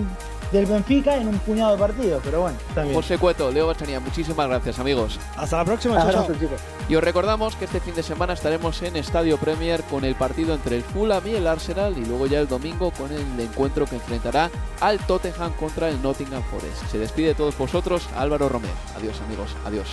del 0.52 0.66
Benfica 0.66 1.16
en 1.16 1.28
un 1.28 1.38
puñado 1.40 1.72
de 1.72 1.78
partidos, 1.78 2.20
pero 2.24 2.42
bueno, 2.42 2.56
también. 2.74 2.94
José 2.94 3.18
Cueto, 3.18 3.50
Leo 3.50 3.66
Bachanía, 3.66 4.00
muchísimas 4.00 4.48
gracias 4.48 4.78
amigos. 4.78 5.18
Hasta 5.36 5.58
la 5.58 5.64
próxima, 5.64 6.10
chao, 6.10 6.26
chicos. 6.38 6.60
Y 6.88 6.96
os 6.96 7.04
recordamos 7.04 7.54
que 7.56 7.66
este 7.66 7.80
fin 7.80 7.94
de 7.94 8.02
semana 8.02 8.32
estaremos 8.32 8.80
en 8.82 8.96
Estadio 8.96 9.36
Premier 9.36 9.82
con 9.84 10.04
el 10.04 10.14
partido 10.14 10.54
entre 10.54 10.76
el 10.76 10.82
Fulham 10.82 11.26
y 11.26 11.34
el 11.34 11.46
Arsenal 11.46 11.96
y 11.98 12.04
luego 12.04 12.26
ya 12.26 12.40
el 12.40 12.48
domingo 12.48 12.90
con 12.92 13.12
el 13.12 13.40
encuentro 13.40 13.84
que 13.84 13.96
enfrentará 13.96 14.50
al 14.80 14.98
Tottenham 15.00 15.52
contra 15.54 15.88
el 15.88 16.00
Nottingham 16.02 16.42
Forest. 16.44 16.90
Se 16.90 16.98
despide 16.98 17.28
de 17.28 17.34
todos 17.34 17.56
vosotros 17.58 18.08
Álvaro 18.16 18.48
Romero. 18.48 18.74
Adiós 18.96 19.20
amigos, 19.20 19.54
adiós. 19.66 19.88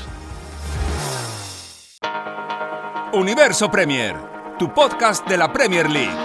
Universo 3.14 3.70
Premier, 3.72 4.16
tu 4.60 4.74
podcast 4.74 5.26
de 5.28 5.38
la 5.38 5.52
Premier 5.52 5.90
League. 5.90 6.25